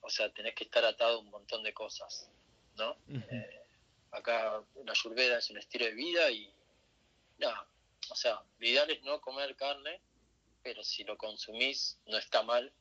o 0.00 0.10
sea, 0.10 0.32
tenés 0.32 0.56
que 0.56 0.64
estar 0.64 0.84
atado 0.84 1.18
a 1.18 1.20
un 1.20 1.30
montón 1.30 1.62
de 1.62 1.72
cosas, 1.72 2.28
¿no? 2.74 2.96
Eh, 3.08 3.62
acá 4.10 4.64
la 4.84 4.92
ayurveda 4.92 5.38
es 5.38 5.48
un 5.50 5.58
estilo 5.58 5.84
de 5.84 5.92
vida 5.92 6.28
y 6.28 6.52
nada, 7.38 7.68
o 8.10 8.16
sea, 8.16 8.42
lo 8.58 8.66
ideal 8.66 8.90
es 8.90 9.00
no 9.04 9.20
comer 9.20 9.54
carne, 9.54 10.00
pero 10.60 10.82
si 10.82 11.04
lo 11.04 11.16
consumís 11.16 12.00
no 12.06 12.18
está 12.18 12.42
mal 12.42 12.72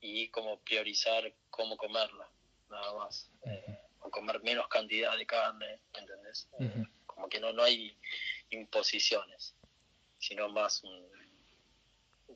y 0.00 0.28
como 0.28 0.60
priorizar 0.60 1.32
cómo 1.50 1.76
comerla, 1.76 2.28
nada 2.70 2.94
más. 2.94 3.30
Eh, 3.44 3.78
o 4.00 4.10
comer 4.10 4.40
menos 4.42 4.68
cantidad 4.68 5.16
de 5.16 5.26
carne, 5.26 5.80
¿entendés? 5.94 6.48
Eh, 6.60 6.84
como 7.06 7.28
que 7.28 7.40
no, 7.40 7.52
no 7.52 7.62
hay 7.62 7.96
imposiciones, 8.50 9.54
sino 10.18 10.48
más 10.48 10.82
un, 10.84 11.08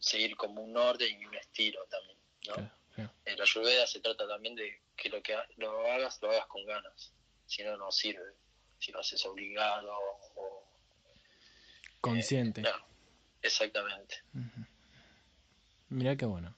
seguir 0.00 0.36
como 0.36 0.62
un 0.62 0.76
orden 0.76 1.20
y 1.20 1.24
un 1.24 1.34
estilo 1.34 1.84
también, 1.86 2.18
¿no? 2.48 2.82
En 3.24 3.38
la 3.38 3.44
ayurveda 3.44 3.86
se 3.86 4.00
trata 4.00 4.28
también 4.28 4.54
de 4.54 4.82
que 4.96 5.08
lo 5.08 5.22
que 5.22 5.34
lo 5.56 5.86
hagas, 5.92 6.20
lo 6.20 6.30
hagas 6.30 6.46
con 6.46 6.64
ganas, 6.66 7.12
si 7.46 7.62
no, 7.62 7.76
no 7.76 7.90
sirve, 7.90 8.34
si 8.78 8.92
lo 8.92 9.00
haces 9.00 9.24
obligado 9.24 9.96
o... 10.36 10.62
Consciente. 12.00 12.62
Eh, 12.62 12.64
exactamente. 13.42 14.22
Mira 15.88 16.16
qué 16.16 16.26
bueno. 16.26 16.54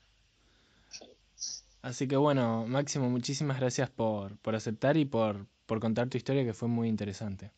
Así 1.85 2.09
que 2.09 2.17
bueno, 2.17 2.65
Máximo, 2.67 3.11
muchísimas 3.11 3.61
gracias 3.61 3.91
por, 3.91 4.39
por 4.39 4.55
aceptar 4.55 4.97
y 4.97 5.05
por, 5.05 5.47
por 5.67 5.81
contar 5.81 6.09
tu 6.09 6.17
historia 6.17 6.43
que 6.43 6.55
fue 6.55 6.67
muy 6.67 6.89
interesante. 6.89 7.53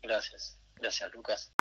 Gracias, 0.00 0.60
gracias 0.76 1.12
Lucas. 1.12 1.52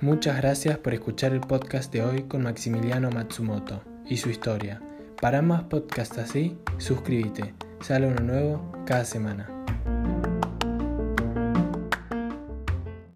Muchas 0.00 0.36
gracias 0.38 0.78
por 0.78 0.92
escuchar 0.92 1.32
el 1.34 1.40
podcast 1.40 1.92
de 1.92 2.02
hoy 2.02 2.24
con 2.24 2.42
Maximiliano 2.42 3.10
Matsumoto 3.10 3.84
y 4.04 4.16
su 4.16 4.30
historia. 4.30 4.82
Para 5.20 5.42
más 5.42 5.62
podcasts 5.62 6.18
así, 6.18 6.58
suscríbete. 6.78 7.54
Sale 7.80 8.08
uno 8.08 8.24
nuevo 8.24 8.72
cada 8.86 9.04
semana. 9.04 9.55